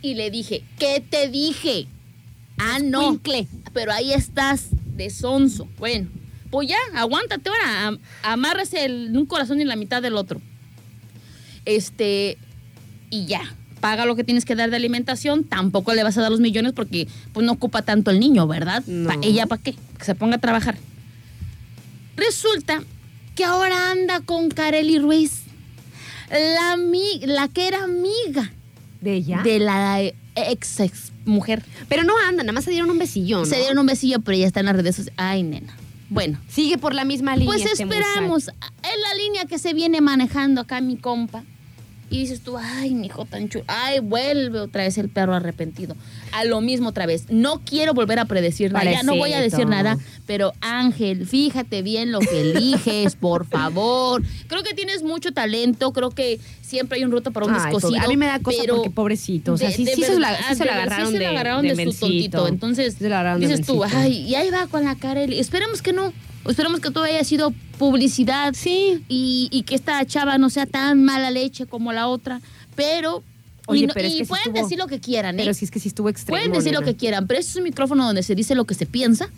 [0.00, 1.86] Y le dije, ¿qué te dije?
[2.56, 3.00] Ah, no.
[3.14, 3.48] Escuincle.
[3.72, 5.68] Pero ahí estás, de sonso.
[5.76, 6.08] Bueno,
[6.50, 7.88] pues ya, aguántate ahora.
[7.88, 10.40] am- Amárrese el- un corazón en la mitad del otro.
[11.64, 12.38] Este,
[13.10, 13.42] y ya.
[13.84, 15.44] Paga lo que tienes que dar de alimentación.
[15.44, 18.82] Tampoco le vas a dar los millones porque pues, no ocupa tanto el niño, ¿verdad?
[18.86, 19.08] No.
[19.10, 19.74] Pa- ¿Ella para qué?
[19.98, 20.76] Que se ponga a trabajar.
[22.16, 22.82] Resulta
[23.34, 25.42] que ahora anda con Kareli Ruiz.
[26.30, 26.76] La,
[27.26, 28.50] la que era amiga
[29.02, 29.42] ¿De ella?
[29.44, 30.00] de la
[30.34, 31.62] ex, ex mujer.
[31.88, 33.44] Pero no anda, nada más se dieron un besillo, ¿no?
[33.44, 35.14] Se dieron un besillo, pero ya está en las redes sociales.
[35.18, 35.76] Ay, nena.
[36.08, 37.46] Bueno, Sigue por la misma línea.
[37.52, 38.44] pues este esperamos.
[38.48, 41.44] Es la línea que se viene manejando acá mi compa.
[42.14, 43.64] Y dices tú, ay, mi hijo tan chulo.
[43.66, 45.96] Ay, vuelve otra vez el perro arrepentido.
[46.30, 47.24] A lo mismo otra vez.
[47.28, 48.88] No quiero volver a predecir nada.
[48.88, 49.98] Ya no voy a decir nada.
[50.24, 54.22] Pero Ángel, fíjate bien lo que eliges, por favor.
[54.46, 55.92] Creo que tienes mucho talento.
[55.92, 58.00] Creo que siempre hay un roto para un Ay, descosido.
[58.00, 59.54] a mí me da cosa pero porque pobrecito.
[59.54, 61.62] O sea, de- sí, de sí se, la, sí se agarraron sí se la agarraron
[61.62, 62.46] de de, su tontito.
[62.46, 65.24] Entonces, dices tú, ay, y ahí va con la cara.
[65.24, 66.12] Esperemos que no.
[66.46, 68.54] Esperemos que todo haya sido publicidad.
[68.54, 69.04] Sí.
[69.08, 72.40] Y, y que esta chava no sea tan mala leche como la otra.
[72.74, 73.22] Pero.
[73.66, 75.42] Oye, y no- pero es y que sí pueden estuvo- decir lo que quieran, ¿eh?
[75.44, 76.36] Pero sí es que sí estuvo extremo.
[76.38, 78.74] Pueden decir lo que quieran, pero este es un micrófono donde se dice lo que
[78.74, 79.30] se piensa.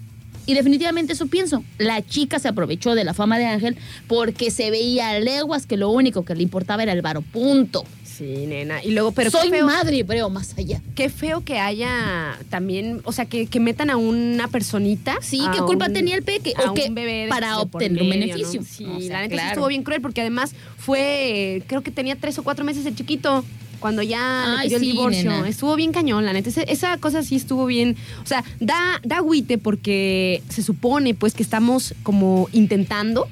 [0.47, 1.62] Y definitivamente eso pienso.
[1.78, 3.77] La chica se aprovechó de la fama de Ángel
[4.09, 7.23] porque se veía a leguas que lo único que le importaba era el varo.
[7.23, 7.85] Punto.
[8.16, 8.82] Sí, nena.
[8.82, 10.80] Y luego, pero Soy qué feo, madre, veo más allá.
[10.94, 15.16] qué feo que haya también, o sea, que, que metan a una personita.
[15.20, 16.52] Sí, ¿qué culpa un- tenía el peque?
[16.56, 18.60] a ¿O un bebé Para obtener un beneficio.
[18.60, 18.66] ¿no?
[18.66, 19.48] Sí, O sea, la neta sí claro.
[19.51, 23.44] estuvo bien cruel porque además fue, creo que tenía tres o cuatro meses el chiquito
[23.80, 25.30] cuando ya le Ay, el divorcio.
[25.30, 25.48] nena.
[25.48, 26.48] Estuvo bien cañón, la neta.
[26.62, 27.97] Esa cosa sí estuvo bien.
[28.24, 33.28] O sea, da, da agüite porque se supone pues que estamos como intentando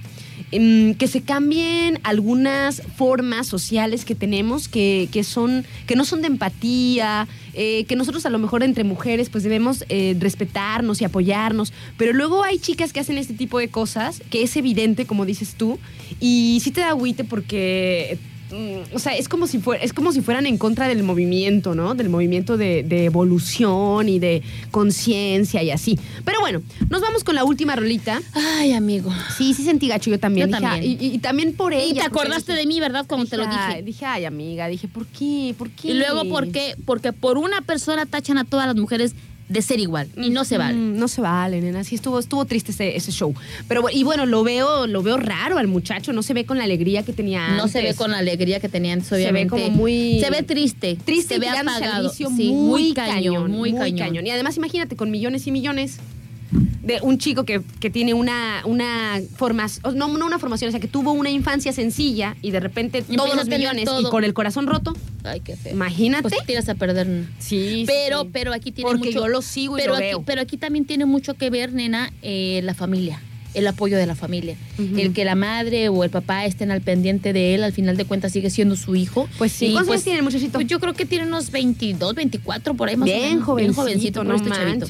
[0.54, 6.28] que se cambien algunas formas sociales que tenemos que, que son que no son de
[6.28, 11.72] empatía eh, que nosotros a lo mejor entre mujeres pues debemos eh, respetarnos y apoyarnos.
[11.96, 15.54] Pero luego hay chicas que hacen este tipo de cosas que es evidente como dices
[15.54, 15.78] tú
[16.20, 18.18] y sí te da agüite porque
[18.92, 21.94] o sea, es como si fuera, es como si fueran en contra del movimiento, ¿no?
[21.94, 25.98] Del movimiento de, de evolución y de conciencia y así.
[26.24, 28.20] Pero bueno, nos vamos con la última rolita.
[28.32, 29.12] Ay, amigo.
[29.36, 30.50] Sí, sí sentí gacho yo también.
[30.50, 30.98] Yo Dije, también.
[31.00, 31.84] Y, y también por ella.
[31.86, 33.06] Y te acordaste dije- de mí, ¿verdad?
[33.06, 33.82] Cuando te lo dije.
[33.82, 35.54] Dije, ay, amiga, dije, ¿por qué?
[35.56, 35.88] ¿Por qué?
[35.90, 36.74] Y luego, ¿por qué?
[36.84, 39.14] Porque por una persona tachan a todas las mujeres
[39.48, 40.08] de ser igual.
[40.16, 40.76] Y no se vale.
[40.76, 41.84] Mm, no se vale, nena.
[41.84, 43.34] Sí, estuvo, estuvo triste ese, ese show.
[43.68, 46.12] Pero y bueno, lo veo, lo veo raro al muchacho.
[46.12, 47.62] No se ve con la alegría que tenía antes.
[47.62, 49.50] No se ve con la alegría que tenían antes, Se ve obviamente.
[49.50, 50.96] como muy- Se ve triste.
[51.04, 52.08] Triste se ve apagado.
[52.08, 54.26] Sí, muy, cañón, muy, cañón.
[54.26, 55.98] Y además, imagínate, con millones y millones.
[56.82, 60.80] De un chico que, que tiene una, una formación, no, no una formación, o sea,
[60.80, 64.34] que tuvo una infancia sencilla y de repente Y todos los millones y con el
[64.34, 64.94] corazón roto.
[65.24, 65.72] Ay, qué feo.
[65.72, 66.22] Imagínate.
[66.22, 67.24] Pues te tiras a perder.
[67.38, 68.28] Sí, Pero, sí.
[68.32, 69.20] pero aquí tiene Porque mucho.
[69.20, 70.22] yo lo sigo y pero lo aquí, veo.
[70.22, 73.20] Pero aquí también tiene mucho que ver, nena, eh, la familia.
[73.54, 74.56] El apoyo de la familia.
[74.78, 74.98] Ujú.
[74.98, 78.04] El que la madre o el papá estén al pendiente de él, al final de
[78.04, 79.28] cuentas sigue siendo su hijo.
[79.38, 79.70] Pues sí.
[79.72, 80.52] ¿Cuántos pues, tiene el muchachito?
[80.54, 83.44] Pues yo creo que tiene unos 22, 24 por ahí más o bien menos.
[83.44, 84.86] jovencito, Bien jovencito, no este chavito.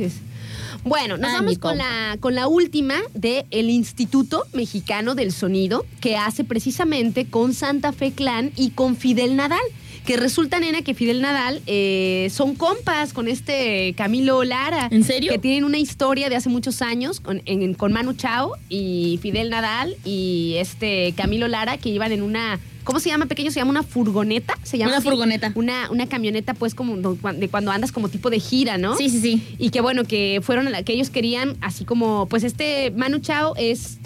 [0.84, 5.86] Bueno, nos Ah, vamos con la, con la última del el Instituto Mexicano del Sonido,
[6.00, 9.60] que hace precisamente con Santa Fe Clan y con Fidel Nadal.
[10.04, 14.88] Que resulta, nena, que Fidel Nadal eh, son compas con este Camilo Lara.
[14.90, 15.32] ¿En serio?
[15.32, 19.48] Que tienen una historia de hace muchos años con, en- con Manu Chao y Fidel
[19.48, 22.60] Nadal y este Camilo Lara, que iban en una.
[22.84, 23.50] ¿Cómo se llama, pequeño?
[23.50, 24.58] Se llama una furgoneta.
[24.62, 25.08] Se llama Una así?
[25.08, 25.52] furgoneta.
[25.54, 28.98] Una, una camioneta, pues, como de cuando andas como tipo de gira, ¿no?
[28.98, 29.42] Sí, sí, sí.
[29.58, 33.20] Y que bueno, que fueron a la que ellos querían, así como, pues este Manu
[33.20, 33.96] Chao es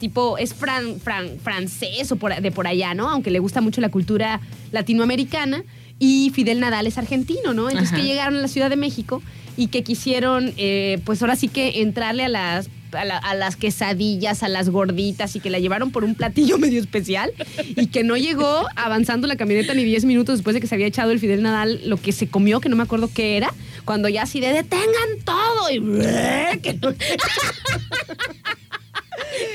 [0.00, 3.08] tipo, es fran, fran- francés o por- de por allá, ¿no?
[3.08, 4.40] Aunque le gusta mucho la cultura
[4.72, 5.62] latinoamericana.
[6.00, 7.68] Y Fidel Nadal es argentino, ¿no?
[7.68, 8.00] Entonces Ajá.
[8.02, 9.22] que llegaron a la Ciudad de México
[9.58, 13.54] y que quisieron, eh, pues ahora sí que entrarle a las a, la- a las
[13.54, 17.32] quesadillas, a las gorditas y que la llevaron por un platillo medio especial
[17.76, 20.88] y que no llegó avanzando la camioneta ni 10 minutos después de que se había
[20.88, 23.54] echado el Fidel Nadal lo que se comió, que no me acuerdo qué era,
[23.84, 25.78] cuando ya así de detengan todo y
[26.62, 26.92] que no-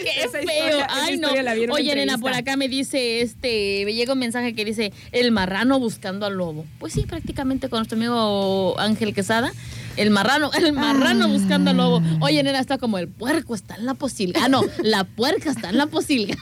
[0.04, 0.42] Qué Esa feo.
[0.42, 1.30] historia- Ay, no.
[1.74, 5.80] Oye, nena, por acá me dice este, me llega un mensaje que dice el marrano
[5.80, 6.66] buscando al lobo.
[6.80, 9.52] Pues sí, prácticamente con nuestro amigo Ángel Quesada.
[9.98, 12.02] El marrano, el marrano buscando al lobo.
[12.20, 14.42] Oye, nena, está como el puerco está en la posilga.
[14.44, 16.36] Ah, no, la puerca está en la posilga.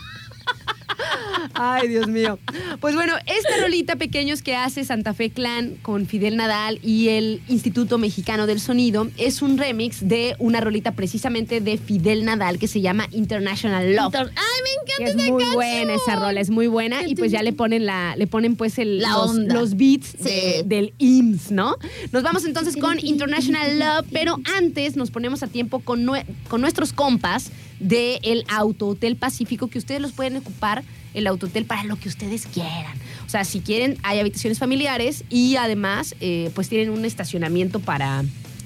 [1.55, 2.39] Ay, Dios mío.
[2.79, 7.41] Pues bueno, esta rolita pequeños que hace Santa Fe Clan con Fidel Nadal y el
[7.47, 12.67] Instituto Mexicano del Sonido es un remix de una rolita precisamente de Fidel Nadal que
[12.67, 14.15] se llama International Love.
[14.15, 15.53] Ay, me encanta es esa muy canción.
[15.53, 18.77] buena esa rola, es muy buena y pues ya le ponen la le ponen pues
[18.79, 19.53] el La los, onda.
[19.53, 20.23] los beats Sí.
[20.23, 21.77] de- del IMSS, ¿no?
[22.11, 26.61] Nos vamos entonces con International Love, pero antes nos ponemos a tiempo con, nue- con
[26.61, 31.83] nuestros compas del Auto Hotel Pacífico que ustedes los pueden ocupar el Auto Hotel para
[31.83, 32.97] lo que ustedes quieran.
[33.25, 38.23] O sea, si quieren hay habitaciones familiares y además eh, pues tienen un estacionamiento para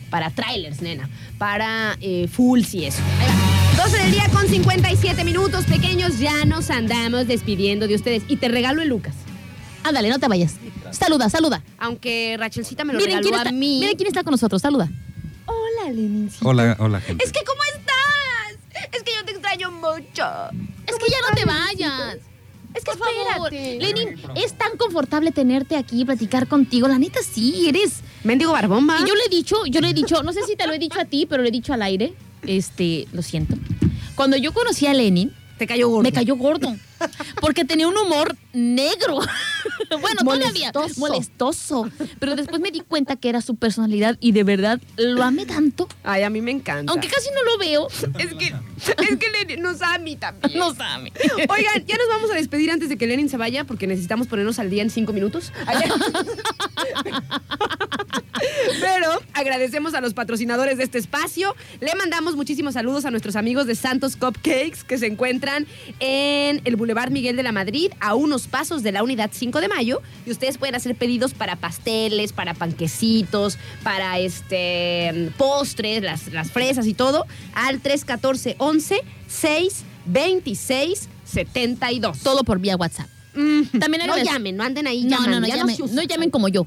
[0.10, 3.02] para trailers, nena, para eh, fulls y eso.
[3.20, 3.84] Ahí va.
[3.84, 8.24] 12 del día con 57 minutos, pequeños, ya nos andamos despidiendo de ustedes.
[8.28, 9.14] Y te regalo el Lucas.
[9.84, 10.56] Ándale, no te vayas.
[10.92, 11.62] Saluda, saluda.
[11.78, 13.80] Aunque Rachelcita me lo Miren quién, regaló está, a mí.
[13.80, 14.62] miren quién está con nosotros.
[14.62, 14.90] Saluda.
[15.46, 16.48] Hola, Lenincito.
[16.48, 17.24] Hola, hola, gente.
[17.24, 18.88] Es que, ¿cómo estás?
[18.94, 20.26] Es que yo te extraño mucho.
[20.88, 22.18] Es que ya no te vayas.
[22.78, 23.54] Es que Por favor.
[23.54, 23.80] espérate.
[23.80, 26.88] Lenin, es tan confortable tenerte aquí y platicar contigo.
[26.88, 28.02] La neta, sí, eres.
[28.24, 29.00] Mendigo barbomba.
[29.04, 30.80] Y yo le he dicho, yo le he dicho, no sé si te lo he
[30.80, 32.14] dicho a ti, pero le he dicho al aire.
[32.46, 33.56] Este, lo siento.
[34.16, 36.04] Cuando yo conocí a Lenin, Te cayó gordo.
[36.04, 36.76] me cayó gordo.
[37.42, 39.20] Porque tenía un humor negro.
[40.02, 41.00] bueno, todavía Molestoso.
[41.00, 41.90] molestoso.
[42.20, 45.88] Pero después me di cuenta que era su personalidad y de verdad lo amé tanto.
[46.04, 46.92] Ay, a mí me encanta.
[46.92, 47.88] Aunque casi no lo veo.
[48.18, 50.58] Es que, es que Lenin nos ama a mí también.
[50.58, 51.12] No sabe.
[51.50, 54.60] Oigan, ya nos vamos a despedir antes de que Lenin se vaya porque necesitamos ponernos
[54.60, 55.52] al día en cinco minutos.
[58.80, 61.56] Pero agradecemos a los patrocinadores de este espacio.
[61.80, 65.66] Le mandamos muchísimos saludos a nuestros amigos de Santos Cupcakes que se encuentran
[66.00, 69.68] en el Boulevard Miguel de la Madrid, a unos pasos de la unidad 5 de
[69.68, 70.02] mayo.
[70.26, 76.88] Y ustedes pueden hacer pedidos para pasteles, para panquecitos, para este postres, las, las fresas
[76.88, 82.20] y todo, al 314 11 6 26 72.
[82.20, 83.17] Todo por vía WhatsApp.
[83.38, 83.80] Mm.
[83.80, 85.96] También no llamen, no anden ahí No, no, no, llamen, usa.
[85.96, 86.66] no llamen como yo.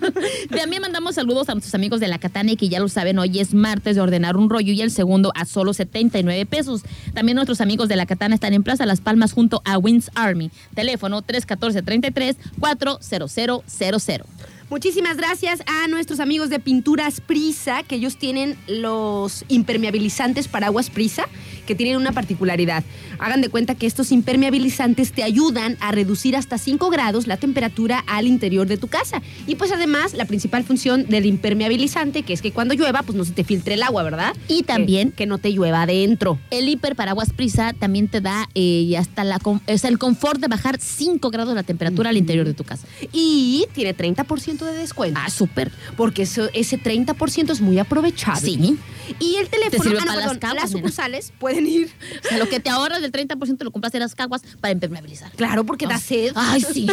[0.50, 3.40] También mandamos saludos a nuestros amigos de la Catana y que ya lo saben, hoy
[3.40, 6.82] es martes de ordenar un rollo y el segundo a solo 79 pesos.
[7.14, 10.50] También nuestros amigos de la Catana están en Plaza Las Palmas junto a Wins Army.
[10.74, 14.22] Teléfono 314-33-40000.
[14.70, 21.24] Muchísimas gracias a nuestros amigos de Pinturas Prisa, que ellos tienen los impermeabilizantes paraguas Prisa,
[21.66, 22.84] que tienen una particularidad.
[23.18, 28.04] Hagan de cuenta que estos impermeabilizantes te ayudan a reducir hasta 5 grados la temperatura
[28.06, 29.20] al interior de tu casa.
[29.48, 33.24] Y pues además, la principal función del impermeabilizante, que es que cuando llueva, pues no
[33.24, 34.34] se te filtre el agua, ¿verdad?
[34.46, 36.38] Y también- Que, que no te llueva adentro.
[36.50, 40.78] El hiper paraguas prisa también te da eh, hasta la, es el confort de bajar
[40.80, 42.86] 5 grados la temperatura al interior de tu casa.
[43.12, 45.20] Y tiene 30% de descuento.
[45.22, 45.70] Ah, súper.
[45.96, 48.40] Porque eso- ese 30% es muy aprovechable.
[48.40, 48.78] Sí.
[49.18, 50.78] Y el teléfono, sirve ah, no, para las caguas, las nena.
[50.78, 51.90] sucursales pueden ir.
[52.24, 55.32] O sea, lo que te ahorras del 30% lo compras en las caguas para impermeabilizar.
[55.32, 56.32] Claro, porque da sed.
[56.36, 56.86] Ay, sí.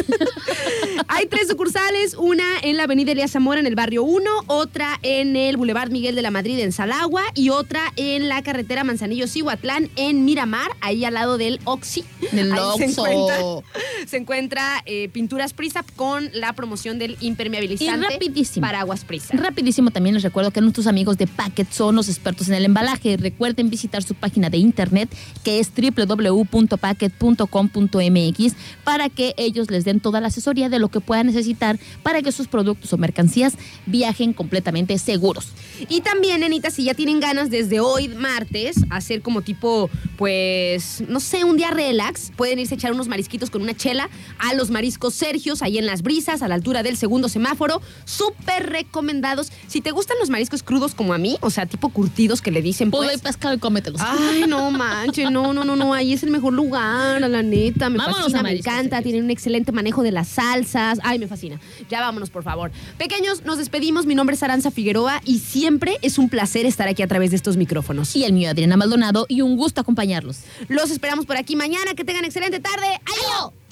[1.08, 5.36] Hay tres sucursales, una en la avenida Elías Zamora en el barrio 1, otra en
[5.36, 10.26] el Boulevard Miguel de la Madrid en Salagua y otra en la carretera Manzanillo-Cihuatlán en
[10.26, 12.04] Miramar, ahí al lado del Oxy.
[12.32, 13.38] Del Ahí se encuentra,
[14.08, 17.18] se encuentra eh, Pinturas Prisa con la promoción del
[17.58, 18.66] impermeabilizante Y rapidísimo.
[18.66, 19.36] para aguas Prisa.
[19.36, 23.18] Rapidísimo también les recuerdo que nuestros amigos de Packet son los expertos en el embalaje.
[23.18, 25.10] Recuerden visitar su página de internet
[25.44, 28.54] que es www.packet.com.mx
[28.84, 32.32] para que ellos les den toda la asesoría de lo que puedan necesitar para que
[32.32, 33.54] sus productos o mercancías
[33.86, 35.48] viajen completamente seguros.
[35.90, 41.20] Y también, nenitas, si ya tienen ganas desde hoy, martes, hacer como tipo, pues, no
[41.20, 44.10] sé, un día relax, pueden irse a echar unos marisquitos con una chela
[44.40, 47.82] a los mariscos Sergios, ahí en las brisas, a la altura del segundo semáforo.
[48.06, 49.52] Súper recomendados.
[49.68, 52.62] Si te gustan los mariscos crudos como a mí, o sea, tipo curtidos que le
[52.62, 54.02] dicen, Pues, ve pescado y cómetelos.
[54.04, 57.90] Ay, no manches, no, no, no, no, ahí es el mejor lugar, a la neta,
[57.90, 61.60] me Vámonos fascina, me encanta, tienen un excelente manejo de las salsas, ay, me fascina.
[61.90, 62.72] Ya vámonos, por favor.
[62.98, 67.02] Pequeños, nos despedimos, mi nombre es Aranza Figueroa y siempre es un placer estar aquí
[67.04, 68.16] a través de estos micrófonos.
[68.16, 70.40] Y el mío, Adriana Maldonado, y un gusto acompañarlos.
[70.68, 72.88] Los esperamos por aquí mañana, que tengan excelente tarde.
[73.06, 73.67] ¡Adiós!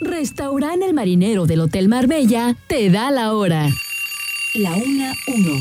[0.00, 3.68] Restaurante El Marinero del Hotel Marbella te da la hora.
[4.54, 5.52] La una, uno.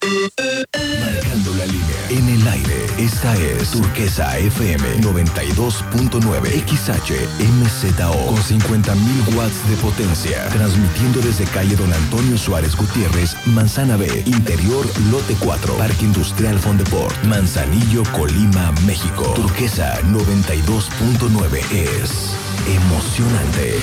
[0.00, 1.88] Marcando la línea.
[2.10, 10.48] En el aire, esta es Turquesa FM 92.9 XHMZO con 50.000 watts de potencia.
[10.48, 17.22] Transmitiendo desde calle Don Antonio Suárez Gutiérrez, Manzana B, Interior Lote 4, Parque Industrial Fondeport,
[17.24, 19.34] Manzanillo, Colima, México.
[19.34, 22.34] Turquesa 92.9 es
[22.68, 23.78] emocionante.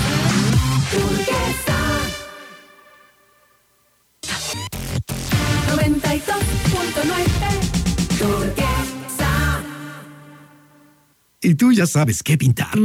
[11.46, 12.76] Y tú ya sabes qué pintar.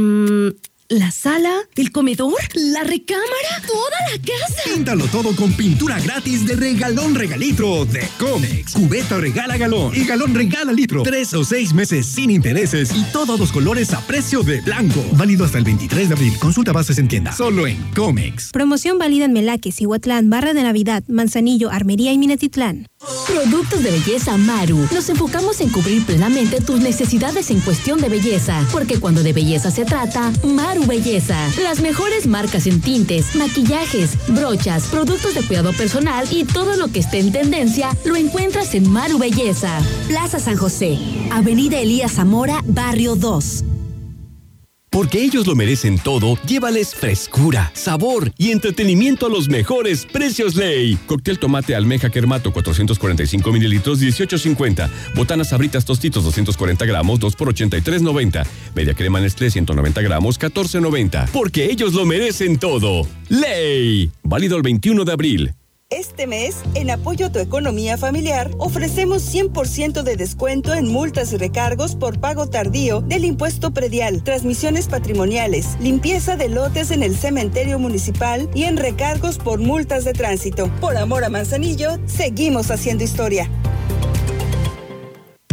[0.87, 1.51] ¿La sala?
[1.75, 2.37] ¿El comedor?
[2.53, 3.65] ¿La recámara?
[3.65, 4.61] ¿Toda la casa?
[4.65, 8.73] Píntalo todo con pintura gratis de regalón regalitro de Comex.
[8.73, 11.01] Cubeta regala galón y galón regala litro.
[11.01, 15.03] Tres o seis meses sin intereses y todos los colores a precio de blanco.
[15.13, 16.33] Válido hasta el 23 de abril.
[16.39, 17.31] Consulta bases en tienda.
[17.31, 18.51] Solo en Comex.
[18.51, 22.90] Promoción válida en Melaques, Cihuatlán, Barra de Navidad, Manzanillo, Armería y Minatitlán.
[23.27, 24.87] Productos de belleza Maru.
[24.93, 28.63] Nos enfocamos en cubrir plenamente tus necesidades en cuestión de belleza.
[28.71, 31.49] Porque cuando de belleza se trata, Maru Belleza.
[31.63, 36.99] Las mejores marcas en tintes, maquillajes, brochas, productos de cuidado personal y todo lo que
[36.99, 39.79] esté en tendencia lo encuentras en Maru Belleza.
[40.07, 40.99] Plaza San José,
[41.31, 43.63] Avenida Elías Zamora, Barrio 2.
[44.91, 50.97] Porque ellos lo merecen todo, llévales frescura, sabor y entretenimiento a los mejores precios ley.
[51.07, 54.89] Cóctel tomate almeja kermato 445 mililitros 18.50.
[55.15, 58.45] Botanas sabritas tostitos 240 gramos 2 por 83.90.
[58.75, 61.29] Media crema Nestlé 190 gramos 14.90.
[61.29, 63.07] Porque ellos lo merecen todo.
[63.29, 64.11] Ley.
[64.23, 65.53] Válido el 21 de abril.
[65.91, 71.37] Este mes, en apoyo a tu economía familiar, ofrecemos 100% de descuento en multas y
[71.37, 77.77] recargos por pago tardío del impuesto predial, transmisiones patrimoniales, limpieza de lotes en el cementerio
[77.77, 80.71] municipal y en recargos por multas de tránsito.
[80.79, 83.49] Por amor a Manzanillo, seguimos haciendo historia.